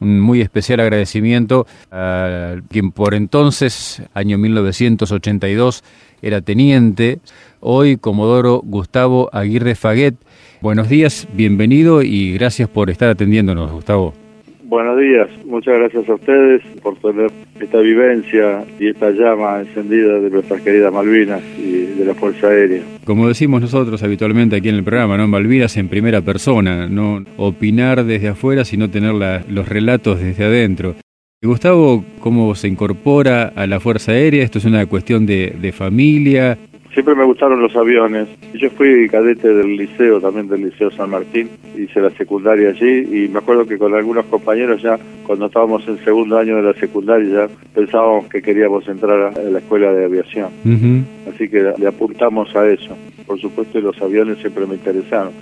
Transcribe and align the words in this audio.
un 0.00 0.20
muy 0.20 0.40
especial 0.40 0.80
agradecimiento 0.80 1.66
a 1.90 2.56
quien 2.68 2.92
por 2.92 3.14
entonces, 3.14 4.02
año 4.14 4.38
1982, 4.38 5.84
era 6.22 6.40
teniente, 6.40 7.20
hoy 7.60 7.96
Comodoro 7.96 8.60
Gustavo 8.64 9.28
Aguirre 9.32 9.74
Faguet. 9.74 10.16
Buenos 10.60 10.88
días, 10.88 11.28
bienvenido 11.32 12.02
y 12.02 12.32
gracias 12.32 12.68
por 12.68 12.90
estar 12.90 13.10
atendiéndonos, 13.10 13.70
Gustavo. 13.70 14.25
Buenos 14.68 14.98
días, 14.98 15.28
muchas 15.44 15.78
gracias 15.78 16.08
a 16.08 16.14
ustedes 16.14 16.60
por 16.82 16.96
tener 16.96 17.30
esta 17.60 17.78
vivencia 17.78 18.64
y 18.80 18.88
esta 18.88 19.10
llama 19.10 19.60
encendida 19.60 20.18
de 20.18 20.28
nuestras 20.28 20.60
queridas 20.60 20.92
Malvinas 20.92 21.40
y 21.56 21.94
de 21.96 22.04
la 22.04 22.14
Fuerza 22.14 22.48
Aérea. 22.48 22.82
Como 23.04 23.28
decimos 23.28 23.60
nosotros 23.60 24.02
habitualmente 24.02 24.56
aquí 24.56 24.68
en 24.68 24.74
el 24.74 24.82
programa, 24.82 25.16
¿no? 25.16 25.28
Malvinas 25.28 25.76
en 25.76 25.88
primera 25.88 26.20
persona, 26.20 26.88
no 26.88 27.24
opinar 27.36 28.04
desde 28.04 28.26
afuera, 28.26 28.64
sino 28.64 28.90
tener 28.90 29.14
los 29.48 29.68
relatos 29.68 30.20
desde 30.20 30.44
adentro. 30.44 30.96
Gustavo, 31.44 32.04
¿cómo 32.18 32.52
se 32.56 32.66
incorpora 32.66 33.52
a 33.54 33.68
la 33.68 33.78
Fuerza 33.78 34.12
Aérea? 34.12 34.42
¿Esto 34.42 34.58
es 34.58 34.64
una 34.64 34.84
cuestión 34.86 35.26
de, 35.26 35.54
de 35.60 35.70
familia? 35.70 36.58
Siempre 36.96 37.14
me 37.14 37.24
gustaron 37.24 37.60
los 37.60 37.76
aviones. 37.76 38.26
Yo 38.54 38.70
fui 38.70 39.06
cadete 39.10 39.52
del 39.52 39.76
liceo, 39.76 40.18
también 40.18 40.48
del 40.48 40.62
Liceo 40.62 40.90
San 40.90 41.10
Martín, 41.10 41.50
hice 41.76 42.00
la 42.00 42.08
secundaria 42.08 42.70
allí 42.70 43.24
y 43.24 43.28
me 43.28 43.40
acuerdo 43.40 43.66
que 43.66 43.76
con 43.76 43.94
algunos 43.94 44.24
compañeros 44.24 44.80
ya, 44.80 44.98
cuando 45.26 45.44
estábamos 45.44 45.86
en 45.88 46.02
segundo 46.02 46.38
año 46.38 46.56
de 46.56 46.62
la 46.62 46.72
secundaria, 46.72 47.28
ya 47.28 47.54
pensábamos 47.74 48.28
que 48.28 48.40
queríamos 48.40 48.88
entrar 48.88 49.34
a 49.36 49.38
la 49.38 49.58
escuela 49.58 49.92
de 49.92 50.06
aviación. 50.06 50.48
Así 51.30 51.50
que 51.50 51.70
le 51.76 51.86
apuntamos 51.86 52.56
a 52.56 52.66
eso. 52.66 52.96
Por 53.26 53.38
supuesto, 53.42 53.78
los 53.78 54.00
aviones 54.00 54.38
siempre 54.38 54.64
me 54.64 54.76
interesaron. 54.76 55.32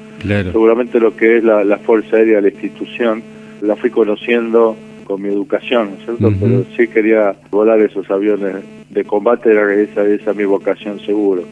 Seguramente 0.50 0.98
lo 0.98 1.14
que 1.16 1.36
es 1.36 1.44
la, 1.44 1.78
Fuerza 1.78 2.16
Aérea, 2.16 2.40
la 2.40 2.48
institución, 2.48 3.22
la 3.60 3.76
fui 3.76 3.90
conociendo 3.90 4.74
con 5.04 5.22
mi 5.22 5.28
educación, 5.28 5.96
¿cierto? 6.04 6.32
Pero 6.40 6.64
sí 6.76 6.88
quería 6.88 7.34
volar 7.50 7.80
esos 7.80 8.10
aviones 8.10 8.56
de 8.90 9.04
combate 9.04 9.50
era 9.50 9.72
esa, 9.74 10.04
esa 10.04 10.32
mi 10.32 10.44
vocación 10.44 11.00
seguro. 11.00 11.42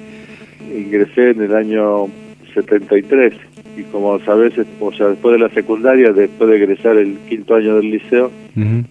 Ingresé 0.74 1.30
en 1.30 1.42
el 1.42 1.54
año 1.54 2.06
73 2.54 3.34
y 3.76 3.82
como 3.84 4.18
sabes, 4.20 4.54
o 4.80 4.92
sea, 4.92 5.08
después 5.08 5.32
de 5.32 5.38
la 5.38 5.54
secundaria, 5.54 6.12
después 6.12 6.50
de 6.50 6.56
egresar 6.56 6.96
el 6.96 7.16
quinto 7.28 7.54
año 7.54 7.76
del 7.76 7.90
liceo, 7.90 8.30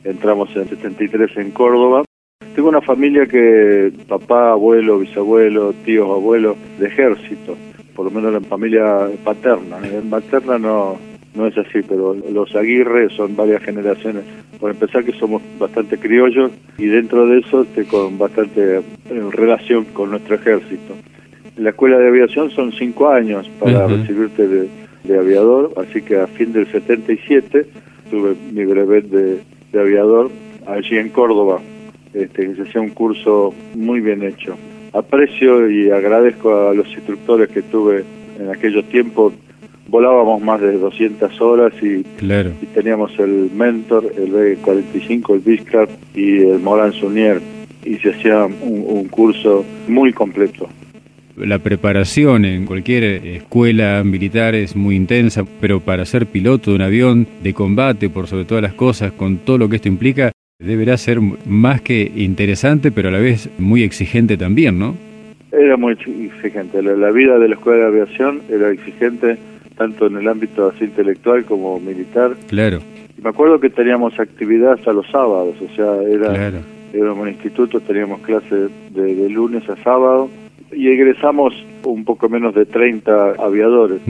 entramos 0.04 0.56
en 0.56 0.68
73 0.68 1.38
en 1.38 1.52
Córdoba. 1.52 2.04
Tengo 2.56 2.70
una 2.70 2.82
familia 2.82 3.26
que 3.28 3.94
papá, 4.08 4.52
abuelo, 4.52 5.00
bisabuelo, 5.00 5.74
tíos, 5.86 6.10
abuelos 6.10 6.58
de 6.80 6.88
ejército, 6.88 7.56
por 7.96 8.06
lo 8.06 8.12
menos 8.12 8.34
la 8.34 8.42
familia 8.42 9.08
paterna. 9.24 9.78
En 9.84 10.10
materna 10.10 10.58
no, 10.58 10.98
no 11.34 11.48
es 11.48 11.58
así, 11.58 11.80
pero 11.88 12.14
los 12.14 12.56
Aguirre 12.56 13.10
son 13.16 13.36
varias 13.36 13.64
generaciones. 13.64 14.24
Por 14.60 14.72
empezar 14.72 15.04
que 15.04 15.14
somos 15.14 15.42
bastante 15.58 15.98
criollos 15.98 16.52
y 16.78 16.88
dentro 16.88 17.26
de 17.26 17.40
eso 17.40 17.62
este, 17.62 17.86
con 17.86 18.18
bastante 18.18 18.78
eh, 18.78 18.84
relación 19.32 19.86
con 19.86 20.12
nuestro 20.12 20.36
ejército. 20.36 20.96
En 21.58 21.64
la 21.64 21.70
escuela 21.70 21.98
de 21.98 22.08
aviación 22.08 22.50
son 22.52 22.72
cinco 22.74 23.10
años 23.10 23.50
para 23.60 23.88
recibirte 23.88 24.48
de, 24.48 24.70
aviador, 25.18 25.74
así 25.78 26.02
que 26.02 26.18
a 26.18 26.28
fin 26.28 26.54
del 26.54 26.68
77 26.68 27.66
tuve 28.10 28.36
mi 28.52 28.66
brevet 28.66 29.06
de, 29.06 29.40
aviador 29.80 30.30
allí 30.68 30.98
en 30.98 31.10
Córdoba, 31.10 31.60
este, 32.14 32.48
que 32.48 32.56
se 32.56 32.62
hacía 32.64 32.82
un 32.82 32.90
curso 32.90 33.54
muy 33.74 34.00
bien 34.00 34.24
hecho. 34.24 34.56
Aprecio 34.94 35.70
y 35.70 35.90
agradezco 35.90 36.70
a 36.70 36.74
los 36.74 36.88
instructores 36.90 37.50
que 37.50 37.62
tuve 37.62 38.04
en 38.40 38.50
aquellos 38.50 38.86
tiempos 38.90 39.34
volábamos 39.92 40.42
más 40.42 40.62
de 40.62 40.78
200 40.78 41.40
horas 41.42 41.74
y, 41.84 41.98
y 41.98 42.66
teníamos 42.74 43.12
el 43.20 43.52
Mentor, 43.54 44.12
el 44.18 44.32
B45, 44.32 45.36
el 45.36 45.40
Biscard 45.42 45.90
y 46.16 46.38
el 46.38 46.60
Moran 46.60 46.94
Sunier 46.94 47.42
y 47.84 47.96
se 47.96 48.12
hacía 48.12 48.46
un, 48.46 49.08
curso 49.10 49.66
muy 49.88 50.14
completo. 50.14 50.70
La 51.36 51.60
preparación 51.60 52.46
en 52.46 52.66
cualquier 52.66 53.04
escuela 53.04 54.04
militar 54.04 54.56
es 54.56 54.76
muy 54.76 54.96
intensa, 54.96 55.44
pero 55.60 55.80
para 55.80 56.06
ser 56.06 56.28
piloto 56.28 56.72
de 56.72 56.76
un 56.76 56.82
avión 56.84 57.28
de 57.42 57.54
combate, 57.54 58.10
por 58.10 58.28
sobre 58.28 58.46
todas 58.46 58.62
las 58.62 58.74
cosas, 58.74 59.12
con 59.12 59.38
todo 59.38 59.58
lo 59.58 59.68
que 59.68 59.78
esto 59.78 59.88
implica, 59.88 60.32
deberá 60.60 60.96
ser 60.98 61.20
más 61.20 61.82
que 61.82 62.12
interesante, 62.16 62.92
pero 62.92 63.10
a 63.10 63.12
la 63.12 63.20
vez 63.20 63.50
muy 63.58 63.84
exigente 63.84 64.38
también, 64.38 64.78
¿no? 64.78 64.96
Era 65.52 65.76
muy 65.76 65.94
exigente. 65.94 66.82
La, 66.82 66.94
la 66.94 67.12
vida 67.12 67.40
de 67.40 67.50
la 67.50 67.56
escuela 67.56 67.80
de 67.80 67.88
aviación 67.88 68.42
era 68.50 68.72
exigente 68.72 69.38
tanto 69.82 70.06
en 70.06 70.18
el 70.18 70.28
ámbito 70.28 70.68
así 70.68 70.86
intelectual 70.86 71.44
como 71.44 71.80
militar. 71.80 72.36
Claro. 72.48 72.82
Y 73.18 73.22
me 73.22 73.30
acuerdo 73.30 73.60
que 73.60 73.72
teníamos 73.72 74.20
actividad 74.20 74.74
hasta 74.74 74.94
los 74.94 75.08
sábados, 75.08 75.56
o 75.60 75.76
sea, 75.76 76.04
era, 76.04 76.52
era 76.94 77.14
un 77.14 77.28
instituto, 77.28 77.80
teníamos 77.80 78.22
clases 78.22 78.70
de, 78.92 79.30
lunes 79.30 79.68
a 79.68 79.76
sábado 79.78 80.30
y 80.72 80.88
egresamos 80.90 81.56
un 81.84 82.06
poco 82.06 82.30
menos 82.30 82.54
de 82.54 82.68
30 82.68 83.32
aviadores. 83.40 84.02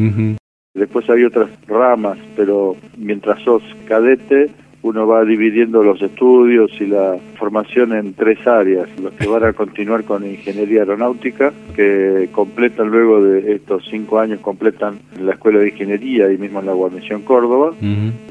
Después 0.73 1.09
hay 1.09 1.23
otras 1.23 1.49
ramas, 1.67 2.17
pero 2.35 2.75
mientras 2.97 3.41
sos 3.43 3.63
cadete, 3.87 4.49
uno 4.83 5.05
va 5.05 5.23
dividiendo 5.23 5.83
los 5.83 6.01
estudios 6.01 6.71
y 6.79 6.87
la 6.87 7.17
formación 7.37 7.93
en 7.93 8.13
tres 8.13 8.45
áreas, 8.47 8.87
los 8.99 9.13
que 9.13 9.27
van 9.27 9.43
a 9.43 9.53
continuar 9.53 10.03
con 10.03 10.25
ingeniería 10.25 10.81
aeronáutica, 10.81 11.53
que 11.75 12.29
completan 12.31 12.89
luego 12.89 13.23
de 13.23 13.53
estos 13.53 13.85
cinco 13.89 14.19
años, 14.19 14.39
completan 14.39 14.99
la 15.21 15.33
Escuela 15.33 15.59
de 15.59 15.69
Ingeniería 15.69 16.31
y 16.31 16.37
mismo 16.37 16.59
en 16.59 16.65
la 16.65 16.73
Guarnición 16.73 17.21
Córdoba, 17.21 17.73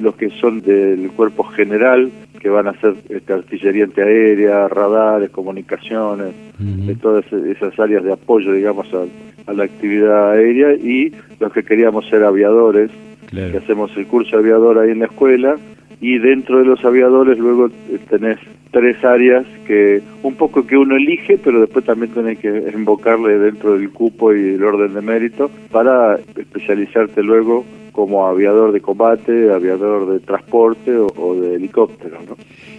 los 0.00 0.16
que 0.16 0.30
son 0.30 0.60
del 0.60 1.10
cuerpo 1.12 1.44
general, 1.44 2.10
que 2.40 2.48
van 2.48 2.66
a 2.66 2.72
ser 2.80 2.94
este, 3.10 3.32
artillería 3.32 3.84
antiaérea, 3.84 4.66
radares, 4.68 5.30
comunicaciones, 5.30 6.34
de 6.58 6.94
todas 6.96 7.24
esas 7.32 7.78
áreas 7.78 8.04
de 8.04 8.12
apoyo, 8.12 8.52
digamos, 8.52 8.86
a, 8.92 9.52
la 9.52 9.64
actividad 9.64 10.32
aérea, 10.32 10.74
y 10.74 11.12
los 11.38 11.52
que 11.52 11.62
queríamos 11.62 12.08
ser 12.08 12.22
aviadores, 12.22 12.90
que 13.30 13.56
hacemos 13.56 13.96
el 13.96 14.06
curso 14.06 14.38
aviador 14.38 14.78
ahí 14.78 14.90
en 14.90 15.00
la 15.00 15.06
escuela, 15.06 15.56
y 16.00 16.18
dentro 16.18 16.58
de 16.58 16.64
los 16.64 16.84
aviadores 16.84 17.38
luego 17.38 17.66
eh, 17.66 17.98
tenés 18.08 18.38
tres 18.70 19.04
áreas 19.04 19.44
que 19.66 20.00
un 20.22 20.34
poco 20.34 20.66
que 20.66 20.76
uno 20.76 20.96
elige, 20.96 21.38
pero 21.38 21.60
después 21.60 21.84
también 21.84 22.12
tenés 22.12 22.38
que 22.38 22.70
invocarle 22.74 23.38
dentro 23.38 23.76
del 23.76 23.90
cupo 23.90 24.32
y 24.34 24.54
el 24.54 24.64
orden 24.64 24.94
de 24.94 25.02
mérito 25.02 25.50
para 25.70 26.18
especializarte 26.36 27.22
luego 27.22 27.64
como 27.92 28.26
aviador 28.26 28.72
de 28.72 28.80
combate, 28.80 29.52
aviador 29.52 30.12
de 30.12 30.20
transporte 30.20 30.96
o, 30.96 31.34
de 31.34 31.56
helicóptero. 31.56 32.18
¿no? 32.26 32.36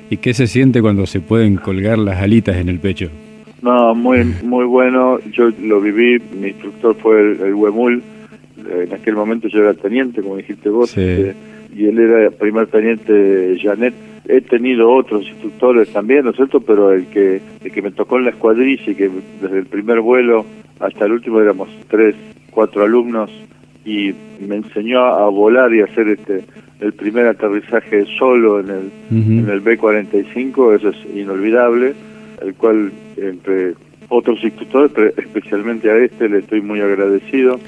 ¿Y 0.09 0.17
qué 0.17 0.33
se 0.33 0.47
siente 0.47 0.81
cuando 0.81 1.05
se 1.05 1.19
pueden 1.19 1.57
colgar 1.57 1.99
las 1.99 2.21
alitas 2.21 2.55
en 2.55 2.69
el 2.69 2.79
pecho? 2.79 3.09
No, 3.61 3.93
muy 3.93 4.23
muy 4.43 4.65
bueno. 4.65 5.19
Yo 5.31 5.51
lo 5.61 5.79
viví. 5.81 6.19
Mi 6.39 6.47
instructor 6.47 6.95
fue 6.95 7.21
el, 7.21 7.41
el 7.41 7.53
Huemul. 7.53 8.01
En 8.67 8.93
aquel 8.93 9.15
momento 9.15 9.47
yo 9.49 9.59
era 9.59 9.73
teniente, 9.73 10.21
como 10.21 10.37
dijiste 10.37 10.69
vos. 10.69 10.89
Sí. 10.89 11.01
Este, 11.01 11.35
y 11.75 11.85
él 11.85 11.99
era 11.99 12.31
primer 12.31 12.67
teniente 12.67 13.57
Janet. 13.61 13.93
He 14.27 14.41
tenido 14.41 14.91
otros 14.93 15.27
instructores 15.27 15.89
también, 15.91 16.25
¿no 16.25 16.31
es 16.31 16.35
cierto? 16.35 16.61
Pero 16.61 16.91
el 16.91 17.07
que, 17.07 17.41
el 17.63 17.71
que 17.71 17.81
me 17.81 17.91
tocó 17.91 18.17
en 18.17 18.25
la 18.25 18.31
escuadrilla 18.31 18.91
y 18.91 18.95
que 18.95 19.09
desde 19.41 19.59
el 19.59 19.65
primer 19.65 19.99
vuelo 19.99 20.45
hasta 20.79 21.05
el 21.05 21.13
último 21.13 21.41
éramos 21.41 21.69
tres, 21.89 22.15
cuatro 22.51 22.83
alumnos 22.83 23.31
y 23.83 24.13
me 24.39 24.57
enseñó 24.57 24.99
a 24.99 25.27
volar 25.29 25.73
y 25.73 25.81
hacer 25.81 26.07
este 26.09 26.43
el 26.81 26.93
primer 26.93 27.27
aterrizaje 27.27 28.05
solo 28.17 28.59
en 28.59 28.69
el, 28.69 28.91
en 29.11 29.49
el 29.49 29.59
B-45, 29.59 30.75
eso 30.75 30.89
es 30.89 30.97
inolvidable, 31.15 31.93
el 32.41 32.55
cual 32.55 32.91
entre 33.17 33.75
otros 34.09 34.43
instructores, 34.43 34.91
pero 34.93 35.13
especialmente 35.15 35.91
a 35.91 35.97
este 35.97 36.27
le 36.27 36.39
estoy 36.39 36.61
muy 36.61 36.81
agradecido. 36.81 37.59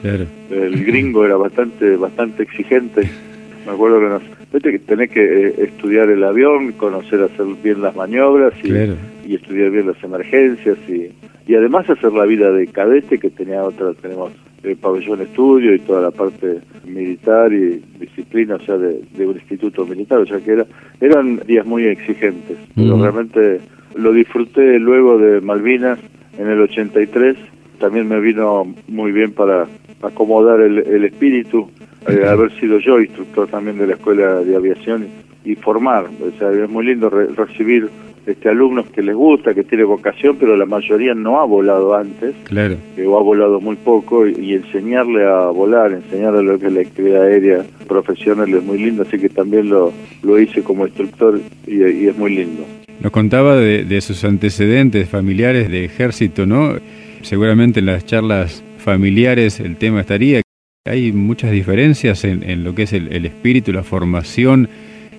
El 0.50 0.84
gringo 0.84 1.26
era 1.26 1.38
bastante 1.38 1.96
bastante 1.96 2.44
exigente 2.44 3.10
me 3.66 3.72
acuerdo 3.72 4.00
que 4.00 4.06
nos, 4.06 4.64
que 4.64 4.80
tenés 4.80 5.10
que 5.10 5.22
eh, 5.22 5.54
estudiar 5.60 6.10
el 6.10 6.24
avión, 6.24 6.74
conocer 6.74 7.22
hacer 7.22 7.46
bien 7.64 7.82
las 7.82 7.96
maniobras 7.96 8.54
y, 8.64 9.34
estudiar 9.34 9.72
bien 9.72 9.88
las 9.88 10.04
emergencias 10.04 10.78
y, 10.88 11.12
y 11.48 11.56
además 11.56 11.90
hacer 11.90 12.14
la 12.14 12.26
vida 12.26 12.52
de 12.52 12.68
cadete 12.68 13.18
que 13.18 13.30
tenía 13.30 13.64
otra, 13.64 13.94
tenemos 13.94 14.32
el 14.64 14.78
pabellón 14.78 15.22
estudio 15.22 15.76
y 15.76 15.80
toda 15.80 16.02
la 16.02 16.12
parte 16.12 16.60
militar 16.86 17.52
y 17.52 17.82
disciplina, 18.00 18.56
o 18.56 18.60
sea, 18.60 18.78
de, 18.78 19.04
un 19.26 19.36
instituto 19.36 19.86
militar, 19.86 20.20
o 20.20 20.26
sea 20.26 20.40
que 20.40 20.52
era, 20.52 20.66
eran 21.02 21.38
días 21.46 21.66
muy 21.66 21.86
exigentes, 21.86 22.58
pero 22.76 23.02
realmente 23.02 23.60
lo 23.96 24.14
disfruté 24.14 24.80
luego 24.80 25.18
de 25.18 25.42
Malvinas 25.42 26.00
en 26.38 26.48
el 26.48 26.62
83, 26.62 27.36
también 27.80 28.08
me 28.08 28.20
vino 28.22 28.74
muy 28.88 29.12
bien 29.12 29.34
para 29.34 29.68
acomodar 30.02 30.62
el, 30.62 30.80
el 30.80 31.06
espíritu 31.06 31.70
eh, 32.08 32.26
haber 32.28 32.52
sido 32.60 32.80
yo 32.80 33.00
instructor 33.00 33.48
también 33.48 33.78
de 33.78 33.88
la 33.88 33.94
escuela 33.94 34.36
de 34.42 34.56
aviación 34.56 35.08
y 35.46 35.56
formar. 35.56 36.06
O 36.06 36.38
sea, 36.38 36.52
es 36.52 36.70
muy 36.70 36.86
lindo 36.86 37.10
recibir 37.10 37.90
este, 38.26 38.48
alumnos 38.48 38.88
que 38.88 39.02
les 39.02 39.16
gusta, 39.16 39.54
que 39.54 39.64
tiene 39.64 39.84
vocación, 39.84 40.38
pero 40.40 40.56
la 40.56 40.66
mayoría 40.66 41.14
no 41.14 41.42
ha 41.42 41.46
volado 41.46 41.94
antes, 41.94 42.34
claro. 42.46 42.78
Eh, 42.96 43.06
o 43.06 43.20
ha 43.20 43.22
volado 43.22 43.60
muy 43.60 43.76
poco, 43.76 44.26
y, 44.26 44.54
enseñarle 44.54 45.26
a 45.26 45.48
volar, 45.48 45.92
enseñarle 45.92 46.44
lo 46.44 46.58
que 46.58 46.68
es 46.68 46.74
la 46.74 46.82
actividad 46.82 47.24
aérea 47.24 47.66
profesional 47.88 48.54
es 48.54 48.64
muy 48.64 48.78
lindo, 48.78 49.04
así 49.04 49.20
que 49.20 49.28
también 49.28 49.70
lo, 49.70 49.92
lo 50.22 50.40
hice 50.40 50.64
como 50.64 50.88
instructor 50.88 51.40
y, 51.68 52.08
es 52.08 52.18
muy 52.18 52.34
lindo. 52.34 52.64
Nos 53.02 53.12
contaba 53.12 53.58
de, 53.58 53.84
de 53.84 54.00
sus 54.00 54.24
antecedentes 54.24 55.10
familiares 55.10 55.70
de 55.70 55.84
ejército, 55.84 56.46
¿no? 56.46 56.76
Seguramente 57.24 57.82
en 57.82 57.88
las 57.88 58.06
charlas 58.06 58.64
familiares 58.78 59.60
el 59.60 59.76
tema 59.76 60.02
estaría. 60.02 60.42
Hay 60.86 61.14
muchas 61.14 61.52
diferencias 61.52 62.26
en, 62.26 62.44
en 62.44 62.66
lo 62.66 62.76
que 62.76 62.84
es 62.84 62.92
el, 62.92 63.08
el 63.14 63.26
espíritu, 63.26 63.72
la 63.72 63.84
formación 63.84 64.68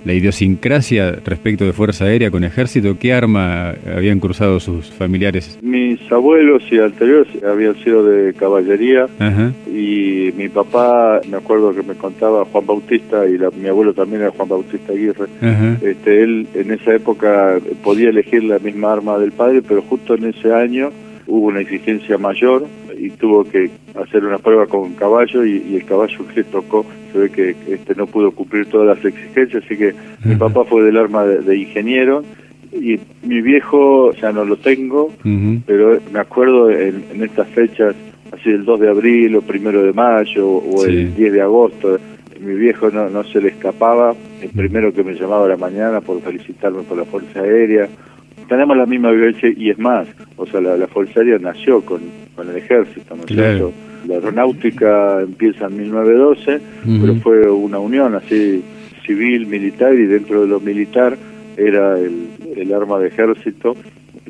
la 0.04 0.12
idiosincrasia 0.12 1.12
respecto 1.24 1.64
de 1.64 1.72
Fuerza 1.72 2.04
Aérea 2.04 2.30
con 2.30 2.44
Ejército? 2.44 2.98
¿Qué 2.98 3.12
arma 3.12 3.74
habían 3.96 4.20
cruzado 4.20 4.60
sus 4.60 4.90
familiares? 4.90 5.58
Mis 5.62 6.00
abuelos 6.12 6.62
y 6.70 6.78
anteriores 6.78 7.28
habían 7.42 7.74
sido 7.76 8.04
de 8.04 8.34
caballería 8.34 9.06
y 9.66 10.32
mi 10.36 10.48
papá, 10.48 11.20
me 11.30 11.38
acuerdo 11.38 11.74
que 11.74 11.82
me 11.82 11.94
contaba 11.94 12.44
Juan 12.44 12.66
Bautista 12.66 13.26
y 13.26 13.38
mi 13.58 13.68
abuelo 13.68 13.94
también 13.94 14.22
era 14.22 14.30
Juan 14.32 14.48
Bautista 14.48 14.92
Aguirre. 14.92 15.28
este, 15.82 16.22
él 16.22 16.46
en 16.54 16.72
esa 16.72 16.94
época 16.94 17.58
podía 17.82 18.10
elegir 18.10 18.44
la 18.44 18.58
misma 18.58 18.92
arma 18.92 19.18
del 19.18 19.32
padre, 19.32 19.62
pero 19.66 19.82
justo 19.82 20.14
en 20.14 20.26
ese 20.26 20.52
año 20.52 20.90
hubo 21.26 21.48
una 21.48 21.60
exigencia 21.60 22.18
mayor 22.18 22.66
y 22.96 23.10
tuvo 23.10 23.44
que 23.44 23.70
hacer 23.94 24.24
una 24.24 24.38
prueba 24.38 24.66
con 24.66 24.94
caballo 24.94 25.44
y, 25.44 25.74
el 25.74 25.84
caballo 25.84 26.26
que 26.34 26.44
tocó 26.44 26.84
se 27.12 27.18
ve 27.18 27.30
que 27.30 27.56
este 27.68 27.94
no 27.94 28.06
pudo 28.06 28.30
cumplir 28.32 28.66
todas 28.66 28.96
las 28.96 29.04
exigencias, 29.04 29.64
así 29.64 29.76
que 29.76 29.94
mi 30.24 30.36
papá 30.36 30.64
fue 30.64 30.82
del 30.82 30.96
arma 30.96 31.24
de, 31.24 31.56
ingeniero 31.56 32.24
y 32.72 32.98
mi 33.22 33.40
viejo 33.40 34.12
ya 34.14 34.32
no 34.32 34.44
lo 34.44 34.56
tengo, 34.56 35.12
pero 35.66 35.98
me 36.12 36.18
acuerdo 36.18 36.70
en, 36.70 37.22
estas 37.22 37.48
fechas, 37.48 37.94
así 38.32 38.50
el 38.50 38.64
2 38.64 38.80
de 38.80 38.88
abril 38.88 39.36
o 39.36 39.42
primero 39.42 39.82
de 39.82 39.92
mayo 39.92 40.48
o 40.48 40.84
el 40.84 41.14
10 41.14 41.32
de 41.32 41.40
agosto, 41.40 41.98
mi 42.40 42.54
viejo 42.54 42.90
no, 42.90 43.08
no 43.08 43.22
se 43.24 43.40
le 43.40 43.48
escapaba, 43.48 44.14
el 44.42 44.50
primero 44.50 44.92
que 44.92 45.04
me 45.04 45.14
llamaba 45.14 45.46
a 45.46 45.50
la 45.50 45.56
mañana 45.56 46.00
por 46.00 46.20
felicitarme 46.20 46.82
por 46.82 46.98
la 46.98 47.04
Fuerza 47.04 47.40
Aérea, 47.40 47.88
tenemos 48.48 48.76
la 48.76 48.86
misma 48.86 49.10
vivencia 49.10 49.50
y 49.56 49.70
es 49.70 49.78
más, 49.78 50.06
o 50.36 50.46
sea, 50.46 50.60
la, 50.60 50.86
Fuerza 50.88 51.20
Aérea 51.20 51.38
nació 51.38 51.80
con, 51.82 52.00
con 52.34 52.48
el 52.50 52.56
ejército, 52.56 53.16
¿no 53.16 53.22
es 53.22 53.28
cierto? 53.28 53.72
La 54.06 54.14
aeronáutica 54.16 55.22
empieza 55.22 55.66
en 55.66 55.76
1912, 55.78 56.60
pero 57.00 57.14
fue 57.16 57.50
una 57.50 57.78
unión 57.78 58.14
así 58.14 58.62
civil, 59.06 59.46
militar, 59.46 59.94
y 59.94 60.06
dentro 60.06 60.42
de 60.42 60.48
lo 60.48 60.60
militar 60.60 61.16
era 61.56 61.98
el, 61.98 62.28
el 62.56 62.74
arma 62.74 62.98
de 62.98 63.08
ejército 63.08 63.76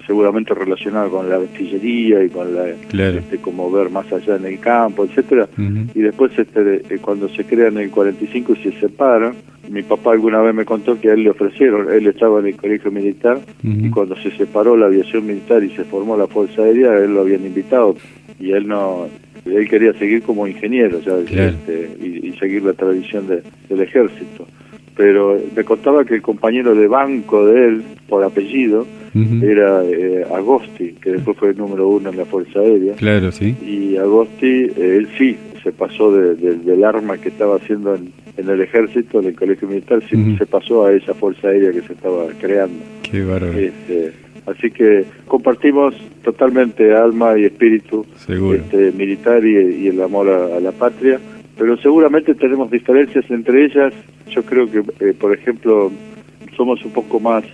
seguramente 0.06 0.55
relacionado 0.55 1.11
con 1.11 1.29
la 1.29 1.37
artillería 1.37 2.25
y 2.25 2.29
con 2.29 2.55
la 2.55 2.69
este, 2.69 3.39
como 3.39 3.71
ver 3.71 3.91
más 3.91 4.11
allá 4.12 4.37
en 4.37 4.45
el 4.47 4.59
campo, 4.59 5.05
etcétera. 5.05 5.49
Y 5.56 6.01
después 6.01 6.33
este, 6.39 6.83
eh, 6.89 6.99
cuando 7.01 7.29
se 7.29 7.45
crean 7.45 7.77
en 7.79 7.85
el 7.85 7.91
45 7.91 8.53
y 8.53 8.56
se 8.56 8.81
separan, 8.81 9.35
mi 9.71 9.83
papá 9.83 10.12
alguna 10.12 10.41
vez 10.43 10.55
me 10.55 10.65
contó 10.65 11.01
que 11.01 11.11
a 11.11 11.15
él 11.15 11.25
le 11.25 11.31
ofrecieron, 11.31 11.93
él 11.93 12.06
estaba 12.06 12.41
en 12.41 12.47
el 12.47 12.56
colegio 12.56 12.91
militar 12.91 13.41
y 13.62 13.91
cuando 13.91 14.15
se 14.17 14.31
separó 14.33 14.77
la 14.77 14.87
aviación 14.87 15.27
militar 15.27 15.62
y 15.65 15.71
se 15.71 15.85
formó 15.85 16.17
la 16.17 16.27
Fuerza 16.27 16.62
Aérea, 16.62 16.97
él 16.99 17.15
lo 17.15 17.23
habían 17.23 17.47
invitado 17.47 17.97
y 18.39 18.53
él 18.53 18.69
no 18.69 19.09
él 19.47 19.69
quería 19.69 19.93
seguir 19.95 20.23
como 20.23 20.47
ingeniero 20.47 20.99
este, 20.99 21.97
y, 22.03 22.33
seguir 22.39 22.62
la 22.62 22.73
tradición 22.73 23.27
del 23.27 23.81
ejército 23.81 24.47
pero 24.96 25.38
me 25.55 25.64
contaba 25.64 26.05
que 26.05 26.14
el 26.14 26.23
compañero 26.23 26.75
de 26.75 26.87
banco 26.87 27.46
de 27.46 27.67
él, 27.67 27.82
por 28.08 28.25
apellido, 28.25 28.87
era 29.14 29.85
eh, 29.85 30.25
Agosti, 30.35 30.94
que 30.94 31.12
después 31.12 31.37
fue 31.37 31.50
el 31.50 31.56
número 31.56 31.87
uno 31.87 32.11
en 32.11 32.17
la 32.17 32.25
Fuerza 32.25 32.58
Aérea. 32.58 32.94
Claro, 32.94 33.31
sí. 33.31 33.55
Y 33.64 33.96
Agosti, 33.96 34.46
eh, 34.46 34.96
él 34.99 35.08
sí, 35.17 35.37
se 35.62 35.70
pasó 35.70 36.11
del 36.12 36.85
arma 36.85 37.17
que 37.19 37.29
estaba 37.29 37.56
haciendo 37.56 37.94
en, 37.94 38.12
el 38.37 38.61
ejército, 38.61 39.20
en 39.20 39.26
el 39.26 39.37
colegio 39.37 39.69
militar, 39.69 40.02
sí, 40.11 40.37
se 40.37 40.46
pasó 40.46 40.87
a 40.87 40.93
esa 40.93 41.14
Fuerza 41.14 41.49
Aérea 41.49 41.70
que 41.70 41.82
se 41.82 41.93
estaba 41.93 42.26
creando. 42.41 42.82
Qué 43.02 43.25
bárbaro. 43.25 43.56
Este, 43.56 44.12
así 44.46 44.70
que 44.73 45.05
compartimos 45.29 45.94
totalmente 46.25 46.93
alma 46.93 47.38
y 47.38 47.44
espíritu 47.44 48.05
este, 48.29 48.91
militar 48.93 49.44
y, 49.44 49.87
el 49.87 50.02
amor 50.02 50.29
a 50.29 50.58
la 50.58 50.73
patria 50.73 51.20
pero 51.56 51.77
seguramente 51.79 52.35
tenemos 52.35 52.71
diferencias 52.71 53.25
entre 53.31 53.67
ellas. 53.67 53.93
Yo 54.29 54.43
creo 54.43 54.71
que, 54.71 54.83
eh, 55.01 55.15
por 55.19 55.33
ejemplo, 55.33 55.91
somos 56.56 56.85
un 56.85 56.93
poco 56.93 57.21
más 57.21 57.45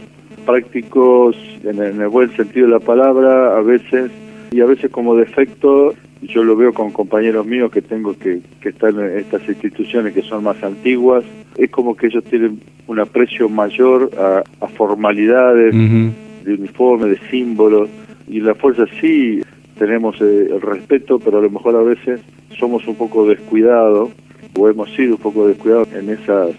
prácticos 0.44 1.36
en 1.64 1.78
el, 1.78 2.08
buen 2.08 2.34
sentido 2.36 2.66
de 2.66 2.72
la 2.72 2.80
palabra 2.80 3.56
a 3.56 3.60
veces 3.60 4.10
y 4.50 4.60
a 4.60 4.66
veces 4.66 4.90
como 4.90 5.14
defecto 5.14 5.94
yo 6.22 6.44
lo 6.44 6.56
veo 6.56 6.72
con 6.72 6.90
compañeros 6.90 7.46
míos 7.46 7.70
que 7.70 7.82
tengo 7.82 8.16
que, 8.18 8.40
que 8.60 8.70
estar 8.70 8.90
en 8.90 9.18
estas 9.18 9.46
instituciones 9.48 10.12
que 10.12 10.22
son 10.22 10.44
más 10.44 10.62
antiguas 10.62 11.24
es 11.56 11.70
como 11.70 11.94
que 11.94 12.06
ellos 12.06 12.24
tienen 12.24 12.60
un 12.86 12.98
aprecio 12.98 13.48
mayor 13.48 14.10
a, 14.18 14.42
formalidades 14.68 15.74
de 15.74 16.54
uniforme 16.54 17.10
de 17.10 17.18
símbolos 17.30 17.88
y 18.26 18.40
la 18.40 18.54
fuerza 18.54 18.86
sí 19.00 19.40
tenemos 19.78 20.20
eh, 20.20 20.48
el 20.50 20.60
respeto 20.60 21.18
pero 21.18 21.38
a 21.38 21.42
lo 21.42 21.50
mejor 21.50 21.76
a 21.76 21.82
veces 21.82 22.20
somos 22.58 22.86
un 22.86 22.96
poco 22.96 23.26
descuidados 23.26 24.10
o 24.58 24.68
hemos 24.68 24.90
sido 24.94 25.16
un 25.16 25.20
poco 25.20 25.48
descuidados 25.48 25.92
en 25.92 26.10
esas 26.10 26.50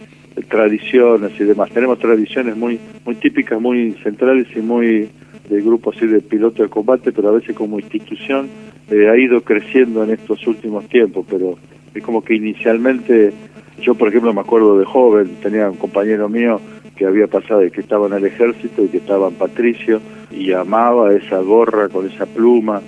tradiciones 0.49 1.31
y 1.39 1.43
demás. 1.43 1.69
Tenemos 1.71 1.99
tradiciones 1.99 2.55
muy 2.55 2.79
muy 3.05 3.15
típicas, 3.15 3.59
muy 3.59 3.93
centrales 4.03 4.47
y 4.55 4.59
muy 4.59 5.09
de 5.49 5.61
grupos 5.61 5.97
así 5.97 6.07
de 6.07 6.21
piloto 6.21 6.63
de 6.63 6.69
combate, 6.69 7.11
pero 7.11 7.29
a 7.29 7.33
veces 7.33 7.55
como 7.55 7.79
institución 7.79 8.47
eh, 8.89 9.09
ha 9.09 9.17
ido 9.17 9.41
creciendo 9.41 10.03
en 10.03 10.11
estos 10.11 10.45
últimos 10.47 10.87
tiempos, 10.87 11.25
pero 11.29 11.57
es 11.93 12.03
como 12.03 12.23
que 12.23 12.35
inicialmente, 12.35 13.33
yo 13.81 13.95
por 13.95 14.07
ejemplo 14.07 14.33
me 14.33 14.41
acuerdo 14.41 14.77
de 14.77 14.85
joven, 14.85 15.35
tenía 15.41 15.69
un 15.69 15.77
compañero 15.77 16.29
mío 16.29 16.61
que 16.95 17.05
había 17.05 17.27
pasado 17.27 17.65
y 17.65 17.71
que 17.71 17.81
estaba 17.81 18.07
en 18.07 18.13
el 18.13 18.25
ejército 18.25 18.83
y 18.83 18.87
que 18.87 18.97
estaba 18.97 19.27
en 19.27 19.35
Patricio 19.35 19.99
y 20.31 20.53
amaba 20.53 21.13
esa 21.13 21.39
gorra 21.39 21.89
con 21.89 22.09
esa 22.09 22.25
pluma 22.25 22.81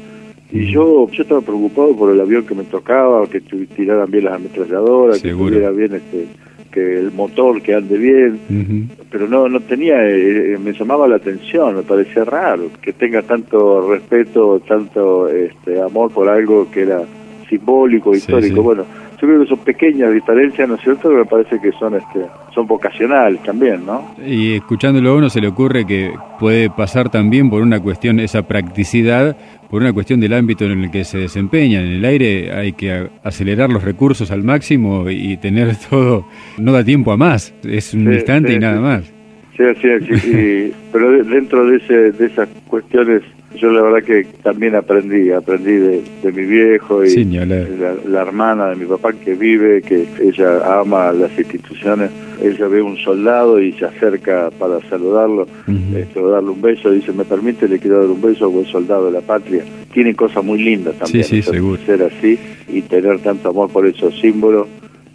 y 0.54 0.72
yo, 0.72 1.10
yo 1.10 1.24
estaba 1.24 1.42
preocupado 1.42 1.96
por 1.96 2.12
el 2.12 2.22
avión 2.22 2.46
que 2.46 2.54
me 2.54 2.64
tocaba, 2.64 3.26
que 3.28 3.42
tiraran 3.42 4.10
bien 4.12 4.26
las 4.26 4.36
ametralladoras, 4.36 5.20
que 5.20 5.30
estuviera 5.30 5.72
bien 5.72 5.96
este, 5.96 6.28
que 6.72 7.00
el 7.00 7.12
motor 7.12 7.60
que 7.62 7.74
ande 7.74 7.98
bien, 7.98 8.90
pero 9.10 9.28
no 9.28 9.50
no 9.50 9.60
tenía, 9.62 9.96
eh, 10.08 10.58
me 10.64 10.74
llamaba 10.74 11.08
la 11.08 11.16
atención, 11.16 11.76
me 11.76 11.82
parecía 11.82 12.24
raro 12.24 12.70
que 12.82 12.94
tenga 12.94 13.24
tanto 13.24 13.90
respeto, 13.90 14.60
tanto 14.68 15.28
este 15.28 15.82
amor 15.82 16.12
por 16.12 16.30
algo 16.30 16.70
que 16.70 16.82
era 16.82 17.02
simbólico, 17.50 18.16
histórico. 18.16 18.62
Bueno, 18.62 18.86
yo 19.24 19.30
creo 19.30 19.42
que 19.44 19.48
son 19.48 19.60
pequeñas 19.60 20.14
diferencias, 20.14 20.68
¿no 20.68 20.75
es 20.75 20.81
cierto? 20.81 21.04
Pero 21.04 21.20
me 21.20 21.25
parece 21.25 21.58
que 21.62 21.72
son 21.80 21.96
este, 21.96 22.25
son 22.54 22.68
vocacionales 22.68 23.42
también, 23.44 23.86
¿no? 23.86 24.14
Y 24.22 24.56
escuchándolo 24.56 25.12
a 25.12 25.16
uno 25.16 25.30
se 25.30 25.40
le 25.40 25.48
ocurre 25.48 25.86
que 25.86 26.12
puede 26.42 26.69
pasar 26.69 27.09
también 27.09 27.50
por 27.50 27.62
una 27.62 27.80
cuestión, 27.80 28.19
esa 28.19 28.45
practicidad, 28.45 29.38
por 29.69 29.81
una 29.81 29.94
cuestión 29.94 30.19
del 30.19 30.33
ámbito 30.33 30.66
en 30.66 30.71
el 30.83 30.92
que 30.92 31.06
se 31.06 31.19
desempeña. 31.19 31.80
En 31.80 31.88
el 31.88 32.04
aire 32.04 32.52
hay 32.52 32.74
que 32.74 33.07
acelerar 33.24 33.69
los 33.69 33.86
recursos 33.86 34.30
al 34.30 34.44
máximo 34.44 35.09
y 35.09 35.38
tener 35.38 35.74
todo, 35.90 36.28
no 36.57 36.74
da 36.74 36.83
tiempo 36.83 37.14
a 37.14 37.18
más, 37.18 37.54
es 37.64 37.94
un 37.94 38.12
instante 38.12 38.52
y 38.52 38.59
nada 38.59 38.81
más. 38.81 39.14
Sí, 39.56 39.64
sí, 39.81 40.18
sí, 40.18 40.74
pero 40.92 41.24
dentro 41.24 41.66
de, 41.68 41.78
ese, 41.78 42.12
de 42.12 42.26
esas 42.26 42.50
cuestiones 42.68 43.21
yo 43.56 43.72
la 43.72 43.81
verdad 43.81 44.04
que 44.04 44.26
también 44.42 44.76
aprendí, 44.76 45.31
aprendí 45.31 45.74
de, 45.74 46.04
mi 46.24 46.45
viejo 46.45 47.06
y 47.06 47.24
la, 47.26 48.22
hermana 48.22 48.69
de 48.69 48.76
mi 48.76 48.86
papá 48.86 49.14
que 49.14 49.36
vive, 49.36 49.81
que 49.81 50.07
ella 50.22 50.80
ama 50.80 51.12
las 51.12 51.38
instituciones, 51.38 52.10
ella 52.42 52.68
ve 52.68 52.81
un 52.81 52.98
soldado 52.98 53.60
y 53.60 53.74
se 53.74 53.86
acerca 53.86 54.50
para 54.57 54.80
saludarlo, 54.90 55.48
este, 55.95 56.22
darle 56.22 56.50
un 56.50 56.62
beso, 56.62 56.92
dice, 56.92 57.12
me 57.14 57.26
permite, 57.26 57.68
le 57.68 57.80
quiero 57.80 58.00
dar 58.00 58.10
un 58.10 58.22
beso 58.22 58.45
a 58.45 58.48
buen 58.48 58.66
soldado 58.66 59.06
de 59.06 59.12
la 59.12 59.22
patria. 59.22 59.64
Tiene 59.94 60.16
cosas 60.16 60.44
muy 60.44 60.62
lindas 60.62 60.95
también, 60.95 61.24
sí, 61.24 61.42
seguro. 61.42 61.80
ser 61.86 62.04
así 62.04 62.40
y 62.68 62.81
tener 62.81 63.19
tanto 63.19 63.50
amor 63.50 63.69
por 63.69 63.86
esos 63.86 64.19
símbolos. 64.19 64.68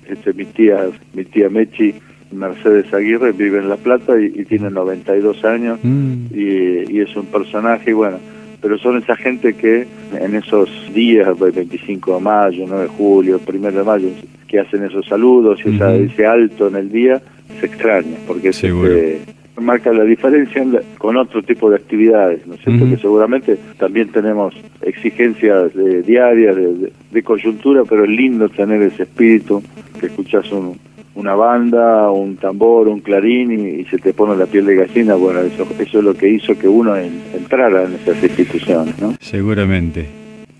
Este, 0.09 0.33
mi 0.33 0.45
tía, 0.47 0.87
mi 1.12 1.25
tía 1.25 1.50
Mechi, 1.50 1.95
Mercedes 2.32 2.92
Aguirre 2.92 3.32
vive 3.32 3.58
en 3.58 3.68
La 3.68 3.76
Plata 3.76 4.20
y, 4.20 4.44
tiene 4.44 4.70
92 4.70 5.44
años 5.44 5.78
mm. 5.82 6.26
y, 6.35 7.00
es 7.00 7.14
un 7.16 7.26
personaje, 7.26 7.92
bueno, 7.92 8.18
pero 8.61 8.78
son 8.78 8.99
esa 8.99 9.16
gente 9.16 9.54
que 9.54 9.87
en 10.20 10.35
esos 10.35 10.68
días, 10.92 11.28
el 11.40 11.52
25 11.52 12.16
de 12.16 12.20
mayo, 12.20 12.64
9 12.66 12.82
de 12.82 12.88
julio, 12.88 13.40
1 13.47 13.70
de 13.70 13.85
mayo, 13.85 14.08
que 14.47 14.58
hacen 14.58 14.85
esos 14.85 15.06
saludos 15.06 15.61
y 15.64 15.76
ese 15.76 16.26
alto 16.26 16.68
en 16.68 16.76
el 16.76 16.90
día, 16.90 17.23
se 17.61 17.66
extraña, 17.66 18.16
porque 18.26 18.52
se 18.52 18.68
este, 18.68 19.20
marca 19.61 19.92
la 19.92 20.04
diferencia 20.04 20.64
con 20.99 21.16
otro 21.16 21.42
tipo 21.42 21.70
de 21.70 21.76
actividades, 21.76 22.47
¿no 22.47 22.54
es 22.54 22.61
cierto? 22.62 22.88
Que 22.88 22.97
seguramente 22.97 23.58
también 23.78 24.08
tenemos 24.08 24.54
exigencias 24.82 25.73
diarias 26.04 26.56
de, 26.56 26.92
de, 27.11 27.23
coyuntura, 27.23 27.82
pero 27.88 28.04
es 28.04 28.11
lindo 28.11 28.49
tener 28.49 28.82
ese 28.82 29.04
espíritu, 29.04 29.62
que 30.00 30.06
escuchas 30.06 30.50
un, 30.52 30.78
una 31.18 31.34
banda, 31.34 32.12
un 32.12 32.37
tambor, 32.37 32.87
un 32.87 33.00
clarín 33.00 33.50
y, 33.50 33.84
se 33.87 33.98
te 33.98 34.14
pone 34.14 34.37
la 34.37 34.46
piel 34.46 34.66
de 34.66 34.76
gallina, 34.76 35.16
bueno, 35.16 35.40
eso, 35.40 35.66
eso 35.76 35.98
es 35.98 36.04
lo 36.04 36.14
que 36.14 36.28
hizo 36.28 36.56
que 36.56 36.68
uno 36.68 36.94
entrara 36.96 37.84
en 37.84 37.94
esas 37.94 38.22
instituciones, 38.22 38.96
¿no? 39.00 39.14
Seguramente. 39.18 40.06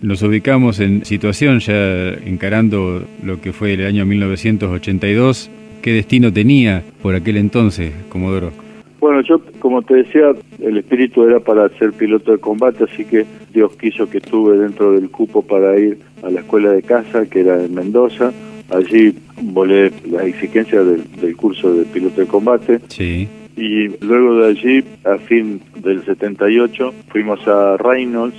Nos 0.03 0.21
ubicamos 0.23 0.81
en 0.81 1.05
situación 1.05 1.61
ya 1.61 2.11
encarando 2.25 3.03
lo 3.25 3.41
que 3.41 3.53
fue 3.53 3.75
el 3.75 3.87
año 3.87 4.05
1982. 4.05 5.49
¿Qué 5.81 5.93
destino 5.93 6.33
tenía 6.33 6.83
por 7.03 7.15
aquel 7.15 7.37
entonces, 7.37 7.93
Comodoro? 8.09 8.51
Bueno, 8.99 9.21
yo, 9.23 9.41
como 9.61 9.83
te 9.83 9.95
decía, 9.95 10.33
el 10.61 10.77
espíritu 10.77 11.23
era 11.23 11.39
para 11.39 11.69
ser 11.79 11.93
piloto 11.93 12.33
de 12.33 12.39
combate, 12.39 12.83
así 12.83 13.05
que 13.05 13.25
Dios 13.55 13.77
quiso 13.77 14.11
que 14.11 14.19
estuve 14.19 14.59
dentro 14.59 14.91
del 14.91 15.09
cupo 15.09 15.43
para 15.43 15.79
ir 15.79 15.99
a 16.25 16.31
la 16.31 16.41
escuela 16.41 16.73
de 16.73 16.83
casa, 16.83 17.27
que 17.27 17.41
era 17.41 17.63
en 17.63 17.75
Mendoza. 17.75 18.33
Allí 18.71 19.15
volé 19.43 19.93
la 20.11 20.25
exigencia 20.25 20.83
del, 20.83 21.37
curso 21.37 21.73
de 21.73 21.85
piloto 21.85 22.21
de 22.21 22.27
combate. 22.27 22.81
Sí. 22.89 23.29
Y 23.57 23.89
luego 24.05 24.37
de 24.37 24.49
allí, 24.49 24.85
a 25.05 25.19
fin 25.19 25.61
del 25.77 26.05
78, 26.05 26.95
fuimos 27.09 27.47
a 27.49 27.77
Reynolds 27.77 28.37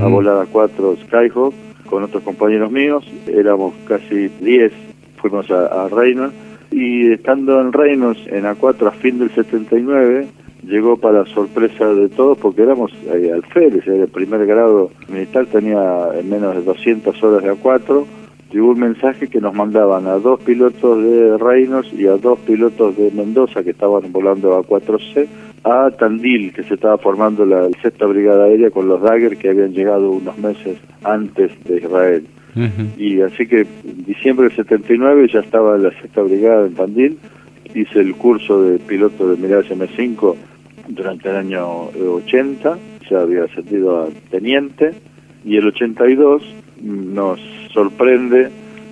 a 0.00 0.06
volar 0.06 0.40
a 0.40 0.46
cuatro 0.46 0.96
Skyhawk 1.04 1.52
con 1.86 2.04
otros 2.04 2.22
compañeros 2.22 2.70
míos. 2.70 3.04
Éramos 3.26 3.74
casi 3.88 4.28
10, 4.40 4.72
fuimos 5.16 5.50
a 5.50 5.88
Reynolds 5.88 6.34
y 6.70 7.12
estando 7.12 7.60
en 7.60 7.72
Reinos 7.72 8.16
en 8.26 8.44
A4 8.44 8.86
a 8.88 8.90
fin 8.92 9.18
del 9.18 9.30
79, 9.30 10.28
llegó 10.66 10.96
para 10.96 11.26
sorpresa 11.26 11.86
de 11.92 12.08
todos 12.08 12.38
porque 12.38 12.62
éramos 12.62 12.92
eh, 13.12 13.30
alférez, 13.32 13.86
el 13.86 14.08
primer 14.08 14.46
grado 14.46 14.90
militar 15.08 15.46
tenía 15.46 15.80
menos 16.24 16.54
de 16.54 16.62
200 16.62 17.22
horas 17.22 17.42
de 17.42 17.52
A4, 17.52 18.04
llegó 18.52 18.70
un 18.70 18.80
mensaje 18.80 19.28
que 19.28 19.40
nos 19.40 19.54
mandaban 19.54 20.06
a 20.06 20.14
dos 20.14 20.40
pilotos 20.40 21.02
de 21.02 21.38
Reinos 21.38 21.92
y 21.92 22.06
a 22.06 22.16
dos 22.16 22.38
pilotos 22.40 22.96
de 22.96 23.10
Mendoza 23.10 23.62
que 23.62 23.70
estaban 23.70 24.12
volando 24.12 24.56
a 24.56 24.62
4C 24.62 25.28
a 25.64 25.90
Tandil, 25.90 26.52
que 26.52 26.62
se 26.62 26.74
estaba 26.74 26.98
formando 26.98 27.44
la 27.44 27.68
sexta 27.82 28.06
brigada 28.06 28.44
aérea 28.44 28.70
con 28.70 28.88
los 28.88 29.02
Dagger 29.02 29.36
que 29.36 29.50
habían 29.50 29.72
llegado 29.72 30.10
unos 30.10 30.38
meses 30.38 30.78
antes 31.04 31.52
de 31.64 31.76
Israel. 31.76 32.26
Y 32.98 33.20
así 33.20 33.46
que 33.46 33.60
en 33.60 34.04
diciembre 34.04 34.48
del 34.48 34.56
79 34.56 35.28
ya 35.32 35.40
estaba 35.40 35.78
la 35.78 35.90
sexta 36.00 36.22
brigada 36.22 36.66
en 36.66 36.74
Tandil, 36.74 37.18
hice 37.74 38.00
el 38.00 38.14
curso 38.16 38.62
de 38.62 38.78
piloto 38.78 39.28
de 39.28 39.36
Mirage 39.36 39.76
M5 39.76 40.34
durante 40.88 41.30
el 41.30 41.36
año 41.36 41.84
80, 41.90 42.78
ya 43.08 43.20
había 43.20 43.44
ascendido 43.44 44.02
a 44.02 44.08
teniente, 44.30 44.92
y 45.44 45.56
el 45.56 45.68
82 45.68 46.42
nos 46.82 47.38
sorprende, 47.72 48.48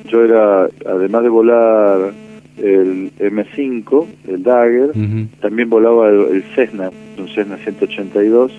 yo 0.08 0.24
era, 0.24 0.68
además 0.86 1.22
de 1.22 1.28
volar 1.28 2.12
el 2.56 3.12
M5, 3.18 4.06
el 4.26 4.42
Dagger, 4.42 4.92
también 5.40 5.70
volaba 5.70 6.08
el, 6.08 6.42
Cessna, 6.54 6.90
un 7.18 7.28
Cessna 7.28 7.56
182, 7.56 8.52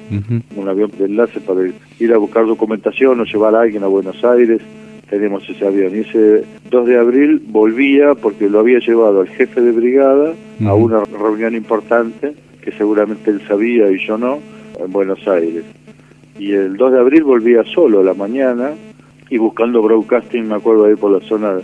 un 0.55 0.67
avión 0.67 0.91
de 0.97 1.05
enlace 1.05 1.39
para 1.41 1.61
ir 1.99 2.13
a 2.13 2.17
buscar 2.17 2.45
documentación 2.45 3.19
o 3.19 3.25
llevar 3.25 3.55
a 3.55 3.61
alguien 3.61 3.83
a 3.83 3.87
Buenos 3.87 4.23
Aires 4.23 4.61
tenemos 5.09 5.47
ese 5.49 5.65
avión. 5.65 5.95
Y 5.95 5.99
ese 5.99 6.43
2 6.69 6.87
de 6.87 6.97
abril 6.97 7.41
volvía 7.47 8.15
porque 8.15 8.49
lo 8.49 8.59
había 8.59 8.79
llevado 8.79 9.21
al 9.21 9.27
jefe 9.27 9.61
de 9.61 9.71
brigada 9.71 10.33
a 10.65 10.73
una 10.73 11.03
reunión 11.03 11.55
importante, 11.55 12.33
que 12.61 12.71
seguramente 12.71 13.31
él 13.31 13.41
sabía 13.47 13.89
y 13.91 14.05
yo 14.05 14.17
no, 14.17 14.39
en 14.79 14.91
Buenos 14.91 15.27
Aires. 15.27 15.63
Y 16.37 16.53
el 16.53 16.77
2 16.77 16.93
de 16.93 16.99
abril 16.99 17.23
volvía 17.23 17.63
solo 17.63 17.99
a 17.99 18.03
la 18.03 18.13
mañana 18.13 18.71
y 19.29 19.37
buscando 19.37 19.81
broadcasting, 19.81 20.47
me 20.47 20.55
acuerdo 20.55 20.85
ahí 20.85 20.95
por 20.95 21.11
la 21.11 21.27
zona, 21.27 21.59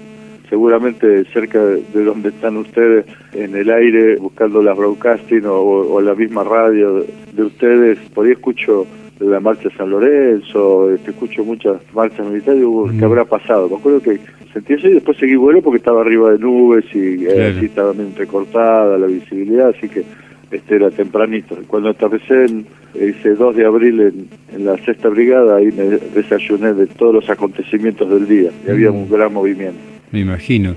seguramente 0.50 1.26
cerca 1.26 1.60
de 1.60 2.04
donde 2.04 2.30
están 2.30 2.58
ustedes, 2.58 3.06
en 3.34 3.56
el 3.56 3.70
aire, 3.70 4.18
buscando 4.18 4.62
las 4.62 4.78
broadcasting 4.78 5.44
o, 5.46 6.00
la 6.02 6.14
misma 6.16 6.44
radio 6.44 7.06
de 7.34 7.44
ustedes, 7.44 7.98
por 8.14 8.26
ahí 8.26 8.34
escucho 8.34 8.86
de 9.20 9.26
la 9.28 9.40
marcha 9.40 9.70
San 9.78 9.90
Lorenzo, 9.90 10.92
este, 10.94 11.12
escucho 11.12 11.44
muchas 11.44 11.78
marchas 11.94 12.28
militares, 12.28 12.62
y 12.62 12.98
¿qué 12.98 13.06
habrá 13.06 13.26
pasado? 13.26 13.70
Me 13.70 13.78
acuerdo 13.78 14.02
que 14.02 14.20
sentí 14.54 14.74
eso 14.74 14.88
y 14.88 14.94
después 14.94 15.18
seguí 15.18 15.36
vuelo 15.36 15.62
porque 15.62 15.78
estaba 15.78 16.02
arriba 16.02 16.32
de 16.32 16.40
nubes 16.40 16.86
y 16.94 17.26
eh, 17.26 17.54
así 17.56 17.66
estaba 17.66 17.94
bien 17.94 18.08
entrecortada 18.08 18.98
la 18.98 19.08
visibilidad, 19.08 19.70
así 19.70 19.90
que 19.90 20.04
este 20.52 20.76
era 20.76 20.92
tempranito. 20.92 21.58
Cuando 21.68 21.90
aterricé 21.90 22.46
en, 22.46 22.66
ese 23.00 23.36
2 23.36 23.56
de 23.56 23.66
abril 23.66 24.00
en, 24.02 24.66
la 24.66 24.78
sexta 24.78 25.10
brigada, 25.10 25.58
ahí 25.58 25.72
me 25.72 25.98
desayuné 26.14 26.74
de 26.74 26.88
todos 26.88 27.14
los 27.14 27.30
acontecimientos 27.30 28.10
del 28.10 28.28
día 28.28 28.52
y 28.66 28.72
había 28.72 28.92
un 28.92 29.10
gran 29.10 29.34
movimiento. 29.34 29.78
Me 30.12 30.22
imagino. 30.22 30.76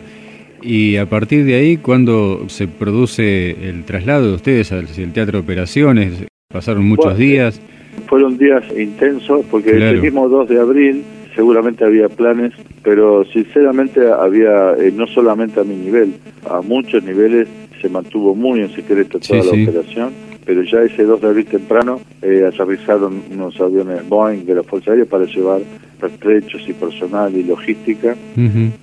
Y 0.62 0.96
a 0.96 1.06
partir 1.06 1.44
de 1.44 1.54
ahí, 1.54 1.76
cuando 1.76 2.48
se 2.48 2.66
produce 2.66 3.50
el 3.68 3.84
traslado 3.84 4.28
de 4.28 4.34
ustedes 4.34 4.72
al 4.72 4.86
Teatro 4.88 5.38
de 5.38 5.38
Operaciones? 5.38 6.24
Pasaron 6.52 6.84
muchos 6.84 7.16
días. 7.16 7.60
Fueron 8.06 8.36
días 8.38 8.64
intensos 8.76 9.44
porque 9.50 9.70
el 9.70 10.00
mismo 10.00 10.28
2 10.28 10.48
de 10.48 10.60
abril 10.60 11.04
seguramente 11.38 11.84
había 11.84 12.08
planes, 12.08 12.52
pero 12.82 13.24
sinceramente 13.26 14.00
había, 14.10 14.72
eh, 14.72 14.92
no 14.92 15.06
solamente 15.06 15.60
a 15.60 15.64
mi 15.64 15.76
nivel, 15.76 16.14
a 16.50 16.62
muchos 16.62 17.04
niveles 17.04 17.46
se 17.80 17.88
mantuvo 17.88 18.34
muy 18.34 18.60
en 18.60 18.70
secreto 18.70 19.20
toda 19.20 19.44
la 19.44 19.50
operación, 19.50 20.12
pero 20.48 20.62
ya 20.62 20.80
ese 20.80 21.04
2 21.04 21.20
de 21.20 21.26
abril 21.26 21.44
temprano 21.44 22.00
eh, 22.22 22.42
aterrizaron 22.50 23.22
unos 23.30 23.60
aviones 23.60 24.08
Boeing 24.08 24.46
de 24.46 24.54
la 24.54 24.62
Fuerza 24.62 24.92
Aérea 24.92 25.04
para 25.04 25.26
llevar 25.26 25.60
pertrechos 26.00 26.66
y 26.66 26.72
personal 26.72 27.36
y 27.36 27.42
logística, 27.42 28.16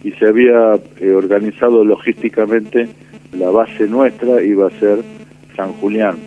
y 0.03 0.12
se 0.12 0.27
había 0.27 0.75
eh, 1.00 1.12
organizado 1.12 1.84
logísticamente 1.84 2.88
la 3.34 3.50
base 3.50 3.88
nuestra 3.88 4.43
iba 4.43 4.67
a 4.67 4.79
ser 4.79 5.00
San 5.55 5.74
Julián, 5.74 6.17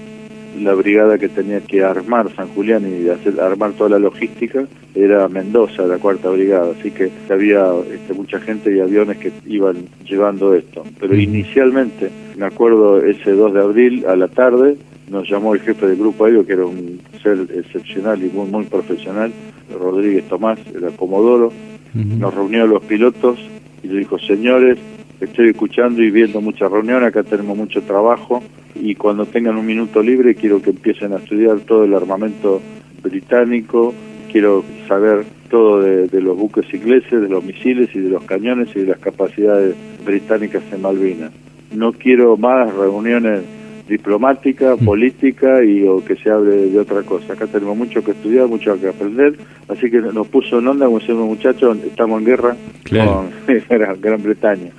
la 0.61 0.75
brigada 0.75 1.19
que 1.19 1.29
tenía 1.29 1.61
que 1.61 1.85
armar 1.85 2.35
San 2.35 2.49
Julián 2.49 2.83
y 2.89 3.09
hacer, 3.09 3.39
armar 3.41 3.75
toda 3.75 3.91
la 3.91 4.01
logística 4.01 4.67
era 4.93 5.29
Mendoza, 5.29 5.87
la 5.87 5.99
cuarta 5.99 6.31
brigada, 6.31 6.73
así 6.77 6.91
que 6.91 7.13
había 7.31 7.65
este, 7.93 8.13
mucha 8.13 8.41
gente 8.41 8.75
y 8.75 8.81
aviones 8.81 9.19
que 9.19 9.31
iban 9.47 9.87
llevando 10.05 10.53
esto. 10.55 10.83
Pero 10.99 11.15
inicialmente, 11.17 12.11
me 12.37 12.47
acuerdo 12.47 13.01
ese 13.05 13.31
2 13.31 13.55
de 13.55 13.61
abril 13.61 14.05
a 14.09 14.17
la 14.17 14.27
tarde, 14.27 14.77
nos 15.11 15.29
llamó 15.29 15.55
el 15.55 15.61
jefe 15.61 15.87
del 15.87 15.97
grupo 15.97 16.25
aéreo, 16.25 16.45
que 16.47 16.53
era 16.53 16.67
un 16.67 17.01
ser 17.23 17.47
excepcional 17.55 18.23
y 18.23 18.29
muy, 18.29 18.49
muy 18.49 18.65
profesional, 18.65 19.33
Rodríguez 19.79 20.25
Tomás, 20.29 20.59
era 20.75 20.91
Comodoro, 20.91 21.53
nos 21.95 22.35
reunió 22.35 22.65
a 22.65 22.67
los 22.67 22.83
pilotos 22.85 23.39
y 23.83 23.89
le 23.89 24.01
dijo, 24.01 24.19
señores, 24.19 24.79
estoy 25.21 25.49
escuchando 25.51 26.03
y 26.03 26.11
viendo 26.11 26.41
muchas 26.41 26.71
reuniones, 26.71 27.09
acá 27.09 27.23
tenemos 27.23 27.57
mucho 27.57 27.83
trabajo 27.83 28.43
y 28.75 28.95
cuando 28.95 29.27
tengan 29.27 29.57
un 29.57 29.67
minuto 29.67 30.03
libre 30.03 30.35
quiero 30.35 30.63
que 30.63 30.71
empiecen 30.71 31.13
a 31.13 31.17
estudiar 31.17 31.61
todo 31.61 31.85
el 31.85 31.95
armamento 31.95 32.61
británico, 33.03 33.95
quiero 34.31 34.65
saber 34.87 35.25
todo 35.51 35.81
de, 35.81 36.21
los 36.21 36.37
buques 36.37 36.73
ingleses, 36.73 37.21
de 37.21 37.29
los 37.29 37.43
misiles 37.43 37.89
y 37.95 38.01
de 38.01 38.11
los 38.11 38.23
cañones 38.25 38.69
y 38.75 38.81
de 38.81 38.87
las 38.87 38.99
capacidades 38.99 39.75
británicas 40.05 40.63
en 40.73 40.83
Malvinas. 40.83 41.33
No 41.75 41.93
quiero 41.93 42.37
más 42.37 42.73
reuniones 42.75 43.43
diplomáticas, 43.89 44.81
mm. 44.81 44.85
políticas 44.85 45.65
y 45.65 45.85
o 45.85 46.05
que 46.05 46.17
se 46.17 46.31
hable 46.31 46.71
de 46.71 46.79
otra 46.79 47.03
cosa. 47.03 47.33
Acá 47.33 47.47
tenemos 47.47 47.77
mucho 47.77 48.05
que 48.05 48.13
estudiar, 48.13 48.47
mucho 48.47 48.79
que 48.81 48.89
aprender, 48.89 49.37
así 49.69 49.91
que 49.91 50.01
nos 50.01 50.27
puso 50.29 50.59
en 50.59 50.69
onda, 50.69 50.87
como 50.87 50.99
decimos 50.99 51.27
muchachos, 51.27 51.79
estamos 51.85 52.21
en 52.21 52.27
guerra 52.27 52.57
con 52.89 53.31
Gran, 54.01 54.23
Bretaña, 54.23 54.71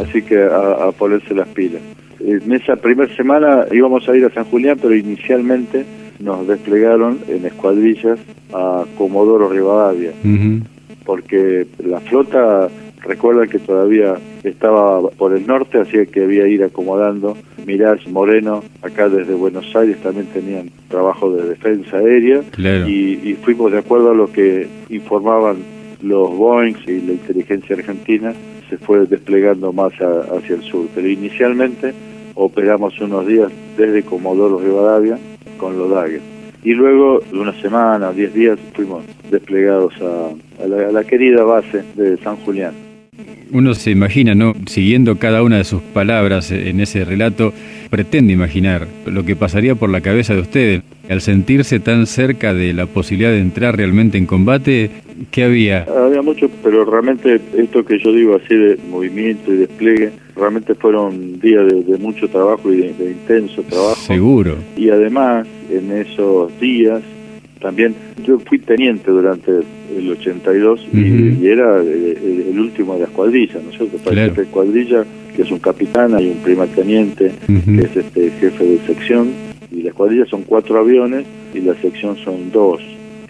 así 0.00 0.22
que 0.22 0.42
a 0.42 0.90
ponerse 0.92 1.34
las 1.34 1.48
pilas. 1.48 1.82
En 2.20 2.52
esa 2.52 2.76
primera 2.76 3.14
semana 3.14 3.66
íbamos 3.70 4.08
a 4.08 4.16
ir 4.16 4.24
a 4.24 4.30
San 4.30 4.44
Julián, 4.44 4.78
pero 4.80 4.94
inicialmente 4.94 5.84
nos 6.18 6.46
desplegaron 6.48 7.18
en 7.28 7.46
escuadrillas 7.46 8.18
a 8.52 8.84
Comodoro 8.96 9.48
Rivadavia, 9.48 10.12
porque 11.04 11.66
la 11.84 12.00
flota, 12.00 12.68
recuerda 13.02 13.46
que 13.46 13.58
todavía 13.58 14.16
estaba 14.42 15.00
por 15.10 15.34
el 15.34 15.46
norte, 15.46 15.78
así 15.78 16.06
que 16.06 16.24
había 16.24 16.46
ir 16.46 16.62
acomodando. 16.64 17.36
Mirage 17.66 18.08
Moreno, 18.08 18.62
acá 18.82 19.08
desde 19.08 19.34
Buenos 19.34 19.74
Aires, 19.76 19.98
también 20.02 20.26
tenían 20.26 20.70
trabajo 20.88 21.30
de 21.30 21.48
defensa 21.48 21.98
aérea 21.98 22.42
y, 22.86 23.34
fuimos 23.42 23.72
de 23.72 23.78
acuerdo 23.78 24.10
a 24.10 24.14
lo 24.14 24.32
que 24.32 24.66
informaban 24.88 25.56
los 26.02 26.30
Boeing 26.30 26.76
y 26.86 27.00
la 27.00 27.12
inteligencia 27.12 27.76
argentina, 27.76 28.32
se 28.70 28.78
fue 28.78 29.06
desplegando 29.06 29.72
más 29.72 29.92
hacia 29.94 30.56
el 30.56 30.62
sur. 30.62 30.86
Pero 30.94 31.08
inicialmente 31.08 31.92
operamos 32.34 32.98
unos 33.00 33.26
días 33.26 33.50
desde 33.76 34.02
Comodoro 34.02 34.58
Rivadavia 34.58 35.18
con 35.58 35.76
los 35.76 35.90
Dagger. 35.90 36.38
Y 36.64 36.74
luego, 36.74 37.20
de 37.20 37.38
una 37.38 37.52
semana, 37.60 38.12
diez 38.12 38.34
días, 38.34 38.58
fuimos 38.74 39.04
desplegados 39.30 39.94
a, 40.02 40.66
la, 40.66 41.04
querida 41.04 41.44
base 41.44 41.84
de 41.94 42.16
San 42.18 42.36
Julián. 42.36 42.87
Uno 43.52 43.74
se 43.74 43.90
imagina, 43.90 44.34
¿no? 44.34 44.54
Siguiendo 44.66 45.16
cada 45.18 45.42
una 45.42 45.58
de 45.58 45.64
sus 45.64 45.82
palabras 45.82 46.50
en 46.50 46.80
ese 46.80 47.04
relato, 47.04 47.52
pretende 47.90 48.32
imaginar 48.32 48.86
lo 49.06 49.24
que 49.24 49.36
pasaría 49.36 49.74
por 49.74 49.90
la 49.90 50.00
cabeza 50.00 50.34
de 50.34 50.40
ustedes 50.40 50.82
al 51.08 51.20
sentirse 51.20 51.80
tan 51.80 52.06
cerca 52.06 52.52
de 52.52 52.72
la 52.72 52.86
posibilidad 52.86 53.30
de 53.30 53.40
entrar 53.40 53.76
realmente 53.76 54.18
en 54.18 54.26
combate. 54.26 54.90
¿Qué 55.30 55.44
había? 55.44 55.84
Había 55.84 56.22
mucho, 56.22 56.50
pero 56.62 56.84
realmente 56.84 57.40
esto 57.56 57.84
que 57.84 57.98
yo 57.98 58.12
digo 58.12 58.36
así 58.36 58.54
de 58.54 58.78
movimiento 58.90 59.52
y 59.52 59.56
despliegue, 59.56 60.10
realmente 60.36 60.74
fueron 60.74 61.40
días 61.40 61.66
de, 61.66 61.98
mucho 61.98 62.28
trabajo 62.28 62.72
y 62.72 62.92
de, 62.92 63.10
intenso 63.10 63.62
trabajo. 63.62 63.96
Seguro. 63.96 64.56
Y 64.76 64.90
además, 64.90 65.46
en 65.70 65.90
esos 65.92 66.58
días, 66.60 67.02
también. 67.58 67.94
Yo 68.24 68.38
fui 68.38 68.58
teniente 68.58 69.10
durante 69.10 69.50
el 69.96 70.10
82 70.10 70.88
y, 70.92 71.46
era 71.46 71.80
el, 71.80 72.58
último 72.58 72.94
de 72.94 73.00
las 73.00 73.10
cuadrillas, 73.10 73.62
¿no 73.62 73.70
es 73.70 73.76
cierto? 73.76 73.98
Para 73.98 74.24
el 74.24 74.28
jefe 74.30 74.42
de 74.42 74.46
cuadrilla, 74.48 75.04
que 75.34 75.42
es 75.42 75.50
un 75.50 75.58
capitán, 75.58 76.14
hay 76.14 76.28
un 76.28 76.38
primer 76.38 76.68
teniente, 76.68 77.32
que 77.46 77.80
es 77.80 77.96
este 77.96 78.30
jefe 78.30 78.64
de 78.64 78.78
sección, 78.86 79.28
y 79.70 79.82
las 79.82 79.94
cuadrillas 79.94 80.28
son 80.28 80.42
cuatro 80.42 80.78
aviones 80.78 81.24
y 81.54 81.60
la 81.60 81.74
sección 81.74 82.16
son 82.16 82.50
dos. 82.50 82.80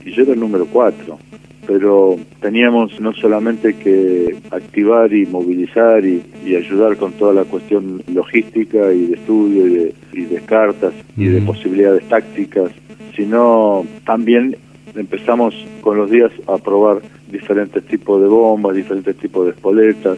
Y 0.05 0.13
yo 0.13 0.23
era 0.23 0.33
el 0.33 0.41
número 0.41 0.67
cuatro. 0.67 1.19
Pero 1.67 2.17
teníamos 2.41 2.99
no 2.99 3.13
solamente 3.13 3.75
que 3.75 4.35
activar 4.51 5.13
y 5.13 5.27
movilizar 5.27 6.03
y, 6.03 6.23
ayudar 6.57 6.97
con 6.97 7.13
toda 7.13 7.35
la 7.35 7.45
cuestión 7.45 8.03
logística 8.11 8.91
y 8.91 9.09
de 9.09 9.15
estudio 9.17 9.93
y 10.15 10.25
de, 10.25 10.41
cartas 10.47 10.95
y 11.15 11.27
de 11.27 11.43
posibilidades 11.43 12.09
tácticas, 12.09 12.71
sino 13.19 13.85
también 14.07 14.57
empezamos 14.95 15.55
con 15.81 15.97
los 15.99 16.09
días 16.09 16.31
a 16.47 16.57
probar 16.57 17.01
diferentes 17.31 17.85
tipos 17.85 18.23
de 18.23 18.29
bombas, 18.29 18.77
diferentes 18.77 19.17
tipos 19.17 19.45
de 19.45 19.51
espoletas. 19.51 20.17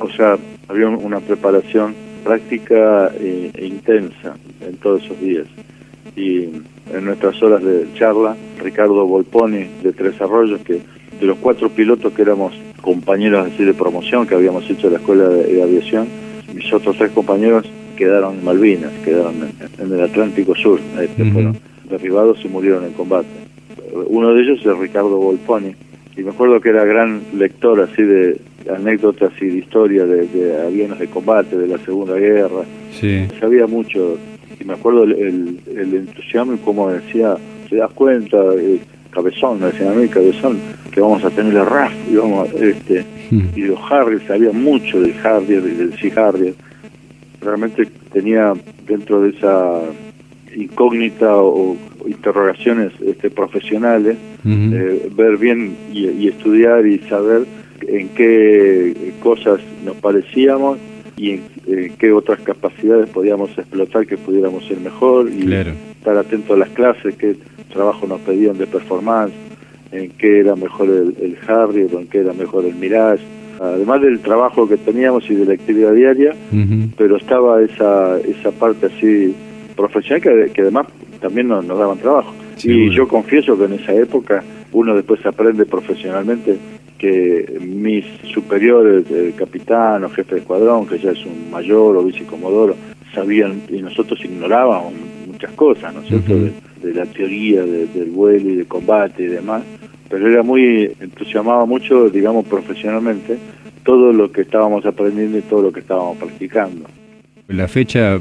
O 0.00 0.10
sea, 0.10 0.36
había 0.68 0.88
una 0.88 1.20
preparación 1.20 1.94
práctica 2.24 3.10
e, 3.18 3.50
e 3.54 3.66
intensa 3.66 4.34
en 4.60 4.76
todos 4.76 5.04
esos 5.04 5.20
días. 5.20 5.46
Y 6.16 6.48
en 6.92 7.04
nuestras 7.04 7.40
horas 7.40 7.62
de 7.62 7.86
charla, 7.94 8.36
Ricardo 8.60 9.06
Volponi 9.06 9.64
de 9.82 9.92
Tres 9.92 10.20
Arroyos, 10.20 10.60
que 10.62 10.80
de 11.20 11.26
los 11.26 11.38
cuatro 11.38 11.70
pilotos 11.70 12.12
que 12.12 12.22
éramos 12.22 12.52
compañeros 12.80 13.46
así 13.46 13.64
de 13.64 13.74
promoción 13.74 14.26
que 14.26 14.34
habíamos 14.34 14.68
hecho 14.68 14.88
en 14.88 14.94
la 14.94 14.98
escuela 14.98 15.28
de, 15.28 15.62
aviación, 15.62 16.08
mis 16.52 16.70
otros 16.72 16.98
tres 16.98 17.12
compañeros 17.12 17.64
quedaron 17.96 18.38
en 18.38 18.44
Malvinas, 18.44 18.90
quedaron 19.04 19.34
en, 19.78 19.92
el 19.92 20.00
Atlántico 20.00 20.56
Sur, 20.56 20.80
este, 21.00 21.30
fueron 21.30 21.56
derribados 21.92 22.44
y 22.44 22.48
murieron 22.48 22.84
en 22.84 22.92
combate. 22.92 23.28
Uno 24.06 24.34
de 24.34 24.42
ellos 24.42 24.58
es 24.64 24.78
Ricardo 24.78 25.16
Volponi, 25.16 25.74
y 26.16 26.22
me 26.22 26.30
acuerdo 26.30 26.60
que 26.60 26.70
era 26.70 26.84
gran 26.84 27.22
lector 27.34 27.80
así 27.80 28.02
de 28.02 28.40
anécdotas 28.70 29.32
y 29.40 29.46
de 29.46 29.58
historia 29.58 30.04
de, 30.04 30.26
de 30.26 30.60
aviones 30.60 30.98
de 30.98 31.06
combate 31.08 31.56
de 31.56 31.66
la 31.66 31.78
Segunda 31.78 32.16
Guerra. 32.16 32.64
Sí. 32.92 33.26
Sabía 33.40 33.66
mucho 33.66 34.18
y 34.60 34.64
me 34.64 34.74
acuerdo 34.74 35.04
el, 35.04 35.58
el, 35.66 35.94
entusiasmo 35.94 36.54
y 36.54 36.58
como 36.58 36.90
decía, 36.90 37.36
se 37.68 37.76
das 37.76 37.90
cuenta, 37.92 38.36
eh, 38.58 38.80
cabezón, 39.10 39.60
me 39.60 39.66
decían 39.66 39.92
a 39.92 39.94
mí, 39.94 40.08
cabezón, 40.08 40.58
que 40.92 41.00
vamos 41.00 41.24
a 41.24 41.30
tener 41.30 41.54
el 41.54 41.66
RAF 41.66 41.92
y 42.10 42.16
vamos 42.16 42.48
este, 42.54 43.04
hmm. 43.30 43.48
y 43.56 43.62
los 43.62 43.80
Harrier, 43.90 44.24
sabía 44.26 44.52
mucho 44.52 45.00
del 45.00 45.14
Harrier 45.24 45.62
y 45.64 45.74
del 45.74 45.98
Sea 45.98 46.28
Harrier. 46.28 46.54
Realmente 47.40 47.88
tenía 48.12 48.52
dentro 48.86 49.22
de 49.22 49.30
esa 49.30 49.80
incógnita 50.56 51.36
o, 51.36 51.76
interrogaciones 52.06 52.92
este, 53.06 53.30
profesionales, 53.30 54.16
eh, 54.44 55.08
ver 55.14 55.36
bien 55.36 55.76
y, 55.92 56.08
y 56.08 56.28
estudiar 56.28 56.84
y 56.84 56.98
saber 57.00 57.46
en 57.86 58.08
qué 58.10 59.12
cosas 59.22 59.60
nos 59.84 59.96
parecíamos 59.96 60.78
y 61.16 61.30
en 61.30 61.96
qué 61.98 62.12
otras 62.12 62.40
capacidades 62.40 63.08
podíamos 63.10 63.50
explotar 63.56 64.06
que 64.06 64.16
pudiéramos 64.16 64.64
ser 64.66 64.80
mejor 64.80 65.30
y 65.30 65.52
estar 65.52 66.16
atento 66.16 66.54
a 66.54 66.56
las 66.56 66.70
clases, 66.70 67.14
qué 67.16 67.36
trabajo 67.72 68.06
nos 68.06 68.20
pedían 68.20 68.58
de 68.58 68.66
performance, 68.66 69.32
en 69.92 70.10
qué 70.12 70.40
era 70.40 70.56
mejor 70.56 70.88
el, 70.88 71.14
el 71.20 71.36
Harrier 71.46 71.94
o 71.94 72.00
en 72.00 72.08
qué 72.08 72.18
era 72.18 72.32
mejor 72.32 72.64
el 72.64 72.74
Mirage. 72.74 73.22
Además 73.60 74.00
del 74.00 74.18
trabajo 74.20 74.68
que 74.68 74.76
teníamos 74.76 75.30
y 75.30 75.34
de 75.34 75.44
la 75.44 75.52
actividad 75.52 75.92
diaria, 75.92 76.34
pero 76.96 77.16
estaba 77.16 77.62
esa, 77.62 78.18
esa 78.18 78.50
parte 78.50 78.86
así 78.86 79.36
profesional 79.76 80.20
que, 80.20 80.50
que 80.52 80.62
además 80.62 80.86
también 81.20 81.48
nos, 81.48 81.64
nos 81.64 81.78
daban 81.78 81.98
trabajo. 81.98 82.34
y 82.62 82.90
yo 82.90 83.08
confieso 83.08 83.58
que 83.58 83.64
en 83.64 83.74
esa 83.74 83.94
época 83.94 84.42
uno 84.72 84.94
después 84.94 85.24
aprende 85.26 85.66
profesionalmente 85.66 86.56
que 86.98 87.58
mis 87.60 88.04
superiores, 88.32 89.10
el 89.10 89.34
capitán 89.34 90.04
o 90.04 90.08
jefe 90.08 90.36
de 90.36 90.40
escuadrón, 90.42 90.86
que 90.86 90.98
ya 90.98 91.10
es 91.10 91.26
un 91.26 91.50
mayor 91.50 91.96
o 91.96 92.04
vicecomodoro, 92.04 92.76
sabían 93.12 93.62
y 93.68 93.82
nosotros 93.82 94.24
ignorábamos 94.24 94.92
muchas 95.26 95.50
cosas, 95.52 95.92
¿no 95.92 96.00
es 96.02 96.08
cierto?, 96.08 96.34
de, 96.36 96.94
la 96.94 97.06
teoría 97.06 97.62
del 97.64 98.10
vuelo 98.10 98.50
y 98.50 98.56
de 98.56 98.64
combate 98.64 99.24
y 99.24 99.26
demás, 99.26 99.62
pero 100.08 100.28
era 100.28 100.42
muy, 100.42 100.92
entusiasmaba 101.00 101.64
mucho, 101.64 102.10
digamos, 102.10 102.46
profesionalmente 102.46 103.38
todo 103.84 104.12
lo 104.12 104.30
que 104.30 104.42
estábamos 104.42 104.84
aprendiendo 104.84 105.38
y 105.38 105.42
todo 105.42 105.62
lo 105.62 105.72
que 105.72 105.80
estábamos 105.80 106.18
practicando. 106.18 106.86
La 107.48 107.68
fecha 107.68 108.20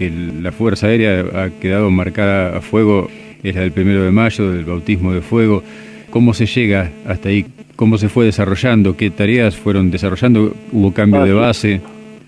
que 0.00 0.10
la 0.10 0.50
Fuerza 0.50 0.86
Aérea 0.86 1.26
ha 1.34 1.50
quedado 1.60 1.90
marcada 1.90 2.56
a 2.56 2.62
fuego 2.62 3.08
es 3.42 3.54
la 3.54 3.60
del 3.60 3.72
primero 3.72 4.02
de 4.02 4.10
mayo, 4.10 4.50
del 4.50 4.64
bautismo 4.64 5.12
de 5.12 5.20
fuego. 5.20 5.62
¿Cómo 6.08 6.32
se 6.32 6.46
llega 6.46 6.90
hasta 7.06 7.28
ahí? 7.28 7.44
¿Cómo 7.76 7.98
se 7.98 8.08
fue 8.08 8.24
desarrollando? 8.24 8.96
¿Qué 8.96 9.10
tareas 9.10 9.56
fueron 9.56 9.90
desarrollando? 9.90 10.54
¿Hubo 10.72 10.94
cambio 10.94 11.22
de 11.24 11.34
base? 11.34 11.80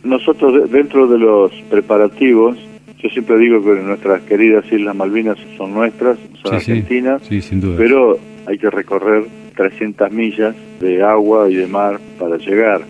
Nosotros 0.05 0.71
dentro 0.71 1.07
de 1.07 1.19
los 1.19 1.51
preparativos, 1.71 2.59
yo 2.99 3.09
siempre 3.09 3.39
digo 3.39 3.65
que 3.65 3.81
nuestras 3.81 4.21
queridas 4.23 4.71
Islas 4.71 4.95
Malvinas 4.95 5.39
son 5.57 5.73
nuestras, 5.73 6.19
son 6.43 6.55
argentinas, 6.55 7.23
sin 7.23 7.61
duda. 7.61 7.77
pero 7.79 8.19
hay 8.47 8.59
que 8.59 8.69
recorrer 8.69 9.25
300 9.57 10.13
millas 10.13 10.55
de 10.79 11.03
agua 11.03 11.49
y 11.49 11.55
de 11.55 11.67
mar 11.67 11.99
para 12.19 12.37
llegar 12.37 12.83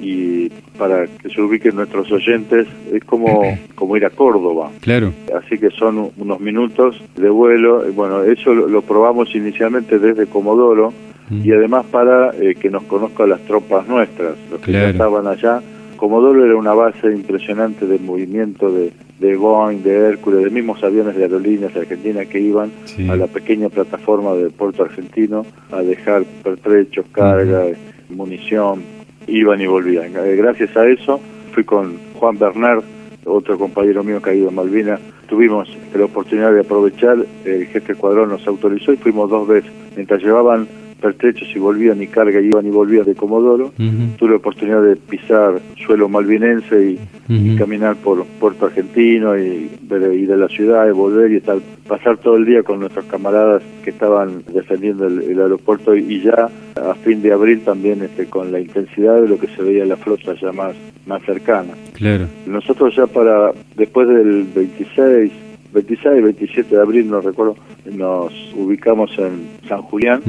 y 0.00 0.48
para 0.78 1.06
que 1.06 1.28
se 1.28 1.40
ubiquen 1.40 1.76
nuestros 1.76 2.10
oyentes 2.10 2.66
es 2.92 3.04
como 3.04 3.42
como 3.74 3.96
ir 3.96 4.04
a 4.04 4.10
Córdoba. 4.10 4.70
Claro. 4.80 5.12
Así 5.36 5.58
que 5.58 5.70
son 5.70 6.10
unos 6.16 6.40
minutos 6.40 7.00
de 7.16 7.28
vuelo 7.28 7.84
bueno 7.92 8.22
eso 8.22 8.54
lo, 8.54 8.82
probamos 8.82 9.34
inicialmente 9.34 9.98
desde 9.98 10.26
Comodoro 10.26 10.92
mm. 11.28 11.44
y 11.44 11.52
además 11.52 11.86
para 11.86 12.30
eh, 12.30 12.54
que 12.54 12.70
nos 12.70 12.84
conozcan 12.84 13.30
las 13.30 13.40
tropas 13.42 13.86
nuestras 13.86 14.36
los 14.50 14.60
que 14.60 14.72
ya 14.72 14.90
estaban 14.90 15.26
allá. 15.26 15.60
Comodoro 15.96 16.46
era 16.46 16.56
una 16.56 16.72
base 16.72 17.12
impresionante 17.12 17.86
del 17.86 18.00
movimiento 18.00 18.72
de, 18.72 18.90
de 19.18 19.36
Boeing, 19.36 19.82
de 19.82 19.96
Hércules, 19.96 20.42
de 20.42 20.48
mismos 20.48 20.82
aviones 20.82 21.14
de 21.14 21.24
aerolíneas 21.24 21.74
de 21.74 21.80
Argentina 21.80 22.24
que 22.24 22.40
iban 22.40 22.72
a 23.06 23.16
la 23.16 23.26
pequeña 23.26 23.68
plataforma 23.68 24.32
del 24.32 24.50
puerto 24.50 24.82
argentino 24.82 25.44
a 25.70 25.82
dejar 25.82 26.24
pertrechos, 26.42 27.04
carga, 27.12 27.66
munición, 28.08 28.82
iban 29.26 29.60
y 29.60 29.66
volvían. 29.66 30.12
Eh, 30.16 30.36
gracias 30.36 30.76
a 30.76 30.86
eso 30.86 31.20
fui 31.52 31.64
con 31.64 31.98
Juan 32.14 32.38
Bernard, 32.38 32.82
otro 33.24 33.58
compañero 33.58 34.02
mío 34.02 34.22
que 34.22 34.30
ha 34.30 34.34
ido 34.34 34.48
a 34.48 34.52
Malvinas, 34.52 35.00
tuvimos 35.28 35.68
la 35.94 36.04
oportunidad 36.04 36.52
de 36.52 36.60
aprovechar, 36.60 37.18
el 37.44 37.66
jefe 37.66 37.94
Cuadrón 37.94 38.30
nos 38.30 38.46
autorizó 38.46 38.92
y 38.92 38.96
fuimos 38.96 39.30
dos 39.30 39.46
veces. 39.46 39.70
Mientras 39.96 40.22
llevaban 40.22 40.68
pertrechos 41.00 41.48
y 41.54 41.58
volvían 41.58 42.02
y 42.02 42.06
carga, 42.06 42.40
iban 42.40 42.66
y 42.66 42.70
volvían 42.70 43.04
de 43.04 43.14
Comodoro, 43.14 43.72
tuve 44.18 44.30
la 44.30 44.36
oportunidad 44.36 44.82
de 44.82 44.96
pisar 44.96 45.60
suelo 45.84 46.08
malvinense 46.08 46.92
y, 46.92 47.56
caminar 47.56 47.96
por 47.96 48.24
Puerto 48.24 48.66
Argentino 48.66 49.38
y 49.38 49.70
ir 50.14 50.32
a 50.32 50.36
la 50.36 50.48
ciudad 50.48 50.88
y 50.88 50.92
volver 50.92 51.30
y 51.30 51.36
estar, 51.36 51.58
pasar 51.86 52.18
todo 52.18 52.36
el 52.36 52.44
día 52.44 52.62
con 52.62 52.80
nuestros 52.80 53.04
camaradas 53.04 53.62
que 53.84 53.90
estaban 53.90 54.42
defendiendo 54.52 55.06
el, 55.06 55.40
aeropuerto 55.40 55.94
y, 55.94 56.20
ya 56.22 56.48
a 56.76 56.94
fin 56.94 57.22
de 57.22 57.32
abril 57.32 57.60
también 57.60 58.02
este, 58.02 58.26
con 58.26 58.50
la 58.50 58.60
intensidad 58.60 59.20
de 59.22 59.28
lo 59.28 59.38
que 59.38 59.46
se 59.48 59.62
veía 59.62 59.84
la 59.84 59.96
flota 59.96 60.34
ya 60.34 60.52
más, 60.52 60.74
más 61.06 61.22
cercana. 61.22 61.74
Claro. 61.94 62.26
Nosotros 62.46 62.94
ya 62.96 63.06
para 63.06 63.52
después 63.76 64.08
del 64.08 64.44
26 64.54 65.32
26, 65.72 66.22
27 66.22 66.74
de 66.74 66.82
abril, 66.82 67.10
no 67.10 67.20
recuerdo, 67.20 67.56
nos 67.86 68.32
ubicamos 68.54 69.10
en 69.18 69.48
San 69.68 69.82
Julián. 69.82 70.22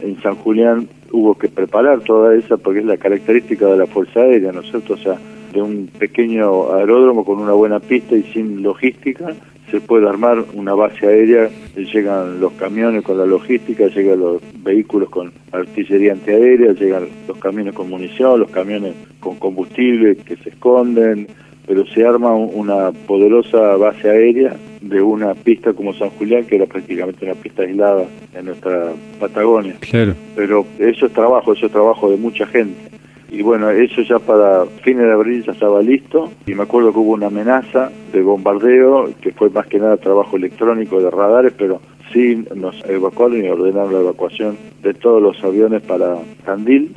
En 0.00 0.22
San 0.22 0.34
Julián 0.36 0.88
hubo 1.12 1.34
que 1.36 1.48
preparar 1.48 2.00
toda 2.00 2.34
esa, 2.34 2.56
porque 2.56 2.80
es 2.80 2.86
la 2.86 2.96
característica 2.96 3.66
de 3.66 3.78
la 3.78 3.86
Fuerza 3.86 4.20
Aérea, 4.20 4.52
¿no 4.52 4.60
es 4.60 4.70
cierto? 4.70 4.94
O 4.94 4.98
sea, 4.98 5.18
de 5.52 5.62
un 5.62 5.88
pequeño 5.98 6.72
aeródromo 6.72 7.24
con 7.24 7.40
una 7.40 7.52
buena 7.52 7.80
pista 7.80 8.16
y 8.16 8.22
sin 8.22 8.62
logística, 8.62 9.34
se 9.70 9.80
puede 9.80 10.08
armar 10.08 10.44
una 10.54 10.74
base 10.74 11.06
aérea, 11.06 11.48
llegan 11.76 12.40
los 12.40 12.52
camiones 12.54 13.04
con 13.04 13.18
la 13.18 13.26
logística, 13.26 13.86
llegan 13.86 14.18
los 14.18 14.42
vehículos 14.62 15.10
con 15.10 15.32
artillería 15.52 16.12
antiaérea, 16.12 16.72
llegan 16.72 17.08
los 17.28 17.38
camiones 17.38 17.74
con 17.74 17.88
munición, 17.88 18.40
los 18.40 18.50
camiones 18.50 18.94
con 19.20 19.36
combustible 19.36 20.16
que 20.16 20.36
se 20.36 20.50
esconden, 20.50 21.28
pero 21.66 21.86
se 21.86 22.04
arma 22.04 22.34
una 22.34 22.92
poderosa 23.06 23.76
base 23.76 24.10
aérea 24.10 24.56
de 24.80 25.02
una 25.02 25.34
pista 25.34 25.72
como 25.72 25.92
San 25.94 26.10
Julián, 26.10 26.44
que 26.44 26.56
era 26.56 26.66
prácticamente 26.66 27.24
una 27.24 27.34
pista 27.34 27.62
aislada 27.62 28.04
en 28.34 28.46
nuestra 28.46 28.92
Patagonia. 29.18 29.74
Claro. 29.80 30.14
Pero 30.34 30.66
eso 30.78 31.06
es 31.06 31.12
trabajo, 31.12 31.52
eso 31.52 31.66
es 31.66 31.72
trabajo 31.72 32.10
de 32.10 32.16
mucha 32.16 32.46
gente. 32.46 32.90
Y 33.30 33.42
bueno, 33.42 33.70
eso 33.70 34.02
ya 34.02 34.18
para 34.18 34.66
fines 34.82 35.04
de 35.04 35.12
abril 35.12 35.44
ya 35.44 35.52
estaba 35.52 35.80
listo. 35.82 36.30
Y 36.46 36.54
me 36.54 36.64
acuerdo 36.64 36.92
que 36.92 36.98
hubo 36.98 37.12
una 37.12 37.26
amenaza 37.26 37.90
de 38.12 38.22
bombardeo, 38.22 39.10
que 39.20 39.32
fue 39.32 39.50
más 39.50 39.66
que 39.66 39.78
nada 39.78 39.96
trabajo 39.98 40.36
electrónico 40.36 41.00
de 41.00 41.10
radares, 41.10 41.52
pero 41.56 41.80
sí 42.12 42.44
nos 42.56 42.82
evacuaron 42.88 43.44
y 43.44 43.48
ordenaron 43.48 43.92
la 43.92 44.00
evacuación 44.00 44.56
de 44.82 44.94
todos 44.94 45.22
los 45.22 45.42
aviones 45.44 45.82
para 45.82 46.16
Tandil 46.44 46.92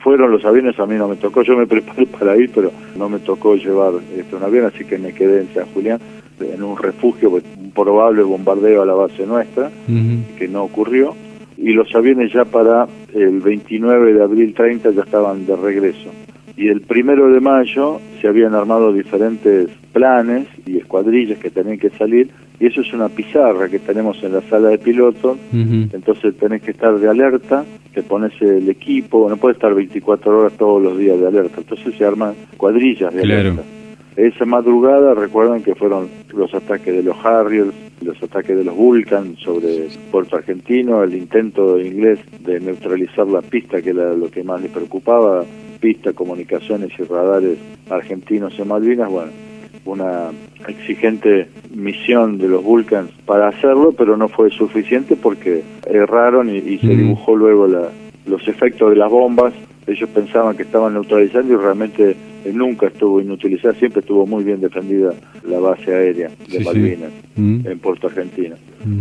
fueron 0.00 0.32
los 0.32 0.44
aviones, 0.44 0.78
a 0.78 0.86
mí 0.86 0.96
no 0.96 1.08
me 1.08 1.16
tocó, 1.16 1.42
yo 1.42 1.56
me 1.56 1.66
preparé 1.66 2.06
para 2.18 2.36
ir, 2.36 2.50
pero 2.54 2.72
no 2.96 3.08
me 3.08 3.18
tocó 3.18 3.54
llevar 3.54 3.94
este, 4.16 4.36
un 4.36 4.42
avión, 4.42 4.66
así 4.66 4.84
que 4.84 4.98
me 4.98 5.12
quedé 5.12 5.42
en 5.42 5.54
San 5.54 5.66
Julián, 5.66 6.00
en 6.40 6.62
un 6.62 6.76
refugio, 6.76 7.30
pues, 7.30 7.44
un 7.58 7.70
probable 7.70 8.22
bombardeo 8.22 8.82
a 8.82 8.86
la 8.86 8.94
base 8.94 9.26
nuestra, 9.26 9.70
que 10.38 10.48
no 10.48 10.64
ocurrió, 10.64 11.14
y 11.56 11.72
los 11.72 11.94
aviones 11.94 12.32
ya 12.32 12.46
para 12.46 12.88
el 13.14 13.40
29 13.40 14.14
de 14.14 14.22
abril 14.22 14.54
30 14.54 14.90
ya 14.92 15.02
estaban 15.02 15.44
de 15.44 15.56
regreso. 15.56 16.10
Y 16.56 16.68
el 16.68 16.80
primero 16.80 17.30
de 17.30 17.40
mayo 17.40 18.00
se 18.20 18.28
habían 18.28 18.54
armado 18.54 18.92
diferentes 18.92 19.68
planes 19.92 20.46
y 20.66 20.78
escuadrillas 20.78 21.38
que 21.38 21.50
tenían 21.50 21.78
que 21.78 21.90
salir 21.90 22.30
y 22.60 22.66
eso 22.66 22.82
es 22.82 22.92
una 22.92 23.08
pizarra 23.08 23.68
que 23.70 23.78
tenemos 23.78 24.22
en 24.22 24.34
la 24.34 24.42
sala 24.42 24.68
de 24.68 24.78
pilotos, 24.78 25.38
entonces 25.50 26.36
tenés 26.36 26.60
que 26.60 26.72
estar 26.72 26.98
de 26.98 27.08
alerta, 27.08 27.64
te 27.94 28.02
pones 28.02 28.32
el 28.42 28.68
equipo, 28.68 29.28
no 29.30 29.38
puedes 29.38 29.56
estar 29.56 29.74
24 29.74 30.38
horas 30.38 30.52
todos 30.58 30.82
los 30.82 30.98
días 30.98 31.18
de 31.18 31.26
alerta, 31.26 31.56
entonces 31.58 31.94
se 31.96 32.04
arman 32.04 32.34
cuadrillas 32.58 33.14
de 33.14 33.22
alerta. 33.22 33.62
Esa 34.14 34.44
madrugada 34.44 35.14
recuerdan 35.14 35.62
que 35.62 35.74
fueron 35.74 36.08
los 36.34 36.52
ataques 36.52 36.94
de 36.94 37.02
los 37.02 37.16
Harriers, 37.24 37.72
los 38.02 38.22
ataques 38.22 38.54
de 38.54 38.64
los 38.64 38.76
Vulcan 38.76 39.36
sobre 39.36 39.88
Puerto 40.10 40.36
Argentino, 40.36 41.02
el 41.02 41.14
intento 41.14 41.80
inglés 41.80 42.18
de 42.40 42.60
neutralizar 42.60 43.26
la 43.26 43.40
pista, 43.40 43.80
que 43.80 43.90
era 43.90 44.12
lo 44.12 44.30
que 44.30 44.44
más 44.44 44.60
le 44.60 44.68
preocupaba, 44.68 45.44
pista, 45.80 46.12
comunicaciones 46.12 46.90
y 46.98 47.02
radares 47.04 47.56
argentinos 47.88 48.58
en 48.58 48.68
Malvinas, 48.68 49.10
bueno, 49.10 49.32
una 49.84 50.30
exigente 50.68 51.48
misión 51.74 52.38
de 52.38 52.48
los 52.48 52.62
Vulcans 52.62 53.10
para 53.24 53.48
hacerlo, 53.48 53.92
pero 53.92 54.16
no 54.16 54.28
fue 54.28 54.50
suficiente 54.50 55.16
porque 55.16 55.62
erraron 55.86 56.54
y, 56.54 56.78
se 56.78 56.88
dibujó 56.88 57.36
luego 57.36 57.66
la, 57.66 57.88
los 58.26 58.46
efectos 58.48 58.90
de 58.90 58.96
las 58.96 59.10
bombas. 59.10 59.52
Ellos 59.86 60.08
pensaban 60.10 60.56
que 60.56 60.62
estaban 60.62 60.94
neutralizando 60.94 61.54
y 61.54 61.56
realmente 61.56 62.16
eh, 62.44 62.52
nunca 62.52 62.86
estuvo 62.86 63.20
inutilizada, 63.20 63.74
siempre 63.74 64.00
estuvo 64.00 64.26
muy 64.26 64.44
bien 64.44 64.60
defendida 64.60 65.14
la 65.48 65.58
base 65.58 65.92
aérea 65.92 66.30
de 66.48 66.60
Malvinas 66.60 67.10
en 67.36 67.78
Puerto 67.78 68.06
Argentina. 68.06 68.56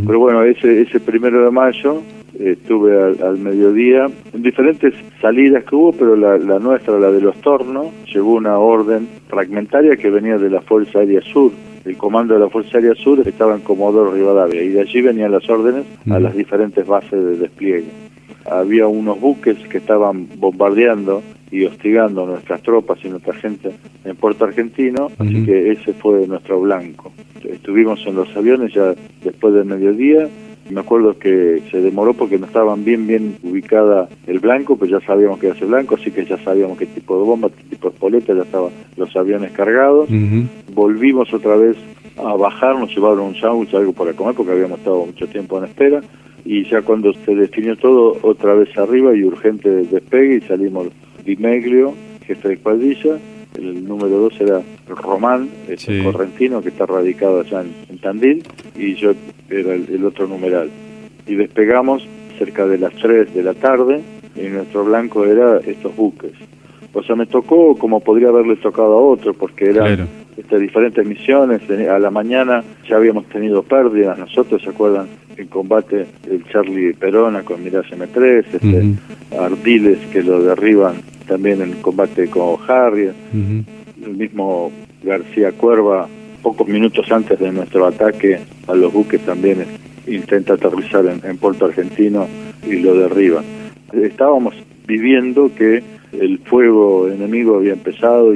Pero 0.06 0.20
bueno, 0.20 0.44
ese, 0.44 0.82
ese 0.82 1.00
primero 1.00 1.44
de 1.44 1.52
mayo 1.52 2.02
estuve 2.38 2.98
al, 3.22 3.38
mediodía 3.38 4.08
en 4.34 4.44
diferentes 4.44 4.94
salidas 5.22 5.64
que 5.64 5.76
hubo, 5.76 5.92
pero 5.94 6.16
la, 6.16 6.38
nuestra, 6.60 7.00
la 7.00 7.12
de 7.12 7.22
los 7.22 7.36
tornos, 7.42 7.88
llegó 8.14 8.34
una 8.34 8.58
orden 8.58 9.08
fragmentaria 9.28 9.96
que 9.98 10.10
venía 10.10 10.38
de 10.38 10.50
la 10.50 10.62
Fuerza 10.62 11.00
Aérea 11.00 11.22
Sur. 11.22 11.52
El 11.86 11.98
comando 11.98 12.34
de 12.34 12.42
la 12.42 12.50
Fuerza 12.50 12.78
Aérea 12.78 12.96
Sur 12.96 13.28
estaba 13.28 13.56
en 13.56 13.62
Comodoro 13.62 14.12
Rivadavia 14.12 14.62
y 14.62 14.70
de 14.70 14.82
allí 14.82 15.02
venían 15.02 15.32
las 15.32 15.50
órdenes 15.50 15.86
a 16.10 16.20
las 16.20 16.36
diferentes 16.36 16.86
bases 16.86 17.12
de 17.12 17.38
despliegue. 17.38 17.88
Había 18.46 18.88
unos 18.88 19.20
buques 19.20 19.58
que 19.70 19.78
estaban 19.78 20.28
bombardeando 20.38 21.22
y 21.52 21.66
hostigando 21.66 22.24
a 22.24 22.28
nuestras 22.28 22.62
tropas 22.62 23.00
y 23.04 23.10
nuestra 23.10 23.34
gente 23.34 23.72
en 24.06 24.16
Puerto 24.16 24.46
Argentino, 24.46 25.10
así 25.18 25.46
que 25.46 25.72
ese 25.72 25.94
fue 25.94 26.28
nuestro 26.28 26.60
blanco. 26.62 27.12
Estuvimos 27.44 28.06
en 28.06 28.16
los 28.16 28.36
aviones 28.36 28.74
ya 28.74 28.94
después 29.24 29.54
del 29.54 29.66
mediodía, 29.66 30.28
me 30.70 30.82
acuerdo 30.82 31.18
que 31.18 31.62
se 31.72 31.82
demoró 31.82 32.14
porque 32.14 32.38
no 32.38 32.46
estaban 32.46 32.84
bien 32.84 33.08
bien 33.08 33.38
ubicada 33.44 34.08
el 34.28 34.40
blanco, 34.40 34.78
pues 34.78 34.92
ya 34.92 35.00
sabíamos 35.02 35.40
que 35.40 35.48
era 35.48 35.56
ese 35.56 35.66
blanco, 35.66 35.96
así 35.96 36.12
que 36.12 36.26
ya 36.26 36.38
sabíamos 36.44 36.78
qué 36.78 36.86
tipo 36.86 37.18
de 37.20 37.26
bomba, 37.26 37.50
qué 37.50 37.64
tipo 37.64 37.90
de 37.90 37.96
espoleta, 37.96 38.34
ya 38.34 38.44
estaban 38.44 38.72
los 38.96 39.16
aviones 39.16 39.52
cargados. 39.52 40.10
Volvimos 40.74 41.34
otra 41.34 41.56
vez 41.56 41.78
a 42.18 42.36
bajar, 42.36 42.78
nos 42.80 42.94
llevaron 42.94 43.20
un 43.20 43.36
sándwich, 43.36 43.74
algo 43.74 43.94
para 43.94 44.14
comer, 44.14 44.36
porque 44.36 44.52
habíamos 44.52 44.80
estado 44.80 45.06
mucho 45.06 45.28
tiempo 45.28 45.58
en 45.58 45.66
espera. 45.66 46.02
Y 46.46 46.64
ya 46.70 46.82
cuando 46.82 47.14
se 47.14 47.36
definió 47.36 47.76
todo, 47.76 48.18
otra 48.22 48.54
vez 48.54 48.76
arriba 48.78 49.16
y 49.16 49.24
urgente 49.24 49.70
despegue 49.70 50.36
y 50.36 50.42
salimos 50.42 50.88
Dimeglio, 51.26 51.94
jefe 52.26 52.50
de 52.50 52.58
cuadrilla, 52.58 53.20
el 53.58 53.88
número 53.88 54.18
dos 54.18 54.40
era 54.40 54.62
Román, 54.88 55.50
el 55.68 56.04
correntino 56.04 56.62
que 56.62 56.70
está 56.70 56.86
radicado 56.86 57.42
allá 57.42 57.64
en, 57.90 57.98
Tandil, 58.00 58.44
y 58.78 58.96
yo 58.96 59.12
era 59.50 59.74
el, 59.74 60.04
otro 60.06 60.28
numeral. 60.28 60.70
Y 61.28 61.36
despegamos 61.36 62.08
cerca 62.38 62.66
de 62.66 62.78
las 62.78 62.94
3 62.96 63.34
de 63.34 63.44
la 63.44 63.54
tarde, 63.54 64.02
y 64.36 64.48
nuestro 64.48 64.86
blanco 64.86 65.26
era 65.26 65.60
estos 65.60 65.96
buques. 65.96 66.32
O 66.94 67.04
sea, 67.04 67.16
me 67.16 67.26
tocó 67.26 67.76
como 67.76 68.00
podría 68.00 68.30
haberle 68.30 68.56
tocado 68.56 68.94
a 68.94 69.02
otro, 69.02 69.34
porque 69.34 69.70
eran 69.70 70.08
este, 70.38 70.58
diferentes 70.58 71.06
misiones. 71.06 71.62
A 71.70 72.00
la 72.00 72.10
mañana 72.10 72.64
ya 72.88 72.96
habíamos 72.96 73.26
tenido 73.26 73.64
pérdidas, 73.64 74.18
nosotros, 74.18 74.62
¿se 74.62 74.70
acuerdan? 74.70 75.08
En 75.38 75.48
combate 75.48 76.06
el 76.30 76.44
Charlie 76.46 76.94
Perona 76.94 77.44
con 77.44 77.64
Mirage 77.64 77.96
M3, 77.96 78.46
este, 78.54 79.38
Ardiles 79.38 80.00
que 80.12 80.24
lo 80.24 80.42
derriban 80.42 80.96
también 81.30 81.62
en 81.62 81.74
combate 81.82 82.28
con 82.28 82.58
Harry, 82.68 83.12
el 83.34 84.18
mismo 84.18 84.72
García 85.04 85.52
Cuerva, 85.52 86.10
pocos 86.42 86.68
minutos 86.68 87.12
antes 87.12 87.40
de 87.40 87.52
nuestro 87.52 87.86
ataque 87.86 88.40
a 88.68 88.74
los 88.74 88.92
buques 88.92 89.22
también 89.22 89.66
intenta 90.08 90.54
aterrizar 90.54 91.06
en, 91.06 91.38
Puerto 91.38 91.66
Argentino 91.66 92.28
y 92.68 92.78
lo 92.78 92.96
derriba. 92.96 93.44
Estábamos 93.94 94.56
viviendo 94.88 95.52
que 95.54 95.84
el 96.14 96.40
fuego 96.40 97.08
enemigo 97.08 97.58
había 97.58 97.74
empezado, 97.74 98.34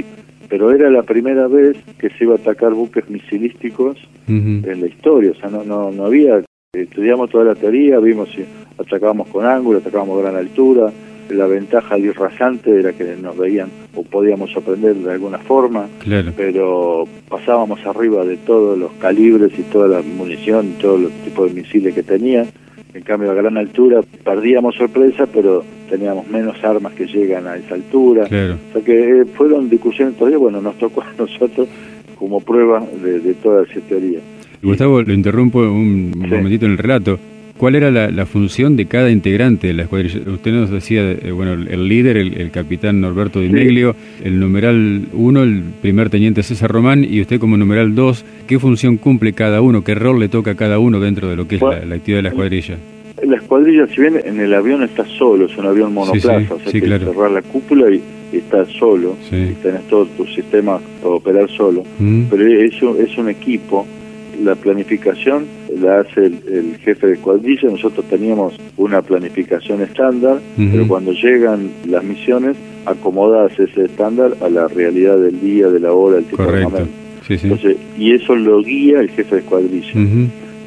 pero 0.49 0.71
era 0.71 0.89
la 0.89 1.03
primera 1.03 1.47
vez 1.47 1.77
que 1.97 2.09
se 2.09 2.25
iba 2.25 2.35
a 2.35 2.37
atacar 2.37 2.73
buques 2.73 3.09
misilísticos 3.09 3.97
en 4.27 4.79
la 4.79 4.87
historia, 4.87 5.31
o 5.31 5.35
sea, 5.35 5.49
no, 5.49 5.63
no, 5.63 5.91
no 5.91 6.05
había, 6.05 6.41
estudiamos 6.73 7.29
toda 7.29 7.43
la 7.43 7.55
teoría, 7.55 7.99
vimos 7.99 8.29
si 8.29 8.45
atacábamos 8.77 9.27
con 9.27 9.45
ángulo, 9.45 9.79
atacábamos 9.79 10.19
a 10.19 10.21
gran 10.21 10.35
altura, 10.37 10.91
la 11.29 11.47
ventaja 11.47 11.95
del 11.95 12.13
rasante 12.13 12.79
era 12.79 12.93
que 12.93 13.15
nos 13.15 13.38
veían 13.38 13.69
o 13.95 14.03
podíamos 14.03 14.51
sorprender 14.51 14.95
de 14.95 15.12
alguna 15.12 15.39
forma, 15.39 15.88
pero 16.36 17.07
pasábamos 17.29 17.86
arriba 17.86 18.25
de 18.25 18.38
todos 18.38 18.77
los 18.77 18.91
calibres 18.93 19.57
y 19.57 19.63
toda 19.63 19.88
la 19.88 20.01
munición 20.01 20.73
y 20.77 20.81
todos 20.81 21.01
los 21.01 21.12
tipos 21.23 21.53
de 21.53 21.62
misiles 21.62 21.93
que 21.93 22.03
tenía. 22.03 22.45
En 22.93 23.01
cambio, 23.01 23.31
a 23.31 23.33
gran 23.33 23.57
altura 23.57 24.01
perdíamos 24.23 24.75
sorpresa, 24.75 25.25
pero 25.25 25.63
teníamos 25.89 26.27
menos 26.27 26.63
armas 26.63 26.93
que 26.93 27.07
llegan 27.07 27.47
a 27.47 27.55
esa 27.55 27.75
altura. 27.75 28.25
O 28.25 28.27
sea 28.27 28.81
que 28.86 29.21
eh, 29.21 29.25
fueron 29.25 29.69
discusiones 29.69 30.15
todavía, 30.15 30.38
bueno, 30.38 30.62
nos 30.62 30.77
tocó 30.77 31.01
a 31.01 31.07
nosotros 31.17 31.67
como 32.17 32.39
prueba 32.39 32.86
de, 33.03 33.33
toda 33.36 33.63
esa 33.63 33.79
teoría. 33.81 34.19
Gustavo, 34.62 35.01
lo 35.01 35.13
interrumpo 35.13 35.59
un 35.59 36.13
momentito 36.15 36.65
en 36.65 36.73
el 36.73 36.77
relato. 36.77 37.19
¿Cuál 37.57 37.75
era 37.75 37.91
la, 37.91 38.25
función 38.25 38.75
de 38.75 38.87
cada 38.87 39.11
integrante 39.11 39.67
de 39.67 39.73
la 39.73 39.83
escuadrilla? 39.83 40.19
Usted 40.27 40.51
nos 40.51 40.71
decía, 40.71 41.11
eh, 41.11 41.31
bueno, 41.31 41.53
el 41.53 41.87
líder, 41.87 42.17
el, 42.17 42.51
capitán 42.51 42.99
Norberto 42.99 43.39
Di 43.39 43.49
Meglio, 43.49 43.95
el 44.23 44.39
numeral 44.39 45.03
1, 45.13 45.43
el 45.43 45.63
primer 45.81 46.09
teniente 46.09 46.41
César 46.41 46.71
Román, 46.71 47.05
y 47.07 47.21
usted 47.21 47.39
como 47.39 47.55
numeral 47.55 47.93
2, 47.93 48.25
¿qué 48.47 48.59
función 48.59 48.97
cumple 48.97 49.33
cada 49.33 49.61
uno? 49.61 49.83
¿Qué 49.83 49.93
rol 49.93 50.19
le 50.19 50.29
toca 50.29 50.51
a 50.51 50.55
cada 50.55 50.79
uno 50.79 50.99
dentro 50.99 51.29
de 51.29 51.35
lo 51.35 51.47
que 51.47 51.55
es 51.57 51.61
la, 51.61 51.95
actividad 51.95 52.19
de 52.19 52.23
la 52.23 52.29
escuadrilla? 52.29 52.77
La 53.23 53.37
escuadrilla, 53.37 53.87
si 53.87 54.01
bien 54.01 54.19
en 54.25 54.39
el 54.39 54.53
avión 54.53 54.83
está 54.83 55.05
solo, 55.05 55.45
es 55.45 55.55
un 55.55 55.67
avión 55.67 55.93
monoplaza, 55.93 56.55
o 56.55 56.59
sea 56.59 56.71
que 56.71 56.81
cerrar 56.81 57.31
la 57.31 57.41
cúpula 57.43 57.89
y, 57.89 58.01
está 58.35 58.65
solo, 58.65 59.15
y 59.31 59.53
tenés 59.61 59.87
todo 59.87 60.07
tu 60.07 60.25
sistema 60.25 60.79
para 61.01 61.13
operar 61.13 61.49
solo, 61.51 61.83
mm. 61.99 62.23
pero 62.31 62.47
es, 62.47 62.73
es 62.73 63.17
un 63.17 63.29
equipo 63.29 63.85
la 64.41 64.56
planificación 64.56 65.46
la 65.80 66.02
hace 66.02 66.26
el, 66.26 66.78
jefe 66.84 67.08
de 67.08 67.17
cuadrilla, 67.17 67.69
nosotros 67.69 68.06
teníamos 68.10 68.54
una 68.78 69.02
planificación 69.02 69.82
estándar, 69.82 70.39
pero 70.56 70.88
cuando 70.88 71.12
llegan 71.13 71.72
las 71.88 72.04
misiones, 72.04 72.58
acomodas 72.86 73.58
ese 73.60 73.86
estándar 73.86 74.36
a 74.41 74.50
la 74.50 74.67
realidad 74.67 75.17
del 75.17 75.39
día, 75.39 75.67
de 75.67 75.80
la 75.80 75.93
hora, 75.93 76.17
del 76.17 76.26
tipo 76.26 76.43
de 76.43 76.63
momento. 76.63 76.89
Entonces, 77.30 77.78
y 77.98 78.13
eso 78.13 78.36
lo 78.36 78.62
guía 78.62 79.00
el 79.00 79.10
jefe 79.10 79.38
de 79.38 79.41
cuadrilla. 79.43 79.93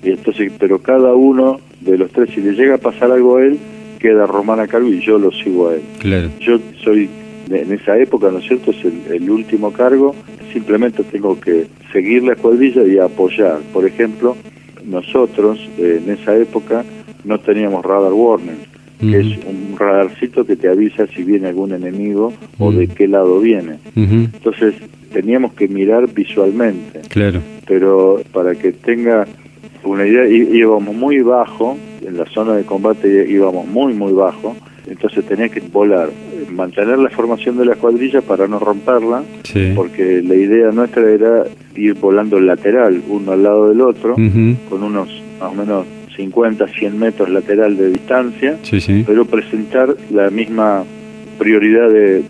y 0.02 0.10
entonces, 0.10 0.52
pero 0.58 0.78
cada 0.80 1.14
uno 1.14 1.60
de 1.80 1.98
los 1.98 2.10
tres, 2.10 2.30
si 2.34 2.40
le 2.40 2.52
llega 2.52 2.76
a 2.76 2.78
pasar 2.78 3.10
algo 3.10 3.36
a 3.36 3.44
él, 3.44 3.58
queda 3.98 4.26
Romana 4.26 4.66
cargo 4.66 4.88
y 4.88 5.00
yo 5.00 5.18
lo 5.18 5.30
sigo 5.32 5.68
a 5.68 5.74
él. 5.74 5.82
Claro. 5.98 6.30
Yo 6.40 6.58
soy, 6.82 7.08
en 7.50 7.72
esa 7.72 7.96
época, 7.98 8.30
¿no 8.30 8.38
es 8.38 8.46
cierto?, 8.46 8.70
es 8.72 8.84
el 8.84 9.30
último 9.30 9.72
cargo, 9.72 10.14
simplemente 10.52 11.04
tengo 11.04 11.38
que 11.38 11.66
seguir 11.92 12.24
la 12.24 12.34
cuadrilla 12.34 12.82
y 12.84 12.98
apoyar. 12.98 13.60
Por 13.72 13.86
ejemplo, 13.86 14.36
nosotros 14.84 15.58
eh, 15.78 16.00
en 16.02 16.12
esa 16.12 16.36
época 16.36 16.84
no 17.24 17.38
teníamos 17.38 17.84
radar 17.84 18.12
warning, 18.12 18.58
que 19.00 19.20
es 19.20 19.26
un 19.44 19.76
radarcito 19.76 20.46
que 20.46 20.56
te 20.56 20.68
avisa 20.68 21.06
si 21.08 21.22
viene 21.22 21.48
algún 21.48 21.72
enemigo 21.72 22.32
o 22.58 22.72
de 22.72 22.88
qué 22.88 23.06
lado 23.06 23.40
viene. 23.40 23.78
Entonces 23.94 24.74
teníamos 25.12 25.52
que 25.52 25.68
mirar 25.68 26.12
visualmente. 26.12 27.00
Claro. 27.08 27.40
Pero 27.66 28.22
para 28.32 28.54
que 28.54 28.72
tenga 28.72 29.26
una 29.84 30.06
idea, 30.06 30.26
íbamos 30.26 30.94
muy 30.94 31.20
bajo, 31.20 31.76
en 32.00 32.16
la 32.16 32.24
zona 32.26 32.54
de 32.54 32.64
combate 32.64 33.26
íbamos 33.28 33.66
muy, 33.66 33.92
muy 33.92 34.12
bajo, 34.12 34.56
entonces 34.86 35.24
tenía 35.26 35.48
que 35.48 35.60
volar, 35.60 36.10
mantener 36.50 36.98
la 36.98 37.10
formación 37.10 37.56
de 37.58 37.64
la 37.64 37.74
cuadrilla 37.74 38.20
para 38.20 38.46
no 38.46 38.58
romperla, 38.58 39.22
porque 39.74 40.22
la 40.22 40.34
idea 40.34 40.70
nuestra 40.70 41.10
era 41.10 41.44
ir 41.74 41.94
volando 41.94 42.38
lateral, 42.40 43.02
uno 43.08 43.32
al 43.32 43.42
lado 43.42 43.68
del 43.68 43.80
otro, 43.80 44.14
con 44.14 44.82
unos 44.82 45.08
más 45.40 45.52
o 45.52 45.54
menos 45.54 45.86
50, 46.16 46.66
100 46.68 46.98
metros 46.98 47.28
lateral 47.28 47.76
de 47.76 47.90
distancia, 47.90 48.58
pero 49.06 49.24
presentar 49.24 49.94
la 50.10 50.30
misma 50.30 50.84
prioridad 51.38 51.90
de, 51.90 52.24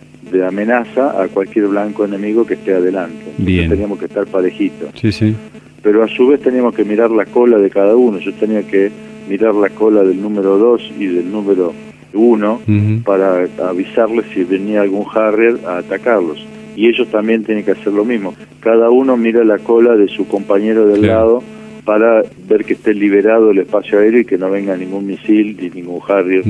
amenaza 0.47 1.23
a 1.23 1.29
cualquier 1.29 1.69
blanco 1.69 2.05
enemigo 2.05 2.45
que 2.45 2.55
esté 2.55 2.75
adelante. 2.75 3.25
Bien. 3.39 3.71
Teníamos 3.71 3.99
que 3.99 4.05
estar 4.05 4.27
parejitos. 4.27 4.91
Sí, 5.01 5.11
sí. 5.11 5.35
Pero 5.83 6.03
a 6.03 6.09
su 6.09 6.27
vez 6.27 6.43
teníamos 6.43 6.75
que 6.75 6.85
mirar 6.85 7.11
la 7.11 7.25
cola 7.25 7.57
de 7.59 7.71
cada 7.71 7.97
uno. 7.97 8.19
Yo 8.19 8.35
tenía 8.35 8.63
que 8.67 8.91
mirar 9.31 9.55
la 9.55 9.71
cola 9.71 10.03
del 10.03 10.21
número 10.21 10.59
2 10.59 10.93
y 10.99 11.07
del 11.07 11.33
número 11.33 11.73
1 12.17 12.61
para 13.05 13.47
avisarles 13.69 14.27
si 14.33 14.45
venía 14.45 14.83
algún 14.83 15.07
Harrier 15.13 15.59
a 15.67 15.79
atacarlos. 15.79 16.45
Y 16.75 16.89
ellos 16.89 17.09
también 17.09 17.45
tienen 17.45 17.65
que 17.65 17.71
hacer 17.71 17.93
lo 17.93 18.05
mismo. 18.05 18.35
Cada 18.61 18.91
uno 18.91 19.17
mira 19.17 19.45
la 19.45 19.59
cola 19.59 19.97
de 19.97 20.09
su 20.09 20.29
compañero 20.29 20.87
del 20.87 21.07
lado 21.07 21.43
para 21.85 22.23
ver 22.49 22.65
que 22.65 22.75
esté 22.75 22.93
liberado 22.93 23.53
el 23.53 23.59
espacio 23.59 24.01
aéreo 24.01 24.21
y 24.21 24.25
que 24.25 24.37
no 24.37 24.51
venga 24.51 24.77
ningún 24.77 25.07
misil 25.07 25.57
ni 25.59 25.71
ningún 25.71 26.01
Harrier 26.07 26.43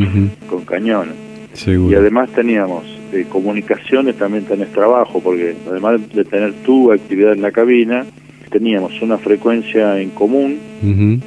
con 0.48 0.64
cañones. 0.64 1.14
Y 1.66 1.94
además 1.94 2.30
teníamos 2.30 2.84
eh, 3.12 3.24
comunicaciones, 3.28 4.16
también 4.16 4.44
tenés 4.44 4.72
trabajo, 4.72 5.20
porque 5.20 5.54
además 5.70 6.00
de 6.12 6.24
tener 6.24 6.52
tu 6.64 6.92
actividad 6.92 7.32
en 7.32 7.42
la 7.42 7.52
cabina, 7.52 8.04
teníamos 8.50 9.00
una 9.02 9.18
frecuencia 9.18 10.00
en 10.00 10.10
común 10.10 10.58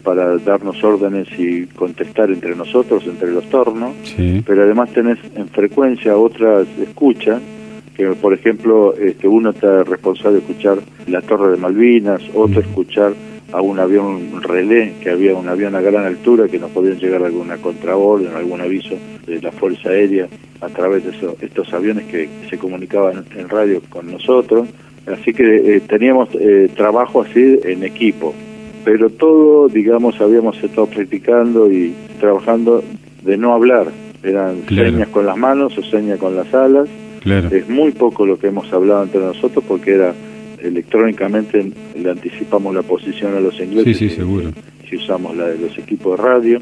para 0.04 0.38
darnos 0.38 0.84
órdenes 0.84 1.28
y 1.38 1.66
contestar 1.68 2.30
entre 2.30 2.56
nosotros, 2.56 3.04
entre 3.08 3.32
los 3.32 3.46
tornos, 3.50 3.94
pero 4.46 4.64
además 4.64 4.92
tenés 4.92 5.20
en 5.36 5.48
frecuencia 5.50 6.18
otras 6.18 6.68
escuchas, 6.82 7.42
que 7.96 8.08
por 8.12 8.34
ejemplo 8.34 8.96
este, 8.96 9.28
uno 9.28 9.50
está 9.50 9.84
responsable 9.84 10.40
de 10.40 10.40
escuchar 10.40 10.80
la 11.08 11.22
Torre 11.22 11.52
de 11.52 11.58
Malvinas, 11.58 12.22
otro 12.34 12.62
escuchar 12.62 13.14
a 13.52 13.62
un 13.62 13.80
avión 13.80 14.42
relé, 14.44 14.94
que 15.02 15.10
había 15.10 15.36
un 15.36 15.50
avión 15.50 15.76
a 15.76 15.82
gran 15.82 16.06
altura 16.06 16.48
que 16.48 16.60
nos 16.60 16.72
podían 16.72 17.00
llegar 17.00 17.24
alguna 17.24 17.58
contraorden, 17.58 18.34
algún 18.36 18.62
aviso 18.62 18.96
de 19.26 19.42
la 19.42 19.52
Fuerza 19.52 19.90
Aérea 19.90 20.28
a 20.62 20.68
través 20.68 21.04
de 21.06 21.12
estos 21.42 21.74
aviones 21.74 22.06
que 22.06 22.30
se 22.50 22.58
comunicaban 22.58 23.26
en 23.36 23.50
radio 23.50 23.82
con 23.90 24.12
nosotros. 24.12 24.68
Así 25.08 25.34
que 25.34 25.76
eh, 25.76 25.82
teníamos 25.82 26.30
eh, 26.40 26.70
trabajo 26.76 27.22
así 27.22 27.60
en 27.64 27.84
equipo, 27.84 28.34
pero 28.86 29.10
todo, 29.10 29.68
digamos, 29.68 30.20
habíamos 30.22 30.62
estado 30.64 30.88
practicando 30.88 31.72
y 31.72 31.94
trabajando 32.20 32.84
de 33.24 33.38
no 33.38 33.54
hablar. 33.54 33.88
Eran 34.24 34.68
señas 34.68 35.08
con 35.10 35.26
las 35.26 35.38
manos 35.38 35.78
o 35.78 35.84
señas 35.84 36.20
con 36.20 36.36
las 36.36 36.54
alas. 36.54 36.90
Es 37.52 37.70
muy 37.70 37.92
poco 37.92 38.26
lo 38.26 38.40
que 38.40 38.48
hemos 38.48 38.72
hablado 38.72 39.04
entre 39.04 39.22
nosotros 39.22 39.64
porque 39.68 39.94
era 39.94 40.14
electrónicamente 40.62 41.72
le 41.98 42.10
anticipamos 42.10 42.74
la 42.76 42.82
posición 42.82 43.36
a 43.36 43.40
los 43.40 43.60
ingleses. 43.60 43.98
Sí, 43.98 44.10
sí, 44.10 44.16
seguro. 44.16 44.52
Si 44.90 44.98
usamos 44.98 45.36
la 45.38 45.48
de 45.48 45.58
los 45.58 45.78
equipos 45.78 46.18
de 46.18 46.24
radio. 46.24 46.62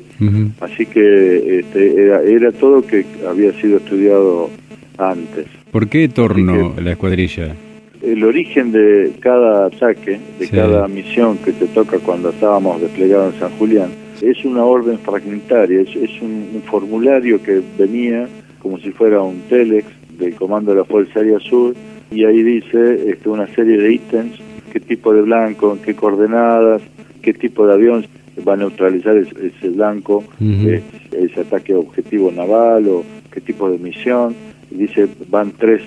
Así 0.60 0.86
que 0.86 1.60
este, 1.60 2.02
era, 2.02 2.22
era 2.22 2.52
todo 2.52 2.86
que 2.86 3.06
había 3.28 3.54
sido 3.54 3.78
estudiado 3.78 4.50
antes. 4.98 5.46
¿Por 5.72 5.88
qué 5.88 6.10
torno 6.10 6.76
la 6.82 6.92
escuadrilla? 6.92 7.56
El 8.02 8.24
origen 8.24 8.72
de 8.72 9.12
cada 9.20 9.66
ataque, 9.66 10.20
de 10.40 10.50
cada 10.50 10.88
misión 10.88 11.38
que 11.38 11.52
te 11.52 11.66
toca 11.68 12.00
cuando 12.00 12.30
estábamos 12.30 12.80
desplegados 12.82 13.34
en 13.34 13.40
San 13.40 13.52
Julián, 13.58 13.90
es 14.22 14.44
una 14.46 14.64
orden 14.64 15.00
fragmentaria, 15.00 15.82
es, 15.82 15.96
es 15.96 16.22
un, 16.22 16.50
un, 16.54 16.62
formulario 16.64 17.42
que 17.42 17.62
venía 17.78 18.28
como 18.60 18.80
si 18.80 18.92
fuera 18.92 19.22
un 19.22 19.42
telex 19.50 19.88
del 20.18 20.36
Comando 20.36 20.72
de 20.72 20.78
la 20.78 20.86
Fuerza 20.86 21.20
Aérea 21.20 21.40
Sur 21.40 21.76
y 22.12 22.24
ahí 22.24 22.42
dice 22.42 23.10
este, 23.10 23.30
una 23.30 23.48
serie 23.48 23.78
de 23.78 23.94
ítems, 23.94 24.40
qué 24.72 24.80
tipo 24.80 25.14
de 25.14 25.22
blanco, 25.22 25.74
en 25.74 25.80
qué 25.80 25.96
coordenadas, 25.96 26.82
qué 27.22 27.34
tipo 27.34 27.68
de 27.68 27.74
avión 27.74 28.06
va 28.48 28.54
a 28.54 28.58
neutralizar 28.58 29.18
ese, 29.18 29.70
blanco, 29.70 30.24
ese 30.40 31.42
ataque 31.42 31.74
objetivo 31.74 32.32
naval 32.32 32.88
o 32.88 33.04
qué 33.32 33.42
tipo 33.42 33.70
de 33.70 33.78
misión. 33.78 34.36
dice, 34.70 35.08
van 35.30 35.52
tres 35.58 35.82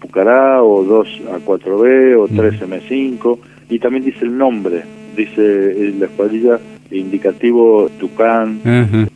Pucará 0.00 0.62
o 0.62 0.84
dos 0.84 1.08
A4B 1.08 2.16
o 2.18 2.28
tres 2.28 2.60
M5 2.60 3.38
y 3.70 3.78
también 3.78 4.04
dice 4.04 4.24
el 4.24 4.36
nombre, 4.36 4.82
dice 5.16 5.92
la 5.98 6.06
escuadrilla 6.06 6.60
indicativo 6.90 7.88
Tucán, 7.98 8.60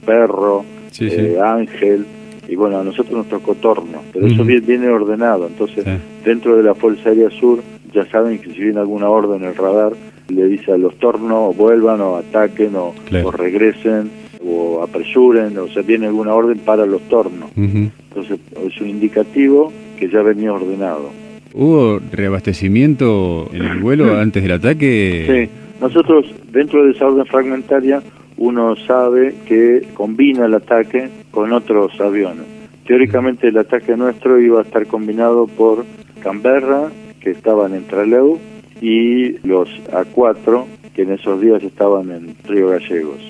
Perro, 0.04 0.64
eh, 0.98 1.38
Ángel, 1.42 2.04
y 2.48 2.56
bueno, 2.56 2.80
a 2.80 2.84
nosotros 2.84 3.16
nos 3.16 3.28
tocó 3.28 3.54
torno, 3.54 4.02
pero 4.12 4.26
eso 4.26 4.44
viene, 4.44 4.88
ordenado, 4.88 5.46
entonces 5.46 5.84
dentro 6.24 6.56
de 6.56 6.64
la 6.64 6.74
Fuerza 6.74 7.10
Aérea 7.10 7.30
Sur 7.30 7.62
ya 7.92 8.04
saben 8.06 8.38
que 8.38 8.52
si 8.52 8.60
viene 8.60 8.80
alguna 8.80 9.08
orden 9.08 9.42
en 9.42 9.48
el 9.50 9.56
radar, 9.56 9.92
le 10.28 10.46
dice 10.46 10.72
a 10.72 10.76
los 10.76 10.96
tornos 10.98 11.56
vuelvan 11.56 12.00
o 12.00 12.16
ataquen 12.16 12.74
o, 12.76 12.94
regresen 13.30 14.10
o 14.44 14.82
apresuren, 14.82 15.56
o 15.58 15.68
sea, 15.68 15.82
viene 15.82 16.06
alguna 16.06 16.34
orden 16.34 16.58
para 16.58 16.86
los 16.86 17.02
tornos. 17.02 17.50
Entonces 17.56 18.40
es 18.66 18.80
un 18.80 18.88
indicativo 18.88 19.72
que 20.00 20.08
ya 20.08 20.22
venía 20.22 20.52
ordenado. 20.52 21.10
¿Hubo 21.52 22.00
reabastecimiento 22.10 23.50
en 23.52 23.62
el 23.62 23.78
vuelo 23.78 24.18
antes 24.18 24.42
del 24.42 24.52
ataque? 24.52 25.26
Sí, 25.28 25.50
nosotros 25.80 26.26
dentro 26.50 26.84
de 26.84 26.92
esa 26.92 27.06
orden 27.06 27.26
fragmentaria 27.26 28.02
uno 28.36 28.74
sabe 28.86 29.34
que 29.46 29.86
combina 29.94 30.46
el 30.46 30.54
ataque 30.54 31.10
con 31.30 31.52
otros 31.52 32.00
aviones. 32.00 32.46
Teóricamente 32.86 33.48
el 33.48 33.58
ataque 33.58 33.96
nuestro 33.96 34.40
iba 34.40 34.60
a 34.60 34.62
estar 34.62 34.86
combinado 34.86 35.46
por 35.46 35.84
Canberra, 36.22 36.90
que 37.20 37.30
estaban 37.30 37.74
en 37.74 37.84
Trelew, 37.84 38.38
y 38.80 39.46
los 39.46 39.68
A4, 39.92 40.64
que 40.94 41.02
en 41.02 41.12
esos 41.12 41.40
días 41.40 41.62
estaban 41.62 42.10
en 42.10 42.34
Río 42.48 42.68
Gallegos. 42.68 43.20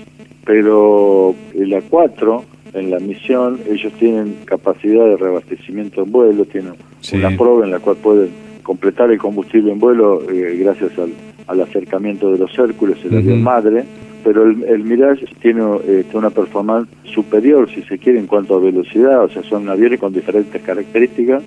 Pero 0.45 1.35
el 1.55 1.73
A4, 1.73 2.43
en 2.75 2.91
la 2.91 2.99
misión, 2.99 3.59
ellos 3.71 3.93
tienen 3.95 4.37
capacidad 4.45 5.05
de 5.05 5.17
reabastecimiento 5.17 6.03
en 6.03 6.13
vuelo, 6.13 6.45
tienen 6.45 6.75
una 7.13 7.37
prueba 7.37 7.65
en 7.65 7.71
la 7.71 7.79
cual 7.79 7.97
pueden 7.97 8.31
completar 8.63 9.11
el 9.11 9.19
combustible 9.19 9.73
en 9.73 9.79
vuelo 9.79 10.23
eh, 10.31 10.57
gracias 10.59 10.93
al, 10.99 11.61
acercamiento 11.61 12.31
de 12.31 12.39
los 12.39 12.57
Hércules, 12.57 12.97
el 13.05 13.19
avión 13.19 13.43
madre, 13.43 13.85
pero 14.23 14.45
el, 14.45 14.85
Mirage 14.85 15.27
tiene 15.41 15.63
eh, 15.85 16.05
una 16.13 16.31
performance 16.31 16.89
superior, 17.05 17.69
si 17.69 17.83
se 17.83 17.99
quiere, 17.99 18.21
en 18.21 18.29
cuanto 18.29 18.55
a 18.55 18.61
velocidad, 18.61 19.25
o 19.25 19.29
sea, 19.29 19.43
son 19.43 19.69
aviones 19.69 19.99
con 19.99 20.13
diferentes 20.13 20.63
características. 20.63 21.43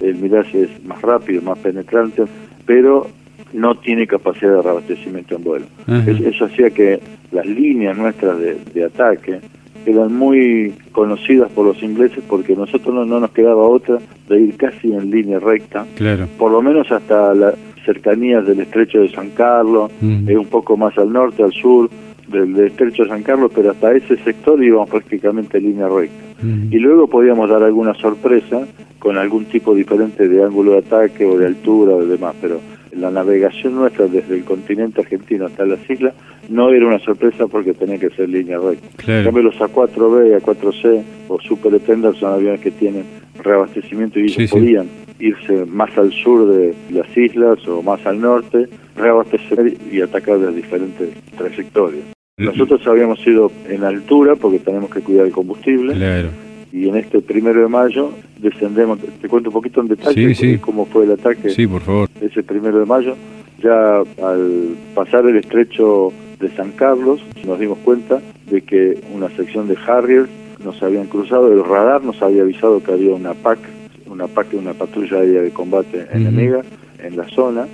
El 0.00 0.14
Mirage 0.16 0.62
es 0.62 0.84
más 0.84 1.02
rápido, 1.02 1.42
más 1.42 1.58
penetrante, 1.58 2.22
pero 2.66 3.08
no 3.52 3.74
tiene 3.76 4.06
capacidad 4.06 4.54
de 4.56 4.62
reabastecimiento 4.62 5.36
en 5.36 5.44
vuelo. 5.44 5.66
eso 6.06 6.44
hacía 6.44 6.70
que 6.70 7.00
las 7.32 7.46
líneas 7.46 7.96
nuestras 7.96 8.38
de, 8.38 8.84
ataque 8.84 9.40
eran 9.86 10.14
muy 10.14 10.74
conocidas 10.92 11.50
por 11.50 11.66
los 11.66 11.82
ingleses 11.82 12.22
porque 12.28 12.54
nosotros 12.54 13.06
no, 13.06 13.20
nos 13.20 13.30
quedaba 13.30 13.62
otra 13.62 13.98
de 14.28 14.40
ir 14.40 14.56
casi 14.56 14.92
en 14.92 15.10
línea 15.10 15.38
recta, 15.38 15.86
claro. 15.96 16.26
por 16.38 16.50
lo 16.52 16.62
menos 16.62 16.90
hasta 16.90 17.34
las 17.34 17.54
cercanías 17.84 18.46
del 18.46 18.60
estrecho 18.60 19.00
de 19.00 19.08
San 19.10 19.30
Carlos, 19.30 19.90
eh, 20.02 20.36
un 20.36 20.46
poco 20.46 20.76
más 20.76 20.96
al 20.98 21.12
norte, 21.12 21.42
al 21.42 21.52
sur, 21.52 21.90
del, 22.28 22.58
estrecho 22.60 23.04
de 23.04 23.08
San 23.08 23.22
Carlos, 23.22 23.50
pero 23.54 23.70
hasta 23.70 23.92
ese 23.92 24.16
sector 24.18 24.62
íbamos 24.62 24.88
prácticamente 24.88 25.58
en 25.58 25.64
línea 25.64 25.88
recta. 25.88 26.22
Y 26.42 26.78
luego 26.78 27.06
podíamos 27.06 27.48
dar 27.48 27.62
alguna 27.62 27.94
sorpresa 27.94 28.66
con 28.98 29.16
algún 29.16 29.44
tipo 29.44 29.74
diferente 29.74 30.28
de 30.28 30.42
ángulo 30.42 30.72
de 30.72 30.78
ataque 30.78 31.24
o 31.24 31.38
de 31.38 31.46
altura 31.46 31.92
o 31.92 32.04
demás, 32.04 32.34
pero 32.40 32.60
la 32.92 33.10
navegación 33.10 33.76
nuestra 33.76 34.06
desde 34.06 34.34
el 34.36 34.44
continente 34.44 35.00
argentino 35.00 35.46
hasta 35.46 35.64
las 35.64 35.78
islas 35.88 36.14
no 36.48 36.70
era 36.70 36.86
una 36.86 36.98
sorpresa 36.98 37.46
porque 37.46 37.74
tenía 37.74 37.98
que 37.98 38.10
ser 38.10 38.28
línea 38.28 38.58
recta. 38.58 39.18
En 39.18 39.24
cambio 39.24 39.42
los 39.44 39.56
A4B, 39.56 40.40
A4C 40.40 41.02
o 41.28 41.40
Super 41.40 41.74
Extender 41.74 42.14
son 42.16 42.32
aviones 42.32 42.60
que 42.60 42.70
tienen 42.70 43.04
reabastecimiento 43.42 44.20
y 44.20 44.24
ellos 44.24 44.50
podían 44.50 44.88
irse 45.18 45.64
más 45.66 45.96
al 45.96 46.12
sur 46.12 46.52
de 46.52 46.74
las 46.90 47.16
islas 47.16 47.66
o 47.68 47.82
más 47.82 48.04
al 48.06 48.20
norte, 48.20 48.68
reabastecer 48.96 49.74
y 49.90 50.00
atacar 50.00 50.38
de 50.38 50.52
diferentes 50.52 51.10
trayectorias. 51.36 52.04
Nosotros 52.38 52.84
habíamos 52.86 53.24
ido 53.26 53.52
en 53.68 53.84
altura 53.84 54.36
porque 54.36 54.58
tenemos 54.58 54.90
que 54.90 55.00
cuidar 55.00 55.26
el 55.26 55.32
combustible. 55.32 56.30
Y 56.72 56.88
en 56.88 56.96
este 56.96 57.20
primero 57.20 57.60
de 57.60 57.68
mayo 57.68 58.12
descendemos, 58.38 58.98
te 58.98 59.28
cuento 59.28 59.50
un 59.50 59.54
poquito 59.54 59.82
en 59.82 59.88
detalle 59.88 60.58
cómo 60.60 60.86
fue 60.86 61.04
el 61.04 61.12
ataque. 61.12 61.50
Sí, 61.50 61.66
por 61.66 61.82
favor. 61.82 62.08
Ese 62.20 62.42
primero 62.42 62.78
de 62.78 62.86
mayo, 62.86 63.14
ya 63.62 63.98
al 63.98 64.74
pasar 64.94 65.26
el 65.26 65.36
estrecho 65.36 66.12
de 66.42 66.50
San 66.50 66.72
Carlos, 66.72 67.24
nos 67.46 67.58
dimos 67.58 67.78
cuenta 67.78 68.20
de 68.50 68.60
que 68.60 69.00
una 69.14 69.30
sección 69.30 69.68
de 69.68 69.78
Harriers 69.86 70.28
nos 70.62 70.82
habían 70.82 71.06
cruzado, 71.06 71.50
el 71.50 71.64
radar 71.64 72.04
nos 72.04 72.20
había 72.20 72.42
avisado 72.42 72.82
que 72.82 72.92
había 72.92 73.14
una 73.14 73.32
PAC, 73.32 73.58
una 74.06 74.26
PAC, 74.26 74.52
una 74.52 74.74
patrulla 74.74 75.18
aérea 75.18 75.40
de 75.40 75.50
combate 75.50 76.06
enemiga 76.12 76.62
en 77.02 77.16
la 77.16 77.28
zona 77.30 77.66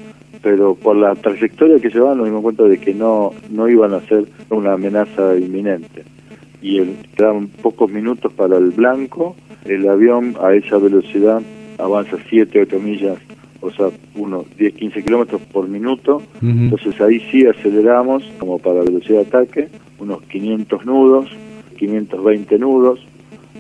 pero 0.43 0.75
por 0.75 0.97
la 0.97 1.15
trayectoria 1.15 1.79
que 1.81 1.91
llevaban 1.91 2.19
nos 2.19 2.27
dimos 2.27 2.43
cuenta 2.43 2.65
de 2.65 2.79
que 2.79 2.95
no, 2.95 3.33
no 3.51 3.69
iban 3.69 3.95
a 3.95 4.01
ser 4.03 4.27
una 4.51 4.75
amenaza 4.75 5.37
inminente. 5.37 6.05
Y 6.61 6.79
el, 6.79 6.97
quedaban 7.17 7.49
pocos 7.49 7.91
minutos 7.91 8.33
para 8.33 8.57
el 8.57 8.71
blanco, 8.71 9.37
el 9.65 9.89
avión 9.89 10.37
a 10.41 10.55
esa 10.55 10.79
velocidad 10.79 11.43
avanza 11.79 12.17
7, 12.29 12.63
8 12.63 12.81
millas, 12.81 13.19
o 13.61 13.71
sea, 13.71 13.89
unos 14.15 14.47
10, 14.57 14.75
15 14.75 15.03
kilómetros 15.05 15.43
por 15.53 15.69
minuto, 15.69 16.23
entonces 16.43 17.01
ahí 17.01 17.21
sí 17.31 17.47
aceleramos 17.47 18.23
como 18.39 18.59
para 18.59 18.83
velocidad 18.83 19.21
de 19.21 19.27
ataque, 19.27 19.69
unos 19.99 20.23
500 20.23 20.87
nudos, 20.87 21.31
520 21.79 22.59
nudos, 22.59 23.01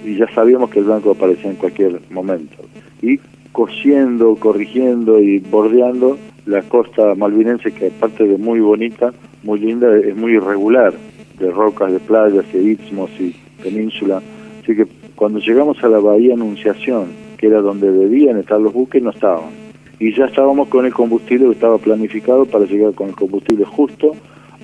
y 0.04 0.16
ya 0.16 0.32
sabíamos 0.32 0.70
que 0.70 0.78
el 0.78 0.87
blanco 0.87 1.11
aparecía 1.11 1.50
en 1.50 1.56
cualquier 1.56 2.00
momento. 2.11 2.56
Y 3.02 3.18
cosiendo, 3.52 4.37
corrigiendo 4.37 5.20
y 5.20 5.38
bordeando 5.38 6.16
la 6.46 6.62
costa 6.62 7.14
malvinense, 7.14 7.72
que 7.72 7.88
aparte 7.88 8.24
de 8.24 8.38
muy 8.38 8.61
bonita, 8.61 9.12
muy 9.42 9.58
linda, 9.58 9.96
es 9.96 10.16
muy 10.16 10.32
irregular, 10.32 10.94
de 11.38 11.50
rocas, 11.50 11.92
de 11.92 12.00
playas, 12.00 12.50
de 12.52 12.62
istmos 12.62 13.11
y 13.18 13.34
península. 13.62 14.22
Así 14.62 14.74
que 14.74 14.87
cuando 15.14 15.40
llegamos 15.40 15.82
a 15.82 15.88
la 15.88 15.98
bahía 15.98 16.34
Anunciación, 16.34 17.08
que 17.37 17.46
era 17.48 17.61
donde 17.61 17.90
debían 17.90 18.38
estar 18.38 18.61
los 18.61 18.72
buques, 18.72 19.02
no 19.02 19.11
estaban. 19.11 19.67
Y 19.98 20.14
ya 20.14 20.26
estábamos 20.26 20.68
con 20.68 20.87
el 20.87 20.92
combustible 20.94 21.46
que 21.46 21.52
estaba 21.52 21.78
planificado 21.78 22.46
para 22.46 22.66
llegar 22.66 22.94
con 22.94 23.08
el 23.08 23.16
combustible 23.16 23.64
justo, 23.64 24.14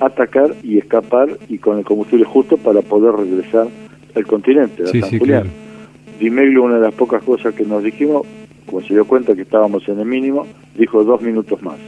atacar 0.01 0.55
y 0.63 0.79
escapar, 0.79 1.29
y 1.49 1.59
con 1.59 1.79
el 1.79 1.85
combustible 1.85 2.25
justo 2.25 2.57
para 2.57 2.83
poder 2.83 3.15
regresar 3.15 3.67
al 4.15 4.27
continente, 4.27 4.85
a 4.85 4.87
San 4.87 5.19
Julián. 5.19 5.51
una 6.21 6.77
de 6.77 6.81
las 6.81 6.95
pocas 6.95 7.23
cosas 7.23 7.55
que 7.55 7.65
nos 7.65 7.83
dijimos, 7.83 8.23
como 8.67 8.81
se 8.83 8.95
dio 8.95 9.05
cuenta 9.05 9.35
que 9.35 9.43
estábamos 9.43 9.89
en 9.89 9.99
el 9.99 10.07
mínimo, 10.07 10.47
dijo 10.77 11.03
dos 11.03 11.21
minutos 11.21 11.61
más. 11.63 11.79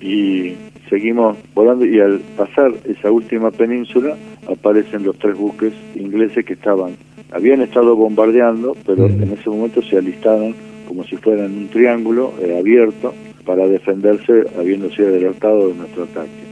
Y 0.00 0.54
seguimos 0.88 1.36
volando 1.54 1.84
y 1.84 2.00
al 2.00 2.20
pasar 2.36 2.72
esa 2.84 3.10
última 3.10 3.50
península 3.50 4.16
aparecen 4.48 5.04
los 5.04 5.18
tres 5.18 5.36
buques 5.36 5.72
ingleses 5.94 6.44
que 6.44 6.54
estaban, 6.54 6.96
habían 7.32 7.60
estado 7.60 7.96
bombardeando, 7.96 8.76
pero 8.86 9.06
en 9.06 9.32
ese 9.32 9.50
momento 9.50 9.82
se 9.82 9.98
alistaron 9.98 10.54
como 10.86 11.04
si 11.04 11.16
fueran 11.16 11.52
un 11.56 11.68
triángulo 11.68 12.32
eh, 12.40 12.58
abierto 12.58 13.14
para 13.44 13.66
defenderse 13.66 14.44
habiendo 14.58 14.90
sido 14.90 15.08
adelantado 15.08 15.68
de 15.68 15.74
nuestro 15.74 16.04
ataque. 16.04 16.46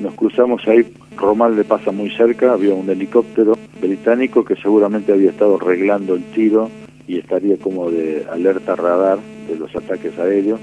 Nos 0.00 0.14
cruzamos 0.14 0.66
ahí, 0.68 0.86
Román 1.16 1.56
le 1.56 1.64
pasa 1.64 1.90
muy 1.90 2.10
cerca, 2.10 2.52
había 2.52 2.74
un 2.74 2.88
helicóptero 2.88 3.56
británico 3.80 4.44
que 4.44 4.56
seguramente 4.56 5.12
había 5.12 5.30
estado 5.30 5.56
arreglando 5.56 6.14
el 6.14 6.24
tiro 6.32 6.70
y 7.06 7.18
estaría 7.18 7.56
como 7.56 7.90
de 7.90 8.24
alerta 8.30 8.76
radar 8.76 9.18
de 9.48 9.56
los 9.56 9.74
ataques 9.74 10.16
aéreos. 10.18 10.60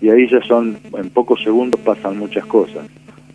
Y 0.00 0.08
ahí 0.08 0.26
ya 0.28 0.40
son, 0.42 0.78
en 0.96 1.10
pocos 1.10 1.42
segundos 1.42 1.80
pasan 1.80 2.18
muchas 2.18 2.46
cosas. 2.46 2.86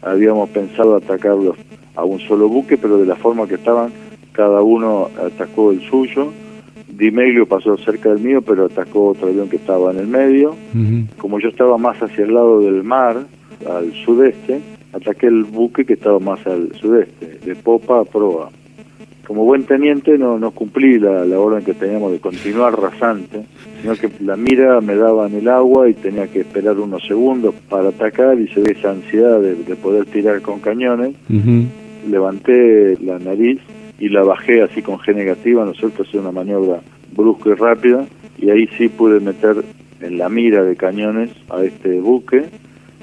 Habíamos 0.02 0.50
pensado 0.50 0.96
atacarlos 0.96 1.56
a 1.96 2.04
un 2.04 2.20
solo 2.20 2.50
buque, 2.50 2.78
pero 2.78 2.98
de 2.98 3.06
la 3.06 3.16
forma 3.16 3.48
que 3.48 3.56
estaban, 3.56 3.92
cada 4.32 4.62
uno 4.62 5.10
atacó 5.26 5.72
el 5.72 5.82
suyo. 5.90 6.32
Di 7.00 7.12
Meglio 7.12 7.46
pasó 7.46 7.78
cerca 7.78 8.10
del 8.10 8.20
mío, 8.20 8.42
pero 8.42 8.66
atacó 8.66 9.08
otro 9.08 9.30
avión 9.30 9.50
que 9.50 9.56
estaba 9.56 9.92
en 9.92 10.00
el 10.00 10.08
medio. 10.08 10.56
Como 11.18 11.40
yo 11.40 11.50
estaba 11.50 11.78
más 11.78 11.98
hacia 12.04 12.26
el 12.26 12.34
lado 12.34 12.60
del 12.62 12.84
mar, 12.84 13.26
al 13.68 13.94
sudeste, 14.06 14.60
ataqué 14.94 15.28
el 15.28 15.46
buque 15.46 15.86
que 15.86 15.94
estaba 15.94 16.20
más 16.20 16.46
al 16.46 16.74
sudeste, 16.76 17.40
de 17.46 17.56
popa 17.56 18.02
a 18.02 18.06
proa 18.06 18.50
como 19.30 19.46
buen 19.46 19.64
teniente 19.66 20.18
no, 20.18 20.40
no 20.40 20.50
cumplí 20.50 20.98
la, 20.98 21.24
la, 21.24 21.40
orden 21.40 21.64
que 21.64 21.76
teníamos 21.76 22.12
de 22.12 22.18
continuar 22.18 22.82
rasante, 22.82 23.46
sino 23.80 23.94
que 23.94 24.10
la 24.26 24.36
mira 24.36 24.82
me 24.82 24.96
daba 24.96 25.28
en 25.28 25.36
el 25.36 25.48
agua 25.50 25.88
y 25.88 25.94
tenía 25.94 26.26
que 26.26 26.40
esperar 26.40 26.80
unos 26.80 27.06
segundos 27.06 27.54
para 27.70 27.90
atacar 27.90 28.40
y 28.40 28.48
se 28.48 28.60
ve 28.60 28.72
esa 28.72 28.90
ansiedad 28.90 29.40
de, 29.40 29.54
poder 29.76 30.08
tirar 30.08 30.42
con 30.42 30.60
cañones. 30.60 31.14
Levanté 32.10 32.98
la 33.04 33.20
nariz 33.20 33.60
y 34.00 34.10
la 34.10 34.24
bajé 34.24 34.62
así 34.62 34.82
con 34.82 34.98
G 34.98 35.16
negativa, 35.16 35.66
¿no 35.66 35.72
es 35.72 35.78
cierto? 35.78 36.04
Hacer 36.04 36.20
una 36.20 36.32
maniobra 36.32 36.82
brusca 37.16 37.50
y 37.50 37.54
rápida 37.54 38.06
y 38.38 38.50
ahí 38.50 38.68
sí 38.78 38.90
pude 38.90 39.20
meter 39.20 39.64
en 40.02 40.18
la 40.18 40.30
mira 40.30 40.64
de 40.64 40.76
cañones 40.76 41.32
a 41.50 41.64
este 41.64 42.00
buque 42.00 42.46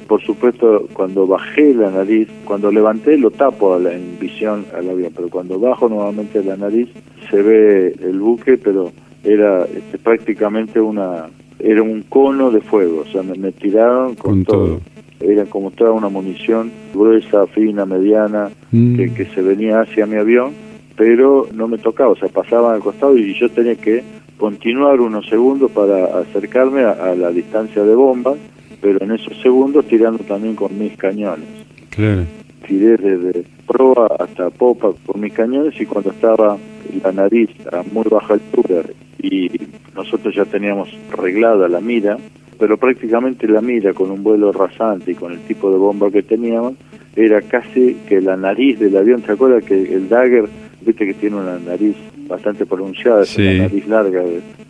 por 0.07 0.23
supuesto, 0.23 0.87
cuando 0.93 1.27
bajé 1.27 1.75
la 1.75 1.91
nariz, 1.91 2.29
cuando 2.45 2.71
levanté 2.71 3.19
lo 3.19 3.31
tapo 3.31 3.75
a 3.75 3.79
la, 3.79 3.93
en 3.93 4.19
visión 4.21 4.65
al 4.77 4.89
avión, 4.89 5.13
pero 5.15 5.29
cuando 5.29 5.59
bajo 5.59 5.89
nuevamente 5.89 6.43
la 6.45 6.57
nariz 6.57 6.89
se 7.31 7.43
ve 7.43 7.95
el 8.01 8.21
buque, 8.21 8.57
pero 8.57 8.93
era 9.25 9.65
este, 9.65 9.99
prácticamente 9.99 10.81
una 10.81 11.29
era 11.59 11.83
un 11.83 12.03
cono 12.03 12.51
de 12.51 12.61
fuego, 12.61 13.03
o 13.07 13.11
sea, 13.11 13.23
me, 13.23 13.51
tiraron 13.51 14.15
con, 14.15 14.45
todo. 14.45 14.79
Era 15.21 15.47
como 15.47 15.71
toda 15.71 15.93
una 15.93 16.11
munición 16.11 16.71
gruesa, 16.95 17.47
fina, 17.47 17.87
mediana, 17.87 18.51
mm. 18.71 19.15
que, 19.15 19.25
se 19.35 19.41
venía 19.41 19.81
hacia 19.81 20.07
mi 20.07 20.17
avión, 20.17 20.53
pero 20.97 21.49
no 21.53 21.69
me 21.69 21.79
tocaba, 21.79 22.11
o 22.11 22.17
sea, 22.17 22.29
pasaba 22.29 22.75
al 22.75 22.81
costado 22.81 23.17
y 23.17 23.35
yo 23.35 23.49
tenía 23.51 23.77
que 23.77 24.03
continuar 24.39 25.01
unos 25.01 25.27
segundos 25.29 25.71
para 25.71 26.19
acercarme 26.19 26.83
a 26.83 27.15
la 27.15 27.31
distancia 27.31 27.83
de 27.83 27.95
bombas 27.95 28.39
pero 28.81 29.03
en 29.03 29.13
esos 29.13 29.37
segundos 29.43 29.87
tirando 29.87 30.23
también 30.25 30.55
con 30.55 30.79
mis 30.79 30.97
cañones. 30.97 31.49
Claro. 31.91 32.23
Tiré 32.67 32.97
desde 32.97 33.45
proa 33.67 34.09
hasta 34.19 34.51
popa 34.51 34.93
con 35.05 35.21
mis 35.21 35.33
cañones 35.33 35.75
y 35.81 35.87
cuando 35.87 36.11
estaba 36.11 36.57
la 37.03 37.13
nariz 37.13 37.51
a 37.73 37.83
muy 37.93 38.05
baja 38.11 38.35
altura 38.35 38.83
y 39.21 39.51
nosotros 39.95 40.35
ya 40.35 40.45
teníamos 40.45 40.89
reglada 41.11 41.69
la 41.69 41.81
mira, 41.81 42.17
pero 42.59 42.77
prácticamente 42.77 43.49
la 43.49 43.61
mira 43.61 43.93
con 43.93 44.11
un 44.11 44.23
vuelo 44.23 44.53
rasante 44.53 45.13
y 45.13 45.15
con 45.15 45.33
el 45.33 45.41
tipo 45.41 45.71
de 45.71 45.79
bomba 45.79 46.11
que 46.11 46.23
teníamos, 46.23 46.75
era 47.15 47.41
casi 47.43 47.95
que 48.09 48.21
la 48.21 48.37
nariz 48.37 48.79
del 48.79 48.97
avión, 48.97 49.23
¿te 49.23 49.33
acuerdas 49.33 49.65
que 49.65 49.75
el 49.75 50.09
Dagger, 50.09 50.49
viste 50.87 51.07
que 51.07 51.15
tiene 51.15 51.37
una 51.37 51.59
nariz 51.59 51.97
bastante 52.29 52.65
pronunciada, 52.65 53.23
es 53.23 53.37
una 53.37 53.53
nariz 53.53 53.87
larga, 53.89 54.23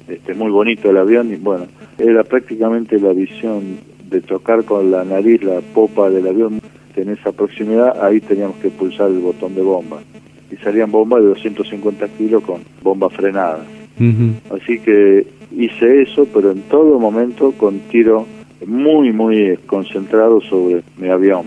este, 0.09 0.35
muy 0.35 0.51
bonito 0.51 0.91
el 0.91 0.97
avión, 0.97 1.33
y 1.33 1.37
bueno, 1.37 1.67
era 1.99 2.25
prácticamente 2.25 2.99
la 2.99 3.13
visión 3.13 3.79
de 4.09 4.21
tocar 4.21 4.65
con 4.65 4.91
la 4.91 5.05
nariz 5.05 5.43
la 5.43 5.61
popa 5.61 6.11
del 6.11 6.27
avión 6.27 6.61
en 6.97 7.11
esa 7.11 7.33
proximidad, 7.33 8.03
ahí 8.03 8.21
teníamos 8.21 8.57
que 8.57 8.71
pulsar 8.71 9.11
el 9.11 9.19
botón 9.19 9.55
de 9.55 9.63
bomba. 9.63 10.01
Y 10.51 10.57
salían 10.57 10.91
bombas 10.91 11.23
de 11.23 11.29
250 11.29 12.09
kilos 12.09 12.43
con 12.43 12.63
bombas 12.83 13.13
frenadas. 13.13 13.67
Así 14.51 14.79
que 14.79 15.27
hice 15.57 16.03
eso, 16.03 16.27
pero 16.33 16.53
en 16.53 16.63
todo 16.63 16.99
momento 16.99 17.53
con 17.53 17.79
tiro 17.91 18.27
muy, 18.67 19.13
muy 19.13 19.59
concentrado 19.67 20.41
sobre 20.41 20.83
mi 20.97 21.09
avión. 21.09 21.45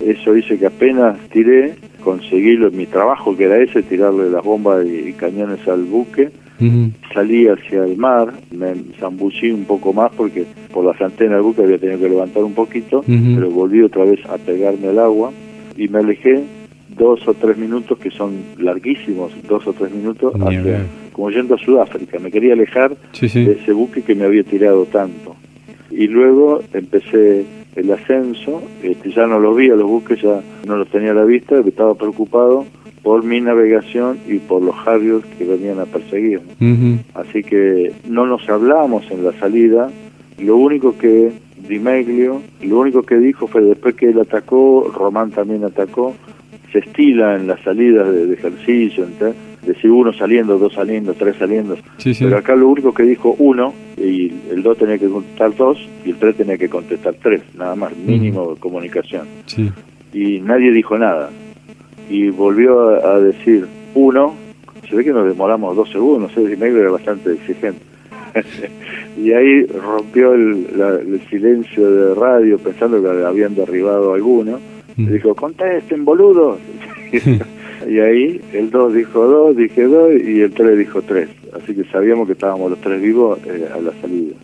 Eso 0.00 0.36
hice 0.36 0.58
que 0.58 0.66
apenas 0.66 1.18
tiré, 1.30 1.74
conseguí 2.02 2.56
mi 2.72 2.86
trabajo 2.86 3.36
que 3.36 3.44
era 3.44 3.58
ese, 3.58 3.82
tirarle 3.82 4.30
las 4.30 4.44
bombas 4.44 4.86
y 4.86 5.12
cañones 5.12 5.66
al 5.68 5.84
buque, 5.84 6.30
Salí 7.14 7.46
hacia 7.46 7.84
el 7.84 7.96
mar, 7.96 8.32
me 8.50 8.74
zambullí 8.98 9.52
un 9.52 9.64
poco 9.64 9.92
más 9.92 10.10
porque 10.16 10.44
por 10.72 10.84
las 10.84 11.00
antenas 11.00 11.34
del 11.34 11.42
buque 11.42 11.62
había 11.62 11.78
tenido 11.78 12.00
que 12.00 12.08
levantar 12.08 12.42
un 12.42 12.54
poquito, 12.54 13.04
pero 13.06 13.50
volví 13.50 13.80
otra 13.82 14.04
vez 14.04 14.18
a 14.26 14.38
pegarme 14.38 14.88
al 14.88 14.98
agua. 14.98 15.32
Y 15.76 15.86
me 15.86 16.00
alejé 16.00 16.42
dos 16.96 17.26
o 17.28 17.34
tres 17.34 17.56
minutos 17.56 17.96
que 17.98 18.10
son 18.10 18.32
larguísimos, 18.58 19.30
dos 19.48 19.66
o 19.68 19.72
tres 19.72 19.92
minutos, 19.92 20.32
como 21.12 21.30
yendo 21.30 21.54
a 21.54 21.58
Sudáfrica. 21.58 22.18
Me 22.18 22.32
quería 22.32 22.54
alejar 22.54 22.96
de 23.20 23.26
ese 23.26 23.72
buque 23.72 24.02
que 24.02 24.16
me 24.16 24.24
había 24.24 24.42
tirado 24.42 24.84
tanto. 24.86 25.36
Y 25.92 26.08
luego 26.08 26.60
empecé 26.72 27.44
el 27.78 27.92
ascenso, 27.92 28.62
este, 28.82 29.10
ya 29.10 29.26
no 29.26 29.38
lo 29.38 29.54
vi 29.54 29.70
a 29.70 29.76
los 29.76 29.88
buques, 29.88 30.20
ya 30.20 30.40
no 30.66 30.76
los 30.76 30.88
tenía 30.88 31.12
a 31.12 31.14
la 31.14 31.24
vista, 31.24 31.58
estaba 31.60 31.94
preocupado 31.94 32.66
por 33.02 33.24
mi 33.24 33.40
navegación 33.40 34.18
y 34.26 34.38
por 34.38 34.62
los 34.62 34.74
Harriers 34.86 35.24
que 35.38 35.44
venían 35.44 35.78
a 35.80 35.86
perseguirme. 35.86 37.00
Así 37.14 37.42
que 37.42 37.92
no 38.08 38.26
nos 38.26 38.48
hablamos 38.48 39.10
en 39.10 39.24
la 39.24 39.32
salida. 39.32 39.90
Lo 40.38 40.56
único 40.56 40.96
que 40.98 41.32
Di 41.68 41.78
Meglio, 41.78 42.42
lo 42.62 42.80
único 42.80 43.02
que 43.02 43.16
dijo 43.18 43.46
fue 43.46 43.62
después 43.62 43.94
que 43.94 44.10
él 44.10 44.20
atacó, 44.20 44.92
Román 44.94 45.30
también 45.30 45.64
atacó, 45.64 46.14
se 46.72 46.80
estila 46.80 47.36
en 47.36 47.46
las 47.46 47.60
salidas 47.60 48.12
de, 48.12 48.32
ejercicio, 48.32 49.06
de 49.06 49.74
si 49.80 49.88
uno 49.88 50.12
saliendo, 50.12 50.58
dos 50.58 50.74
saliendo, 50.74 51.14
tres 51.14 51.36
saliendo. 51.36 51.76
Pero 52.02 52.36
acá 52.36 52.54
lo 52.54 52.68
único 52.68 52.92
que 52.92 53.02
dijo 53.02 53.34
uno, 53.38 53.74
y 53.96 54.32
el 54.50 54.62
dos 54.62 54.78
tenía 54.78 54.98
que 54.98 55.08
contestar 55.08 55.54
dos, 55.56 55.78
y 56.04 56.10
el 56.10 56.16
tres 56.16 56.36
tenía 56.36 56.58
que 56.58 56.68
contestar 56.68 57.14
tres, 57.22 57.42
nada 57.56 57.74
más, 57.74 57.96
mínimo 57.96 58.54
de 58.54 58.60
comunicación. 58.60 59.26
Y 60.12 60.40
nadie 60.40 60.72
dijo 60.72 60.96
nada 60.98 61.30
y 62.08 62.30
volvió 62.30 63.06
a, 63.06 63.20
decir 63.20 63.66
uno, 63.94 64.34
se 64.88 64.96
ve 64.96 65.04
que 65.04 65.12
nos 65.12 65.26
demoramos 65.26 65.76
dos 65.76 65.90
segundos, 65.90 66.32
ese 66.32 66.56
medio 66.56 66.80
era 66.80 66.90
bastante 66.90 67.32
exigente. 67.32 67.80
y 69.18 69.32
ahí 69.32 69.66
rompió 69.66 70.34
el, 70.34 71.20
silencio 71.28 71.90
de 71.90 72.14
radio 72.14 72.58
pensando 72.58 73.02
que 73.02 73.24
habían 73.24 73.54
derribado 73.54 74.14
alguno. 74.14 74.58
Mm. 74.98 75.12
dijo, 75.12 75.34
contesten, 75.34 76.04
boludos. 76.04 76.58
y 77.88 77.98
ahí 78.00 78.40
el 78.52 78.70
2 78.70 78.94
dijo 78.94 79.26
2, 79.26 79.56
dije 79.56 79.84
2 79.84 80.12
y 80.26 80.40
el 80.42 80.52
3 80.52 80.78
dijo 80.78 81.00
3. 81.02 81.28
Así 81.54 81.74
que 81.74 81.84
sabíamos 81.84 82.26
que 82.26 82.32
estábamos 82.34 82.70
los 82.70 82.80
tres 82.80 83.00
vivos 83.00 83.38
eh, 83.46 83.68
a 83.72 83.80
la 83.80 83.92
salida. 84.00 84.34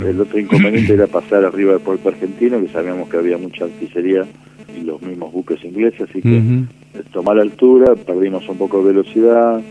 El 0.00 0.20
otro 0.20 0.38
inconveniente 0.40 0.94
era 0.94 1.06
pasar 1.06 1.44
arriba 1.44 1.72
del 1.72 1.80
puerto 1.80 2.08
argentino, 2.08 2.60
que 2.60 2.68
sabíamos 2.68 3.08
que 3.08 3.16
había 3.18 3.38
mucha 3.38 3.66
artillería 3.66 4.26
y 4.76 4.80
los 4.80 5.00
mismos 5.02 5.32
buques 5.32 5.62
ingleses, 5.64 6.08
así 6.08 6.20
que 6.20 6.42
tomar 7.12 7.38
altura, 7.38 7.94
perdimos 7.94 8.48
un 8.48 8.58
poco 8.58 8.78
de 8.78 8.92
velocidad, 8.92 9.62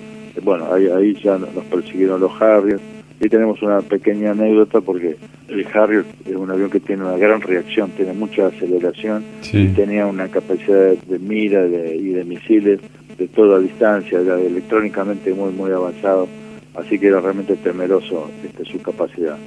bueno, 0.41 0.72
ahí, 0.72 0.88
ahí 0.88 1.14
ya 1.22 1.38
nos 1.38 1.66
persiguieron 1.70 2.22
los 2.22 2.41
Harriers, 2.41 2.82
y 3.24 3.30
tenemos 3.30 3.61
una 3.61 3.80
pequeña 3.82 4.32
anécdota 4.32 4.82
porque 4.82 5.15
el 5.47 5.67
Harrier 5.74 6.03
es 6.26 6.36
un 6.36 6.51
avión 6.51 6.69
que 6.69 6.82
tiene 6.82 7.03
una 7.03 7.17
gran 7.17 7.39
reacción, 7.39 7.89
tiene 7.91 8.11
mucha 8.11 8.47
aceleración 8.47 9.24
y 9.51 9.67
tenía 9.67 10.05
una 10.05 10.28
capacidad 10.28 10.91
de 10.91 11.19
mira 11.19 11.65
y 11.65 12.09
de 12.09 12.24
misiles 12.26 12.82
de 13.17 13.28
toda 13.28 13.59
distancia, 13.59 14.19
electrónicamente 14.19 15.34
muy 15.34 15.53
muy 15.53 15.71
avanzado 15.71 16.28
así 16.76 16.99
que 16.99 17.07
era 17.07 17.19
realmente 17.19 17.55
temeroso 17.55 18.30
este, 18.43 18.65
su 18.65 18.82
capacidad. 18.82 19.38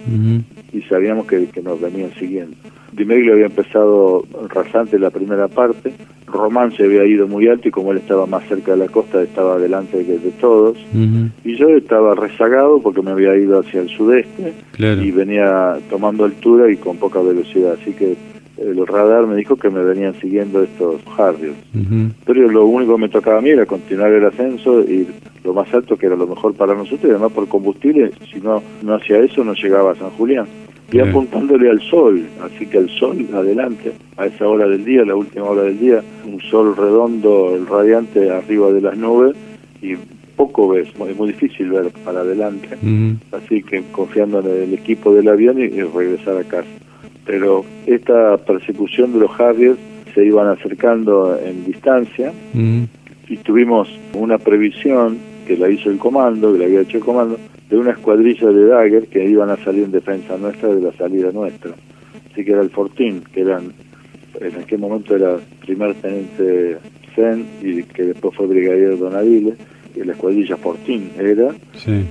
Y 0.73 0.83
sabíamos 0.83 1.27
que, 1.27 1.47
que, 1.49 1.63
nos 1.63 1.81
venían 1.81 2.13
siguiendo. 2.15 2.57
Dimeglio 2.93 3.35
había 3.35 3.47
empezado 3.47 4.25
rasante 4.49 4.99
la 4.99 5.11
primera 5.11 5.49
parte, 5.49 5.93
Román 6.27 6.73
se 6.73 6.85
había 6.85 7.05
ido 7.05 7.29
muy 7.29 7.49
alto 7.49 7.69
y 7.69 7.71
como 7.71 7.93
él 7.93 7.99
estaba 7.99 8.27
más 8.27 8.47
cerca 8.49 8.73
de 8.73 8.79
la 8.79 8.89
costa, 8.89 9.23
estaba 9.23 9.59
delante 9.59 10.03
de, 10.03 10.19
de 10.19 10.31
todos. 10.33 10.79
Y 11.45 11.57
yo 11.57 11.69
estaba 11.71 12.15
rezagado 12.15 12.81
porque 12.81 13.03
me 13.03 13.13
había 13.13 13.37
ido 13.37 13.61
hacia 13.61 13.81
el 13.81 13.89
sudeste 13.89 14.53
y 14.79 15.11
venía 15.11 15.79
tomando 15.89 16.25
altura 16.25 16.71
y 16.71 16.77
con 16.77 16.97
poca 16.97 17.21
velocidad, 17.21 17.77
así 17.81 17.93
que 17.93 18.17
el 18.59 18.87
radar 18.87 19.27
me 19.27 19.37
dijo 19.37 19.57
que 19.57 19.69
me 19.69 19.83
venían 19.85 20.15
siguiendo 20.15 20.63
estos 20.63 21.01
Harriers. 21.17 21.57
Pero 22.25 22.51
lo 22.51 22.67
único 22.67 22.97
que 22.97 23.03
me 23.03 23.09
tocaba 23.09 23.39
a 23.39 23.43
mí 23.43 23.51
era 23.51 23.67
continuar 23.67 24.13
el 24.13 24.25
ascenso 24.25 24.81
y 24.81 25.07
lo 25.47 25.55
más 25.55 25.73
alto 25.73 25.97
que 25.97 26.07
era 26.07 26.17
lo 26.17 26.27
mejor 26.27 26.55
para 26.55 26.75
nosotros 26.75 27.05
y 27.05 27.11
además 27.11 27.33
por 27.33 27.49
combustible, 27.49 28.11
si 28.31 28.41
no, 28.41 28.63
no 28.83 28.95
hacía 28.95 29.19
eso 29.19 29.45
no 29.45 29.55
llegaba 29.55 29.93
a 29.93 29.95
San 29.95 30.11
Julián. 30.11 30.47
Y 30.93 31.01
apuntándole 31.01 31.69
al 31.69 31.81
sol, 31.81 32.25
así 32.43 32.67
que 32.67 32.79
el 32.79 32.89
sol 32.91 33.27
adelante, 33.35 33.93
a 34.17 34.27
esa 34.27 34.47
hora 34.47 34.69
del 34.69 34.85
día, 34.85 35.05
la 35.05 35.17
última 35.17 35.47
hora 35.47 35.63
del 35.63 35.81
día, 35.81 36.01
un 36.25 36.41
sol 36.43 36.77
redondo, 36.77 37.59
radiante 37.69 38.31
arriba 38.31 38.71
de 38.71 38.81
las 38.81 38.97
nubes 38.97 39.35
y 39.83 39.95
poco 40.37 40.69
ves, 40.69 40.89
es 40.89 41.17
muy 41.17 41.29
difícil 41.29 41.71
ver 41.71 41.91
para 42.05 42.21
adelante, 42.21 42.69
así 43.33 43.63
que 43.63 43.83
confiando 43.91 44.41
en 44.41 44.63
el 44.63 44.75
equipo 44.75 45.13
del 45.13 45.29
avión 45.29 45.59
y 45.59 45.69
regresar 45.69 46.37
a 46.37 46.45
casa. 46.45 46.69
Pero 47.25 47.65
esta 47.87 48.37
persecución 48.37 49.13
de 49.13 49.21
los 49.21 49.41
Harriers 49.41 49.79
se 50.15 50.25
iban 50.25 50.47
acercando 50.49 51.39
en 51.39 51.65
distancia. 51.65 52.33
Y 53.29 53.39
tuvimos 53.39 53.89
una 54.15 54.39
previsión 54.39 55.19
que 55.47 55.57
la 55.57 55.71
hizo 55.71 55.91
el 55.91 55.99
comando, 55.99 56.53
que 56.53 56.59
la 56.59 56.65
había 56.67 56.81
hecho 56.81 56.99
el 56.99 57.05
comando, 57.05 57.39
de 57.69 57.77
una 57.77 57.93
escuadrilla 57.93 58.49
de 58.49 58.67
Dagger 58.67 59.07
que 59.09 59.25
iban 59.25 59.51
a 59.51 59.57
salir 59.65 59.85
en 59.85 59.93
defensa 59.93 60.37
nuestra 60.37 60.75
de 60.75 60.81
la 60.81 60.93
salida 60.93 61.31
nuestra. 61.33 61.73
Así 62.33 62.45
que 62.45 62.53
era 62.53 62.61
el 62.61 62.71
Fortín, 62.71 63.23
que 63.33 63.41
eran, 63.41 63.73
en 64.41 64.57
aquel 64.57 64.79
momento 64.79 65.17
era 65.17 65.37
primer 65.61 65.95
teniente 65.95 66.77
Zen 67.15 67.47
y 67.63 67.83
que 67.83 68.05
después 68.05 68.35
fue 68.37 68.47
brigadier 68.47 68.99
Donadile, 68.99 69.55
y 69.95 70.05
la 70.05 70.13
escuadrilla 70.13 70.57
Fortín 70.57 71.11
era. 71.19 71.55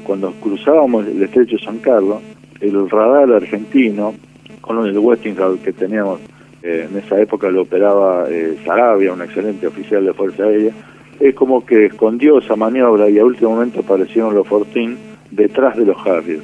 Cuando 0.04 0.32
cruzábamos 0.42 1.06
el 1.08 1.22
estrecho 1.22 1.58
San 1.60 1.78
Carlos, 1.78 2.22
el 2.60 2.90
radar 2.90 3.32
argentino 3.32 4.16
con 4.62 4.84
el 4.86 4.98
Westinghouse 4.98 5.60
que 5.60 5.74
teníamos 5.74 6.20
eh, 6.66 6.88
en 6.90 6.98
esa 6.98 7.22
época 7.22 7.48
lo 7.50 7.62
operaba 7.62 8.26
eh, 8.28 8.58
Sarabia, 8.66 9.14
un 9.14 9.22
excelente 9.22 9.68
oficial 9.68 10.04
de 10.04 10.14
Fuerza 10.14 10.46
Aérea, 10.46 10.74
es 11.20 11.36
como 11.36 11.66
que 11.66 11.86
escondió 11.86 12.40
esa 12.40 12.56
maniobra 12.56 13.10
y 13.10 13.20
a 13.20 13.26
último 13.26 13.52
momento 13.52 13.82
aparecieron 13.82 14.34
los 14.36 14.48
Fortín 14.48 14.98
detrás 15.32 15.78
de 15.78 15.86
los 15.86 15.98
Harriers. 16.06 16.44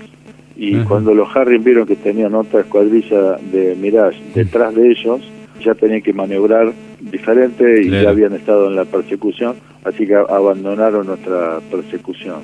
Y 0.56 0.76
cuando 0.84 1.14
los 1.16 1.36
Harriers 1.36 1.64
vieron 1.64 1.88
que 1.88 1.96
tenían 1.96 2.36
otra 2.36 2.62
escuadrilla 2.62 3.38
de 3.52 3.76
Mirage 3.80 4.22
detrás 4.36 4.76
de 4.76 4.92
ellos, 4.92 5.22
ya 5.64 5.74
tenían 5.74 6.02
que 6.02 6.14
maniobrar 6.14 6.74
diferente 7.00 7.82
y 7.82 7.90
ya 7.90 8.10
habían 8.10 8.34
estado 8.34 8.68
en 8.68 8.76
la 8.76 8.86
persecución, 8.86 9.56
así 9.84 10.06
que 10.06 10.16
abandonaron 10.16 11.08
nuestra 11.08 11.60
persecución 11.72 12.42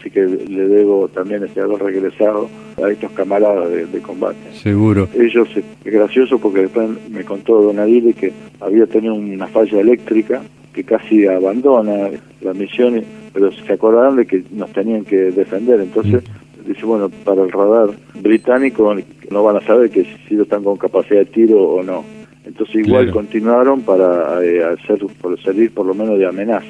así 0.00 0.10
que 0.10 0.22
le 0.22 0.68
debo 0.68 1.08
también 1.08 1.44
este 1.44 1.60
haber 1.60 1.82
regresado 1.82 2.48
a 2.82 2.90
estos 2.90 3.12
camaradas 3.12 3.70
de, 3.70 4.00
combate. 4.00 4.38
Seguro. 4.54 5.08
Ellos, 5.14 5.48
es 5.54 5.92
gracioso 5.92 6.38
porque 6.38 6.62
después 6.62 6.88
me 7.10 7.24
contó 7.24 7.60
Don 7.60 7.78
Adile 7.78 8.14
que 8.14 8.32
había 8.60 8.86
tenido 8.86 9.14
una 9.14 9.46
falla 9.46 9.80
eléctrica 9.80 10.42
que 10.80 10.84
casi 10.84 11.26
abandona 11.26 12.10
la 12.40 12.54
misión, 12.54 13.02
pero 13.32 13.52
se 13.52 13.72
acordaron 13.72 14.16
de 14.16 14.26
que 14.26 14.42
nos 14.50 14.72
tenían 14.72 15.04
que 15.04 15.16
defender, 15.30 15.80
entonces 15.80 16.22
mm. 16.22 16.68
dice, 16.68 16.86
bueno, 16.86 17.10
para 17.24 17.42
el 17.42 17.52
radar 17.52 17.90
británico 18.20 18.94
no 19.30 19.42
van 19.42 19.56
a 19.56 19.60
saber 19.60 19.90
que 19.90 20.06
si 20.28 20.40
están 20.40 20.64
con 20.64 20.76
capacidad 20.76 21.20
de 21.20 21.26
tiro 21.26 21.60
o 21.60 21.82
no. 21.82 22.04
Entonces 22.44 22.86
igual 22.86 23.12
continuaron 23.12 23.82
para 23.82 24.42
eh, 24.42 24.64
hacer, 24.64 24.98
por 25.20 25.40
salir 25.42 25.70
por 25.72 25.86
lo 25.86 25.94
menos 25.94 26.18
de 26.18 26.26
amenaza. 26.26 26.66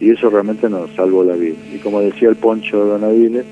Y 0.00 0.10
eso 0.10 0.30
realmente 0.30 0.68
nos 0.70 0.90
salvó 0.92 1.24
la 1.24 1.34
vida. 1.34 1.56
Y 1.74 1.78
como 1.78 2.00
decía 2.00 2.28
el 2.28 2.36
Poncho 2.36 2.82
de 2.84 2.90
Donavile, 2.90 3.44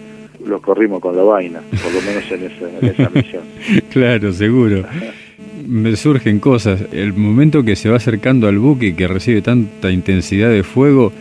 los 0.47 0.61
corrimos 0.62 1.01
con 1.01 1.16
la 1.16 1.24
vaina, 1.24 1.61
por 1.70 1.93
lo 1.93 2.01
menos 2.01 2.24
en 2.30 2.45
esa, 2.45 2.78
en 2.78 2.89
esa 2.89 3.11
misión. 3.11 3.43
claro, 3.91 4.33
seguro. 4.33 4.85
Me 5.67 5.97
surgen 5.97 6.39
cosas. 6.39 6.85
El 6.93 7.13
momento 7.13 7.63
que 7.63 7.77
se 7.77 7.89
va 7.89 7.97
acercando 7.97 8.49
al 8.49 8.59
buque 8.59 8.89
y 8.89 8.93
que 8.95 9.07
recibe 9.07 9.43
tanta 9.43 9.91
intensidad 9.91 10.51
de 10.51 10.63
fuego, 10.63 11.13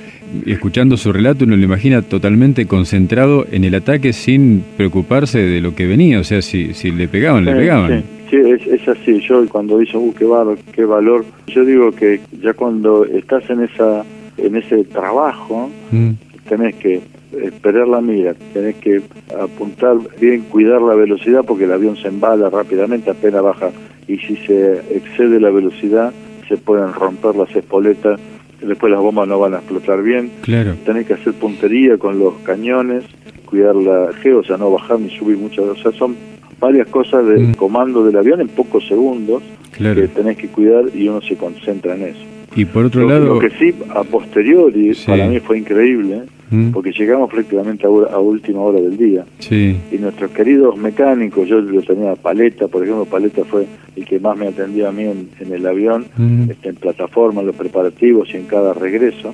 escuchando 0.45 0.97
su 0.97 1.11
relato, 1.11 1.45
uno 1.45 1.55
lo 1.55 1.63
imagina 1.63 2.01
totalmente 2.01 2.65
concentrado 2.65 3.45
en 3.51 3.63
el 3.63 3.75
ataque 3.75 4.13
sin 4.13 4.63
preocuparse 4.77 5.39
de 5.39 5.61
lo 5.61 5.75
que 5.75 5.87
venía. 5.87 6.19
O 6.19 6.23
sea, 6.23 6.41
si, 6.41 6.73
si 6.73 6.91
le 6.91 7.07
pegaban, 7.07 7.45
le 7.45 7.53
pegaban. 7.53 8.03
Sí, 8.29 8.37
es, 8.37 8.87
así. 8.87 9.19
Yo 9.19 9.45
cuando 9.49 9.77
dice, 9.77 9.97
uh, 9.97 10.13
qué, 10.13 10.25
valor, 10.25 10.57
qué 10.71 10.85
valor, 10.85 11.25
yo 11.47 11.65
digo 11.65 11.91
que 11.91 12.21
ya 12.41 12.53
cuando 12.53 13.05
estás 13.05 13.49
en 13.49 13.63
esa 13.63 14.05
en 14.37 14.55
ese 14.55 14.83
trabajo, 14.85 15.69
mm. 15.91 16.11
tenés 16.47 16.75
que 16.75 17.01
esperar 17.43 17.87
la 17.87 18.01
mira, 18.01 18.33
tenés 18.53 18.75
que 18.75 19.01
apuntar 19.39 19.97
bien, 20.19 20.41
cuidar 20.43 20.81
la 20.81 20.95
velocidad 20.95 21.43
porque 21.45 21.65
el 21.65 21.71
avión 21.71 21.95
se 21.95 22.07
embala 22.07 22.49
rápidamente, 22.49 23.09
apenas 23.09 23.43
baja 23.43 23.71
y 24.07 24.17
si 24.17 24.35
se 24.37 24.79
excede 24.95 25.39
la 25.39 25.49
velocidad 25.49 26.13
se 26.47 26.57
pueden 26.57 26.93
romper 26.93 27.35
las 27.35 27.55
espoletas, 27.55 28.19
después 28.61 28.91
las 28.91 29.01
bombas 29.01 29.27
no 29.27 29.39
van 29.39 29.53
a 29.53 29.57
explotar 29.57 30.03
bien. 30.03 30.31
Claro. 30.41 30.75
Tenés 30.85 31.07
que 31.07 31.13
hacer 31.13 31.33
puntería 31.33 31.97
con 31.97 32.19
los 32.19 32.35
cañones, 32.43 33.05
cuidar 33.45 33.75
la 33.75 34.11
G, 34.11 34.35
o 34.35 34.43
sea, 34.43 34.57
no 34.57 34.71
bajar 34.71 34.99
ni 34.99 35.09
subir 35.09 35.37
mucho, 35.37 35.63
o 35.63 35.75
sea, 35.75 35.91
son 35.91 36.15
varias 36.59 36.87
cosas 36.87 37.25
del 37.25 37.49
mm. 37.49 37.53
comando 37.53 38.05
del 38.05 38.17
avión 38.17 38.41
en 38.41 38.47
pocos 38.47 38.87
segundos 38.87 39.43
que 39.77 40.07
tenés 40.07 40.37
que 40.37 40.47
cuidar 40.47 40.85
y 40.93 41.07
uno 41.07 41.21
se 41.21 41.35
concentra 41.35 41.95
en 41.95 42.03
eso. 42.03 42.23
Y 42.55 42.65
por 42.65 42.85
otro 42.85 43.07
lado... 43.07 43.35
Lo 43.35 43.39
que 43.39 43.49
sí, 43.51 43.73
a 43.89 44.03
posteriori, 44.03 44.93
para 45.05 45.27
mí 45.27 45.39
fue 45.39 45.57
increíble, 45.57 46.23
mm. 46.51 46.71
porque 46.71 46.91
llegamos 46.91 47.31
prácticamente 47.31 47.87
a, 47.87 47.89
última 47.89 48.61
hora 48.61 48.79
del 48.79 48.97
día. 48.97 49.25
Sí. 49.39 49.75
Y 49.91 49.97
nuestros 49.97 50.29
queridos 50.31 50.77
mecánicos, 50.77 51.47
yo 51.47 51.59
lo 51.59 51.81
tenía 51.81 52.15
Paleta, 52.15 52.67
por 52.67 52.83
ejemplo, 52.83 53.05
Paleta 53.05 53.43
fue 53.43 53.65
el 53.95 54.05
que 54.05 54.19
más 54.19 54.37
me 54.37 54.47
atendía 54.47 54.89
a 54.89 54.91
mí 54.91 55.03
en, 55.03 55.29
el 55.51 55.65
avión, 55.65 56.05
mm. 56.15 56.51
este, 56.51 56.69
en 56.69 56.75
plataforma, 56.75 57.41
en 57.41 57.47
los 57.47 57.55
preparativos 57.55 58.29
y 58.33 58.37
en 58.37 58.45
cada 58.45 58.73
regreso 58.73 59.33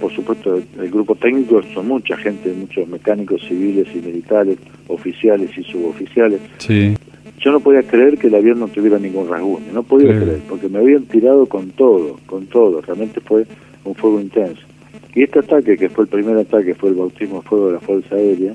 por 0.00 0.12
supuesto, 0.12 0.56
el 0.56 0.90
grupo 0.90 1.14
técnico 1.14 1.62
son 1.72 1.88
mucha 1.88 2.16
gente, 2.16 2.52
muchos 2.52 2.86
mecánicos 2.88 3.42
civiles 3.46 3.86
y 3.94 3.98
militares, 3.98 4.58
oficiales 4.88 5.50
y 5.56 5.64
suboficiales. 5.64 6.40
Sí. 6.58 6.94
Yo 7.38 7.52
no 7.52 7.60
podía 7.60 7.82
creer 7.82 8.18
que 8.18 8.26
el 8.26 8.34
avión 8.34 8.58
no 8.58 8.68
tuviera 8.68 8.98
ningún 8.98 9.28
rasguño, 9.28 9.66
no 9.72 9.82
podía 9.82 10.18
creer, 10.18 10.40
porque 10.48 10.68
me 10.68 10.78
habían 10.78 11.04
tirado 11.04 11.46
con 11.46 11.70
todo, 11.70 12.18
con 12.26 12.46
todo, 12.46 12.80
realmente 12.80 13.20
fue 13.20 13.46
un 13.84 13.94
fuego 13.94 14.20
intenso. 14.20 14.62
Y 15.16 15.22
este 15.22 15.38
ataque, 15.38 15.78
que 15.78 15.88
fue 15.88 16.04
el 16.04 16.10
primer 16.10 16.36
ataque, 16.36 16.74
fue 16.74 16.90
el 16.90 16.96
bautismo 16.96 17.40
de 17.40 17.48
fuego 17.48 17.66
de 17.68 17.72
la 17.72 17.80
Fuerza 17.80 18.14
Aérea, 18.16 18.52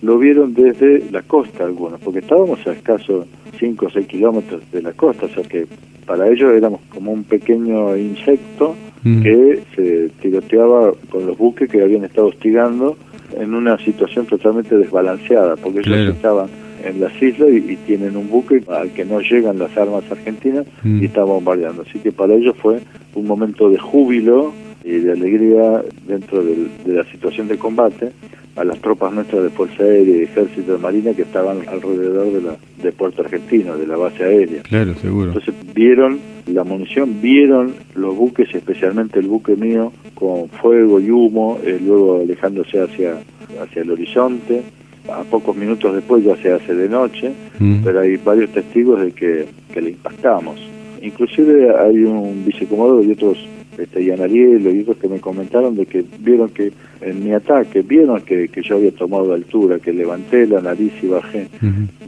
lo 0.00 0.18
vieron 0.18 0.54
desde 0.54 1.04
la 1.10 1.20
costa 1.20 1.64
algunos, 1.64 2.00
porque 2.00 2.20
estábamos 2.20 2.66
a 2.66 2.72
escasos 2.72 3.26
5 3.58 3.86
o 3.86 3.90
6 3.90 4.06
kilómetros 4.06 4.62
de 4.72 4.80
la 4.80 4.92
costa, 4.94 5.26
o 5.26 5.28
sea 5.28 5.42
que 5.42 5.66
para 6.06 6.26
ellos 6.26 6.54
éramos 6.54 6.80
como 6.88 7.12
un 7.12 7.24
pequeño 7.24 7.98
insecto 7.98 8.74
que 9.02 9.60
se 9.76 10.08
tiroteaba 10.22 10.92
con 11.10 11.26
los 11.26 11.36
buques 11.36 11.68
que 11.68 11.82
habían 11.82 12.04
estado 12.04 12.28
hostigando 12.28 12.96
en 13.38 13.54
una 13.54 13.76
situación 13.78 14.24
totalmente 14.24 14.78
desbalanceada, 14.78 15.56
porque 15.56 15.80
ellos 15.80 16.14
estaban 16.16 16.48
en 16.82 16.98
las 16.98 17.12
islas 17.22 17.50
y, 17.50 17.76
tienen 17.76 18.16
un 18.16 18.30
buque 18.30 18.62
al 18.68 18.90
que 18.92 19.04
no 19.04 19.20
llegan 19.20 19.58
las 19.58 19.76
armas 19.76 20.04
argentinas 20.10 20.64
y 20.82 21.04
está 21.04 21.24
bombardeando. 21.24 21.82
Así 21.82 21.98
que 21.98 22.10
para 22.10 22.32
ellos 22.32 22.56
fue 22.56 22.80
un 23.14 23.26
momento 23.26 23.68
de 23.68 23.78
júbilo 23.78 24.54
y 24.84 24.98
de 24.98 25.12
alegría 25.12 25.82
dentro 26.06 26.42
de 26.42 26.68
la 26.86 27.04
situación 27.04 27.48
de 27.48 27.58
combate 27.58 28.12
a 28.56 28.64
las 28.64 28.78
tropas 28.80 29.12
nuestras 29.12 29.44
de 29.44 29.50
Fuerza 29.50 29.82
Aérea 29.82 30.16
y 30.16 30.22
Ejército 30.22 30.72
de 30.72 30.78
Marina 30.78 31.14
que 31.14 31.22
estaban 31.22 31.60
alrededor 31.68 32.32
de, 32.32 32.42
la, 32.42 32.56
de 32.82 32.92
Puerto 32.92 33.22
Argentino, 33.22 33.76
de 33.76 33.86
la 33.86 33.96
base 33.96 34.24
aérea. 34.24 34.62
Claro, 34.62 34.94
seguro. 34.96 35.28
Entonces 35.28 35.54
vieron 35.72 36.18
la 36.46 36.64
munición, 36.64 37.20
vieron 37.22 37.74
los 37.94 38.16
buques, 38.16 38.54
especialmente 38.54 39.18
el 39.20 39.28
buque 39.28 39.56
mío, 39.56 39.92
con 40.14 40.48
fuego 40.48 41.00
y 41.00 41.10
humo, 41.10 41.58
eh, 41.64 41.80
luego 41.82 42.20
alejándose 42.20 42.80
hacia, 42.82 43.14
hacia 43.62 43.82
el 43.82 43.90
horizonte. 43.90 44.62
A 45.08 45.24
pocos 45.24 45.56
minutos 45.56 45.94
después 45.94 46.22
ya 46.22 46.36
se 46.36 46.52
hace 46.52 46.74
de 46.74 46.88
noche, 46.88 47.32
mm. 47.58 47.82
pero 47.82 48.00
hay 48.00 48.16
varios 48.16 48.50
testigos 48.50 49.00
de 49.00 49.12
que, 49.12 49.46
que 49.72 49.80
le 49.80 49.90
impactamos. 49.90 50.60
Inclusive 51.00 51.74
hay 51.74 52.04
un 52.04 52.44
vicecomodoro 52.44 53.02
y 53.02 53.12
otros 53.12 53.38
este, 53.80 54.02
y 54.02 54.08
y 54.08 54.80
otros 54.80 54.96
que 54.98 55.08
me 55.08 55.20
comentaron 55.20 55.74
de 55.76 55.86
que 55.86 56.04
vieron 56.20 56.50
que 56.50 56.72
en 57.00 57.24
mi 57.24 57.32
ataque, 57.32 57.82
vieron 57.82 58.20
que, 58.22 58.48
que 58.48 58.62
yo 58.62 58.76
había 58.76 58.92
tomado 58.92 59.32
altura, 59.32 59.78
que 59.78 59.92
levanté 59.92 60.46
la 60.46 60.60
nariz 60.60 60.92
y 61.02 61.06
bajé, 61.06 61.48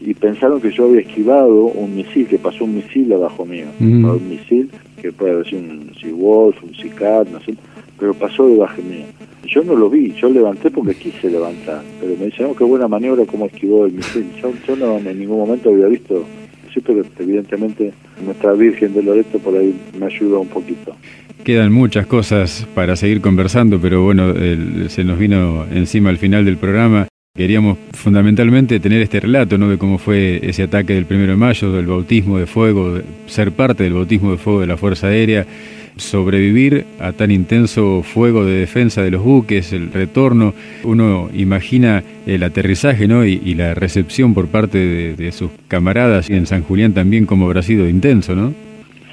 y 0.00 0.14
pensaron 0.14 0.60
que 0.60 0.70
yo 0.70 0.84
había 0.84 1.00
esquivado 1.00 1.64
un 1.64 1.94
misil, 1.94 2.26
que 2.26 2.38
pasó 2.38 2.64
un 2.64 2.76
misil 2.76 3.12
abajo 3.12 3.46
mío, 3.46 3.66
un 3.80 4.28
misil 4.28 4.70
que 5.00 5.12
puede 5.12 5.44
ser 5.44 5.54
un 5.58 5.92
Seawolf, 6.00 6.62
un 6.62 6.74
Sicat, 6.74 7.28
no 7.28 7.40
sé, 7.40 7.54
pero 7.98 8.14
pasó 8.14 8.48
debajo 8.48 8.80
mío. 8.82 9.06
yo 9.46 9.64
no 9.64 9.74
lo 9.74 9.90
vi, 9.90 10.12
yo 10.12 10.28
levanté 10.28 10.70
porque 10.70 10.94
quise 10.94 11.30
levantar, 11.30 11.82
pero 12.00 12.16
me 12.16 12.26
dicen, 12.26 12.46
oh, 12.46 12.54
qué 12.54 12.64
buena 12.64 12.86
maniobra, 12.86 13.24
cómo 13.26 13.46
esquivó 13.46 13.86
el 13.86 13.92
misil. 13.92 14.26
Yo, 14.40 14.52
yo 14.66 14.76
no 14.76 14.98
en 14.98 15.18
ningún 15.18 15.38
momento 15.38 15.70
había 15.70 15.86
visto, 15.86 16.24
sí, 16.72 16.80
pero 16.84 17.02
evidentemente 17.18 17.92
nuestra 18.24 18.52
Virgen 18.52 18.94
de 18.94 19.02
Loreto 19.02 19.38
por 19.38 19.56
ahí 19.56 19.74
me 19.98 20.06
ayuda 20.06 20.38
un 20.38 20.48
poquito. 20.48 20.94
Quedan 21.44 21.72
muchas 21.72 22.06
cosas 22.06 22.68
para 22.72 22.94
seguir 22.94 23.20
conversando, 23.20 23.80
pero 23.80 24.04
bueno, 24.04 24.32
se 24.88 25.02
nos 25.02 25.18
vino 25.18 25.66
encima 25.72 26.10
al 26.10 26.18
final 26.18 26.44
del 26.44 26.56
programa. 26.56 27.08
Queríamos 27.34 27.78
fundamentalmente 27.92 28.78
tener 28.78 29.02
este 29.02 29.18
relato 29.18 29.58
¿no? 29.58 29.68
de 29.68 29.76
cómo 29.76 29.98
fue 29.98 30.38
ese 30.44 30.62
ataque 30.62 30.94
del 30.94 31.06
primero 31.06 31.32
de 31.32 31.38
mayo, 31.38 31.72
del 31.72 31.86
bautismo 31.86 32.38
de 32.38 32.46
fuego, 32.46 33.00
ser 33.26 33.50
parte 33.50 33.82
del 33.82 33.94
bautismo 33.94 34.30
de 34.30 34.38
fuego 34.38 34.60
de 34.60 34.68
la 34.68 34.76
Fuerza 34.76 35.08
Aérea, 35.08 35.44
sobrevivir 35.96 36.86
a 37.00 37.10
tan 37.10 37.32
intenso 37.32 38.04
fuego 38.04 38.44
de 38.44 38.60
defensa 38.60 39.02
de 39.02 39.10
los 39.10 39.24
buques, 39.24 39.72
el 39.72 39.92
retorno. 39.92 40.54
Uno 40.84 41.28
imagina 41.34 42.04
el 42.24 42.44
aterrizaje 42.44 43.08
¿no? 43.08 43.24
y, 43.24 43.54
la 43.54 43.74
recepción 43.74 44.32
por 44.32 44.46
parte 44.46 44.78
de, 44.78 45.16
de 45.16 45.32
sus 45.32 45.50
camaradas 45.66 46.30
y 46.30 46.34
en 46.34 46.46
San 46.46 46.62
Julián 46.62 46.92
también 46.92 47.26
como 47.26 47.46
habrá 47.46 47.62
sido 47.62 47.88
intenso, 47.88 48.36
¿no? 48.36 48.54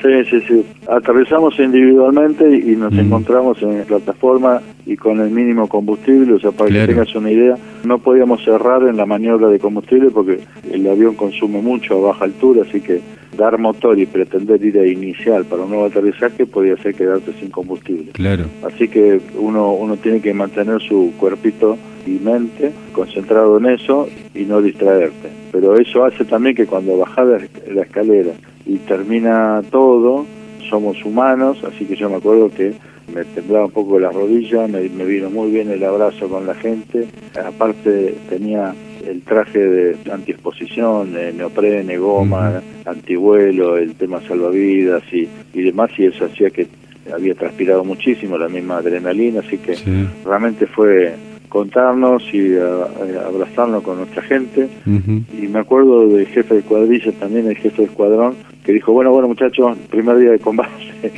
Sí, 0.01 0.23
sí, 0.29 0.41
sí. 0.47 0.65
Aterrizamos 0.87 1.59
individualmente 1.59 2.55
y 2.55 2.75
nos 2.75 2.93
encontramos 2.93 3.61
en 3.61 3.79
la 3.79 3.83
plataforma 3.83 4.61
y 4.85 4.95
con 4.95 5.19
el 5.19 5.29
mínimo 5.29 5.67
combustible, 5.67 6.33
o 6.33 6.39
sea, 6.39 6.51
para 6.51 6.69
que 6.69 6.87
tengas 6.87 7.13
una 7.15 7.31
idea, 7.31 7.55
no 7.83 7.99
podíamos 7.99 8.43
cerrar 8.43 8.83
en 8.83 8.97
la 8.97 9.05
maniobra 9.05 9.49
de 9.49 9.59
combustible 9.59 10.09
porque 10.09 10.39
el 10.71 10.87
avión 10.87 11.15
consume 11.15 11.61
mucho 11.61 11.97
a 11.97 12.07
baja 12.07 12.25
altura, 12.25 12.63
así 12.67 12.79
que 12.81 13.01
dar 13.37 13.57
motor 13.57 13.99
y 13.99 14.05
pretender 14.05 14.63
ir 14.63 14.77
a 14.79 14.87
inicial 14.87 15.45
para 15.45 15.63
un 15.63 15.69
nuevo 15.69 15.85
aterrizaje 15.85 16.45
podía 16.45 16.75
ser 16.77 16.95
quedarte 16.95 17.33
sin 17.33 17.49
combustible. 17.49 18.11
Claro. 18.13 18.45
Así 18.63 18.87
que 18.87 19.21
uno, 19.37 19.73
uno 19.73 19.97
tiene 19.97 20.21
que 20.21 20.33
mantener 20.33 20.81
su 20.81 21.13
cuerpito 21.17 21.77
y 22.05 22.11
mente 22.11 22.71
concentrado 22.93 23.57
en 23.57 23.67
eso 23.67 24.07
y 24.33 24.43
no 24.43 24.61
distraerte. 24.61 25.29
Pero 25.51 25.77
eso 25.77 26.05
hace 26.05 26.25
también 26.25 26.55
que 26.55 26.65
cuando 26.65 26.97
bajas 26.97 27.43
la 27.71 27.81
escalera 27.81 28.31
y 28.65 28.77
termina 28.77 29.61
todo, 29.69 30.25
somos 30.69 31.03
humanos, 31.03 31.63
así 31.63 31.85
que 31.85 31.95
yo 31.95 32.09
me 32.09 32.17
acuerdo 32.17 32.49
que 32.49 32.73
me 33.13 33.23
temblaba 33.25 33.65
un 33.65 33.71
poco 33.71 33.99
la 33.99 34.11
rodilla, 34.11 34.67
me, 34.67 34.87
vino 34.87 35.29
muy 35.29 35.51
bien 35.51 35.69
el 35.71 35.83
abrazo 35.83 36.29
con 36.29 36.45
la 36.45 36.53
gente, 36.55 37.07
aparte 37.43 38.15
tenía 38.29 38.73
el 39.05 39.21
traje 39.21 39.59
de 39.59 40.11
antiexposición, 40.11 41.13
neoprene, 41.13 41.97
goma, 41.97 42.61
antivuelo, 42.85 43.77
el 43.77 43.95
tema 43.95 44.21
salvavidas 44.21 45.03
y, 45.11 45.27
y 45.53 45.61
demás, 45.63 45.89
y 45.97 46.05
eso 46.05 46.25
hacía 46.25 46.51
que 46.51 46.67
había 47.11 47.33
transpirado 47.33 47.83
muchísimo, 47.83 48.37
la 48.37 48.49
misma 48.49 48.77
adrenalina, 48.77 49.39
así 49.39 49.57
que 49.57 49.75
realmente 50.23 50.67
fue 50.67 51.15
contarnos 51.49 52.23
y 52.33 52.55
abrazarnos 52.57 53.83
con 53.83 53.97
nuestra 53.97 54.21
gente. 54.21 54.69
Y 54.85 55.47
me 55.47 55.59
acuerdo 55.59 56.07
del 56.07 56.27
jefe 56.27 56.55
de 56.55 56.61
cuadrilla, 56.61 57.11
también 57.13 57.47
el 57.47 57.57
jefe 57.57 57.81
de 57.81 57.87
escuadrón, 57.87 58.35
que 58.69 58.73
dijo, 58.73 58.93
bueno, 58.93 59.09
bueno 59.11 59.27
muchachos, 59.27 59.75
primer 59.89 60.15
día 60.19 60.29
de 60.29 60.37
combate, 60.37 60.69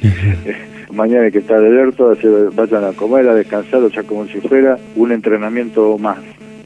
mañana 0.93 1.25
hay 1.25 1.33
que 1.33 1.39
estar 1.39 1.57
alerta, 1.57 2.05
vayan 2.55 2.85
a 2.85 2.93
comer, 2.93 3.27
a 3.27 3.35
descansar, 3.35 3.83
o 3.83 3.89
sea, 3.89 4.03
como 4.03 4.25
si 4.27 4.39
fuera 4.39 4.77
un 4.95 5.11
entrenamiento 5.11 5.97
más. 5.97 6.19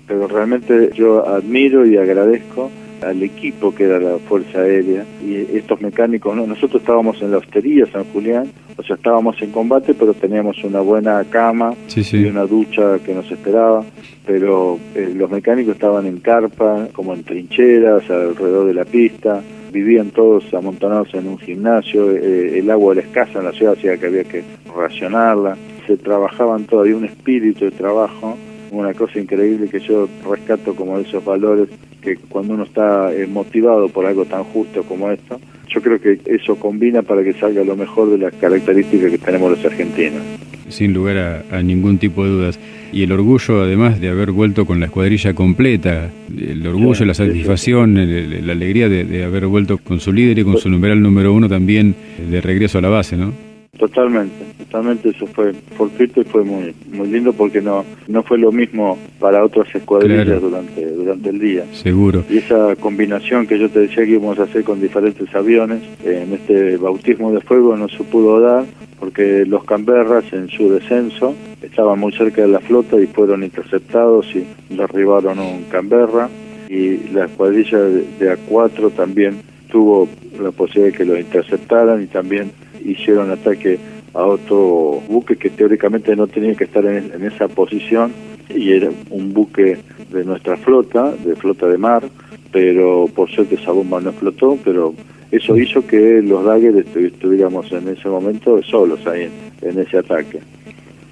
Pero 0.08 0.28
realmente 0.28 0.92
yo 0.94 1.28
admiro 1.28 1.88
y 1.88 1.98
agradezco 1.98 2.70
al 3.02 3.24
equipo 3.24 3.74
que 3.74 3.86
era 3.86 4.00
la 4.00 4.20
Fuerza 4.20 4.60
Aérea 4.60 5.06
y 5.26 5.58
estos 5.58 5.82
mecánicos, 5.82 6.36
nosotros 6.36 6.84
estábamos 6.84 7.20
en 7.20 7.32
la 7.32 7.38
hostería 7.38 7.88
San 7.88 8.04
Julián, 8.04 8.52
o 8.78 8.84
sea, 8.84 8.96
estábamos 8.96 9.42
en 9.42 9.50
combate, 9.50 9.96
pero 9.96 10.14
teníamos 10.14 10.64
una 10.64 10.82
buena 10.82 11.24
cama 11.24 11.74
y 11.96 12.26
una 12.26 12.46
ducha 12.46 13.00
que 13.04 13.16
nos 13.16 13.32
esperaba, 13.32 13.84
pero 14.24 14.78
eh, 14.94 15.12
los 15.16 15.32
mecánicos 15.32 15.74
estaban 15.74 16.06
en 16.06 16.20
carpa, 16.20 16.90
como 16.94 17.16
en 17.16 17.24
trincheras, 17.24 18.08
alrededor 18.08 18.68
de 18.68 18.74
la 18.76 18.86
pista, 18.86 19.42
vivían 19.76 20.12
todos 20.12 20.54
amontonados 20.54 21.14
en 21.14 21.28
un 21.28 21.38
gimnasio, 21.38 22.12
eh, 22.12 22.60
el 22.60 22.72
agua 22.72 22.94
era 22.94 23.02
escasa 23.02 23.40
en 23.40 23.46
la 23.46 23.52
ciudad, 23.52 23.74
hacía 23.74 23.98
que 23.98 24.06
había 24.06 24.24
que 24.24 24.42
racionarla, 24.74 25.58
se 25.86 25.98
trabajaban 25.98 26.64
todavía 26.64 26.96
un 26.96 27.04
espíritu 27.04 27.66
de 27.66 27.72
trabajo, 27.72 28.38
una 28.72 28.94
cosa 28.94 29.20
increíble 29.20 29.68
que 29.68 29.82
yo 29.82 30.08
rescato 30.30 30.74
como 30.76 30.98
esos 30.98 31.24
valores 31.26 31.68
que 32.02 32.16
cuando 32.16 32.54
uno 32.54 32.64
está 32.64 33.14
eh, 33.14 33.28
motivado 33.28 33.90
por 33.90 34.06
algo 34.06 34.24
tan 34.24 34.46
justo 34.46 34.84
como 34.84 35.12
esto, 35.12 35.42
yo 35.68 35.82
creo 35.82 36.00
que 36.00 36.22
eso 36.26 36.56
combina 36.56 37.02
para 37.02 37.22
que 37.22 37.34
salga 37.34 37.62
lo 37.66 37.76
mejor 37.76 38.12
de 38.12 38.18
las 38.18 38.34
características 38.36 39.12
que 39.12 39.18
tenemos 39.18 39.52
los 39.52 39.66
argentinos. 39.66 40.22
Sin 40.70 40.94
lugar 40.94 41.46
a, 41.52 41.62
ningún 41.62 41.98
tipo 41.98 42.24
de 42.24 42.32
dudas. 42.32 42.60
Y 42.92 43.04
el 43.04 43.12
orgullo, 43.12 43.62
además, 43.62 44.00
de 44.00 44.10
haber 44.10 44.32
vuelto 44.32 44.66
con 44.66 44.80
la 44.80 44.88
escuadrilla 44.88 45.34
completa, 45.34 46.12
el 46.38 46.66
orgullo, 46.66 47.06
la 47.06 47.14
satisfacción, 47.14 47.96
la 47.96 48.52
alegría 48.52 48.90
de, 48.90 49.04
de, 49.04 49.24
haber 49.24 49.48
vuelto 49.48 49.78
con 49.78 50.00
su 50.00 50.12
líder 50.14 50.40
y 50.40 50.44
con 50.44 50.58
su 50.58 50.70
numeral 50.70 51.02
número 51.02 51.34
uno 51.34 51.50
también 51.50 51.96
de 52.30 52.42
regreso 52.42 52.78
a 52.78 52.82
la 52.82 52.90
base, 52.90 53.18
¿no? 53.18 53.55
Totalmente, 53.78 54.46
totalmente 54.58 55.10
eso 55.10 55.28
fue 55.28 55.52
fortuito 55.76 56.22
y 56.22 56.24
fue 56.24 56.46
muy 56.46 56.74
muy 56.92 57.08
lindo 57.10 57.34
porque 57.34 57.62
no 57.62 57.84
no 58.08 58.24
fue 58.24 58.38
lo 58.38 58.52
mismo 58.52 58.98
para 59.20 59.44
otras 59.44 59.74
escuadrillas 59.76 60.42
durante 60.42 60.86
durante 60.92 61.30
el 61.30 61.40
día. 61.40 61.66
Seguro. 61.74 62.24
Y 62.30 62.38
esa 62.38 62.76
combinación 62.78 63.48
que 63.48 63.60
yo 63.60 63.70
te 63.70 63.82
decía 63.82 64.06
que 64.06 64.12
íbamos 64.12 64.40
a 64.40 64.44
hacer 64.44 64.64
con 64.64 64.80
diferentes 64.80 65.34
aviones 65.36 65.82
en 66.06 66.34
este 66.34 66.78
bautismo 66.78 67.34
de 67.34 67.42
fuego 67.42 67.76
no 67.76 67.90
se 67.90 68.04
pudo 68.04 68.40
dar 68.40 68.66
porque 69.00 69.46
los 69.46 69.66
Canberras 69.66 70.32
en 70.32 70.50
su 70.50 70.70
descenso 70.70 71.36
estaban 71.62 72.00
muy 72.00 72.14
cerca 72.14 72.44
de 72.44 72.48
la 72.48 72.60
flota 72.60 73.00
y 73.02 73.08
fueron 73.08 73.44
interceptados 73.44 74.28
y 74.36 74.46
derribaron 74.74 75.40
un 75.40 75.64
Canberra 75.66 76.30
y 76.70 77.10
la 77.10 77.26
escuadrilla 77.26 77.80
de 77.80 78.38
A4 78.38 78.92
también 78.94 79.42
tuvo 79.70 80.08
la 80.42 80.52
posibilidad 80.52 80.94
de 80.94 80.98
que 80.98 81.06
lo 81.06 81.20
interceptaran 81.20 82.02
y 82.02 82.08
también 82.08 82.52
hicieron 82.86 83.32
ataque 83.32 83.80
a 84.14 84.26
otro 84.26 85.02
buque 85.10 85.36
que 85.36 85.50
teóricamente 85.50 86.16
no 86.16 86.28
tenía 86.28 86.56
que 86.56 86.64
estar 86.64 86.86
en, 86.86 87.24
esa 87.24 87.48
posición 87.48 88.14
y 88.50 88.72
era 88.72 88.90
un 89.10 89.34
buque 89.34 89.78
de 90.12 90.24
nuestra 90.24 90.56
flota, 90.58 91.12
de 91.12 91.36
flota 91.36 91.68
de 91.68 91.78
mar, 91.78 92.04
pero 92.52 93.08
por 93.14 93.30
suerte 93.30 93.56
esa 93.56 93.72
bomba 93.72 94.00
no 94.00 94.12
explotó, 94.12 94.58
pero 94.64 94.94
eso 95.32 95.58
hizo 95.58 95.86
que 95.86 96.22
los 96.22 96.46
Daggers 96.46 96.96
estuviéramos 96.96 97.70
en 97.72 97.90
ese 97.90 98.08
momento 98.08 98.62
solos 98.64 99.06
ahí 99.06 99.30
en, 99.62 99.80
ese 99.80 99.98
ataque. 99.98 100.40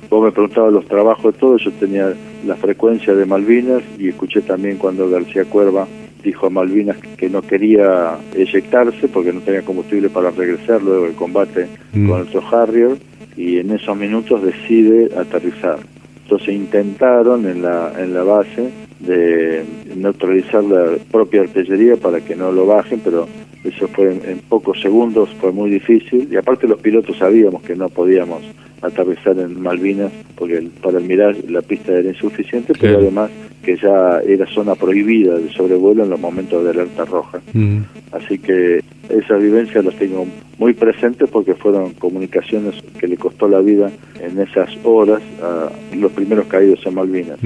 Vos 0.09 0.24
me 0.24 0.32
preguntabas 0.32 0.71
los 0.71 0.86
trabajos 0.86 1.34
de 1.34 1.39
todo, 1.39 1.57
yo 1.57 1.71
tenía 1.74 2.13
la 2.45 2.55
frecuencia 2.55 3.13
de 3.15 3.26
Malvinas 3.26 3.82
y 3.97 4.09
escuché 4.09 4.41
también 4.41 4.78
cuando 4.78 5.09
García 5.09 5.43
Cuerva 5.45 5.88
dijo 6.24 6.47
a 6.47 6.49
Malvinas 6.49 6.97
que 7.17 7.30
no 7.30 7.41
quería 7.41 8.17
eyectarse 8.34 9.07
porque 9.07 9.34
no 9.34 9.41
tenía 9.41 9.61
combustible 9.61 10.09
para 10.09 10.32
regresar 10.32 10.82
luego 10.82 11.05
del 11.05 11.15
combate 11.15 11.67
mm. 11.93 12.09
con 12.09 12.21
otro 12.21 12.43
Harrier 12.51 12.97
y 13.36 13.57
en 13.57 13.71
esos 13.71 13.95
minutos 13.97 14.43
decide 14.43 15.09
aterrizar. 15.17 15.80
Entonces 16.24 16.55
intentaron 16.55 17.45
en 17.45 17.61
la, 17.61 17.93
en 17.99 18.13
la 18.13 18.24
base 18.24 18.69
de 18.99 19.65
neutralizar 19.95 20.63
la 20.63 20.97
propia 21.11 21.41
artillería 21.41 21.97
para 21.97 22.21
que 22.21 22.36
no 22.36 22.51
lo 22.51 22.65
bajen, 22.65 23.01
pero 23.03 23.28
eso 23.63 23.88
fue 23.89 24.11
en, 24.11 24.39
pocos 24.49 24.82
segundos, 24.82 25.30
fue 25.39 25.51
muy 25.51 25.69
difícil 25.69 26.28
y 26.32 26.36
aparte 26.38 26.67
los 26.67 26.80
pilotos 26.80 27.17
sabíamos 27.17 27.61
que 27.63 27.76
no 27.76 27.89
podíamos 27.89 28.41
aterrizar 28.84 29.38
en 29.39 29.61
Malvinas 29.61 30.11
porque 30.36 30.67
para 30.81 30.97
el 30.97 31.05
mirar 31.05 31.36
la 31.47 31.61
pista 31.61 31.93
era 31.93 32.09
insuficiente, 32.09 32.73
pero 32.79 32.99
además 32.99 33.31
que 33.63 33.77
ya 33.77 34.19
era 34.27 34.45
zona 34.47 34.75
prohibida 34.75 35.38
de 35.38 35.51
sobrevuelo 35.53 36.03
en 36.03 36.09
los 36.09 36.19
momentos 36.19 36.63
de 36.63 36.71
alerta 36.71 37.05
roja. 37.05 37.39
Mm. 37.53 37.79
Así 38.11 38.38
que 38.38 38.84
esa 39.09 39.38
vivencia 39.38 39.81
la 39.81 39.91
tengo 39.91 40.27
muy 40.57 40.73
presente 40.73 41.27
porque 41.27 41.55
fueron 41.55 41.93
comunicaciones 41.93 42.75
que 42.99 43.07
le 43.07 43.17
costó 43.17 43.47
la 43.47 43.59
vida 43.59 43.89
en 44.19 44.39
esas 44.39 44.69
horas 44.84 45.21
a 45.41 45.69
los 45.95 46.11
primeros 46.11 46.47
caídos 46.47 46.86
en 46.86 46.95
Malvinas. 46.95 47.39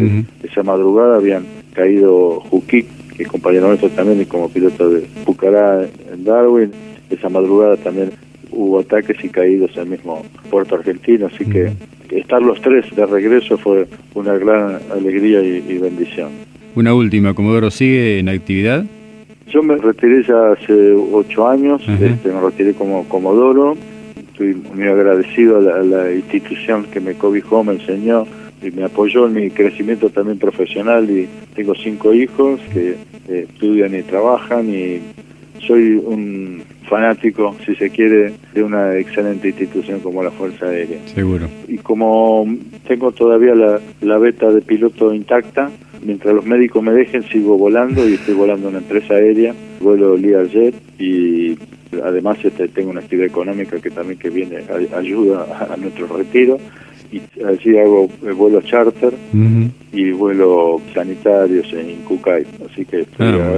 Esa 0.44 0.64
madrugada 0.64 1.18
habían 1.18 1.46
caído 1.74 2.40
Juquic, 2.50 2.88
que 3.16 3.26
compañero 3.26 3.68
nuestro 3.68 3.90
también 3.90 4.22
y 4.22 4.26
como 4.26 4.50
piloto 4.50 4.90
de 4.90 5.02
Pucará 5.24 5.84
en 6.12 6.24
Darwin. 6.24 6.72
Esa 7.10 7.30
madrugada 7.30 7.78
también 7.78 8.12
hubo 8.52 8.80
ataques 8.80 9.24
y 9.24 9.30
caídos 9.30 9.72
en 9.76 9.84
el 9.84 9.90
mismo 9.90 10.24
puerto 10.50 10.76
argentino, 10.76 11.28
así 11.28 11.46
que 11.46 11.72
estar 12.12 12.42
los 12.42 12.62
tres 12.62 12.86
de 12.96 13.06
regreso 13.06 13.58
fue 13.58 13.88
una 14.14 14.34
gran 14.38 14.80
alegría 14.92 15.42
y, 15.42 15.78
bendición. 15.78 16.30
Una 16.76 16.94
última, 16.94 17.34
Comodoro, 17.34 17.72
¿sigue 17.72 18.20
en 18.20 18.30
actividad? 18.30 18.86
Yo 19.48 19.64
me 19.64 19.78
retiré 19.78 20.24
ya 20.24 20.52
hace 20.52 20.94
ocho 20.94 21.48
años, 21.48 21.82
este, 21.88 22.32
me 22.32 22.42
retiré 22.42 22.74
como 22.74 23.08
Comodoro, 23.08 23.78
estoy 24.16 24.56
muy 24.76 24.88
agradecido 24.88 25.58
a 25.58 25.84
la, 25.84 26.14
institución 26.14 26.86
que 26.92 27.00
me 27.00 27.14
cobijó, 27.14 27.64
me 27.64 27.74
enseñó 27.74 28.26
y 28.62 28.72
me 28.72 28.84
apoyó 28.84 29.28
en 29.28 29.34
mi 29.34 29.50
crecimiento 29.50 30.10
también 30.10 30.38
profesional 30.38 31.10
y 31.10 31.28
tengo 31.56 31.74
cinco 31.76 32.14
hijos 32.14 32.60
que 32.74 32.96
eh, 33.30 33.48
estudian 33.50 33.96
y 33.96 34.02
trabajan 34.04 34.70
y 34.70 35.00
soy 35.66 35.94
un 36.04 36.64
fanático, 36.88 37.56
si 37.66 37.76
se 37.76 37.90
quiere, 37.90 38.34
de 38.54 38.64
una 38.64 38.98
excelente 38.98 39.50
institución 39.50 40.00
como 40.00 40.24
la 40.24 40.32
Fuerza 40.32 40.68
Aérea. 40.68 41.00
Seguro. 41.14 41.48
Y 41.68 41.78
como 41.78 42.46
tengo 42.88 43.12
todavía 43.12 43.54
la, 43.56 43.80
la 44.02 44.18
beta 44.18 44.52
de 44.52 44.62
piloto 44.62 45.14
intacta, 45.14 45.70
mientras 46.02 46.34
los 46.34 46.46
médicos 46.46 46.82
me 46.84 46.92
dejen, 46.92 47.24
sigo 47.24 47.58
volando 47.58 48.08
y 48.08 48.14
estoy 48.14 48.34
volando 48.34 48.70
en 48.70 48.76
una 48.76 48.84
empresa 48.84 49.16
aérea, 49.16 49.54
vuelo 49.80 50.18
Learjet 50.18 50.76
y 51.00 51.58
además 52.04 52.38
este, 52.44 52.68
tengo 52.68 52.92
una 52.92 53.02
actividad 53.02 53.28
económica 53.28 53.80
que 53.80 53.90
también 53.90 54.20
que 54.20 54.30
viene 54.30 54.58
ayuda 54.96 55.68
a 55.72 55.78
nuestro 55.78 56.08
retiro 56.08 56.58
y 57.12 57.22
allí 57.44 57.78
hago 57.78 58.10
vuelos 58.36 58.66
charter 58.66 59.14
y 59.94 60.12
vuelos 60.12 60.82
sanitarios 60.94 61.72
en 61.74 62.02
Cucay, 62.04 62.46
así 62.70 62.86
que 62.86 63.02
estoy 63.02 63.28
ah, 63.28 63.58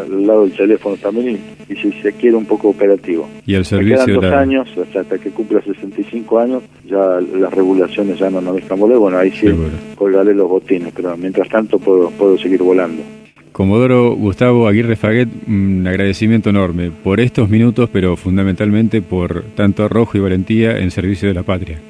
al 0.00 0.26
lado 0.26 0.42
del 0.42 0.52
teléfono 0.52 0.96
también 0.96 1.38
y, 1.68 1.74
si 1.74 1.92
se 2.00 2.12
quiere 2.12 2.36
un 2.36 2.46
poco 2.46 2.68
operativo. 2.68 3.28
Y 3.44 3.54
el 3.54 3.64
servicio... 3.64 3.98
Me 3.98 4.04
quedan 4.06 4.20
dos 4.20 4.32
años, 4.32 4.68
hasta, 4.94 5.18
que 5.18 5.30
cumpla 5.30 5.60
65 5.62 6.38
años, 6.38 6.62
ya 6.88 7.20
las 7.20 7.52
regulaciones 7.52 8.18
ya 8.18 8.30
no 8.30 8.40
nos 8.40 8.56
dejan 8.56 8.78
volar, 8.78 8.98
bueno, 8.98 9.18
ahí 9.18 9.32
sí 9.32 9.48
colgaré 9.96 10.34
los 10.34 10.48
botines, 10.48 10.92
pero 10.94 11.16
mientras 11.16 11.48
tanto 11.48 11.78
puedo, 11.78 12.10
puedo 12.10 12.38
seguir 12.38 12.62
volando. 12.62 13.02
Comodoro 13.56 14.14
Gustavo 14.14 14.68
Aguirre 14.68 14.96
Faguet, 14.96 15.30
un 15.48 15.86
agradecimiento 15.86 16.50
enorme 16.50 16.90
por 16.90 17.20
estos 17.20 17.48
minutos, 17.48 17.88
pero 17.90 18.14
fundamentalmente 18.14 19.00
por 19.00 19.44
tanto 19.54 19.84
arrojo 19.84 20.18
y 20.18 20.20
valentía 20.20 20.76
en 20.76 20.90
servicio 20.90 21.28
de 21.28 21.34
la 21.34 21.42
patria. 21.42 21.80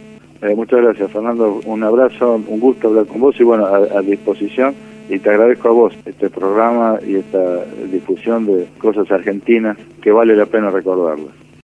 Eh, 0.47 0.55
muchas 0.55 0.81
gracias, 0.81 1.11
Fernando. 1.11 1.61
Un 1.67 1.83
abrazo, 1.83 2.41
un 2.47 2.61
gusto 2.61 2.87
hablar 2.87 3.07
con 3.07 3.21
vos 3.21 3.35
y 3.41 3.43
bueno, 3.43 3.67
a, 3.67 4.01
disposición. 4.01 4.75
Y 5.09 5.19
te 5.19 5.31
agradezco 5.31 5.69
a 5.69 5.73
vos 5.73 5.95
este 6.05 6.31
programa 6.31 6.99
y 7.05 7.17
esta 7.17 7.65
difusión 7.91 8.47
de 8.47 8.67
cosas 8.79 9.11
argentinas 9.11 9.77
que 10.01 10.13
vale 10.13 10.37
la 10.37 10.47
pena 10.47 10.71
recordarlas. 10.71 11.46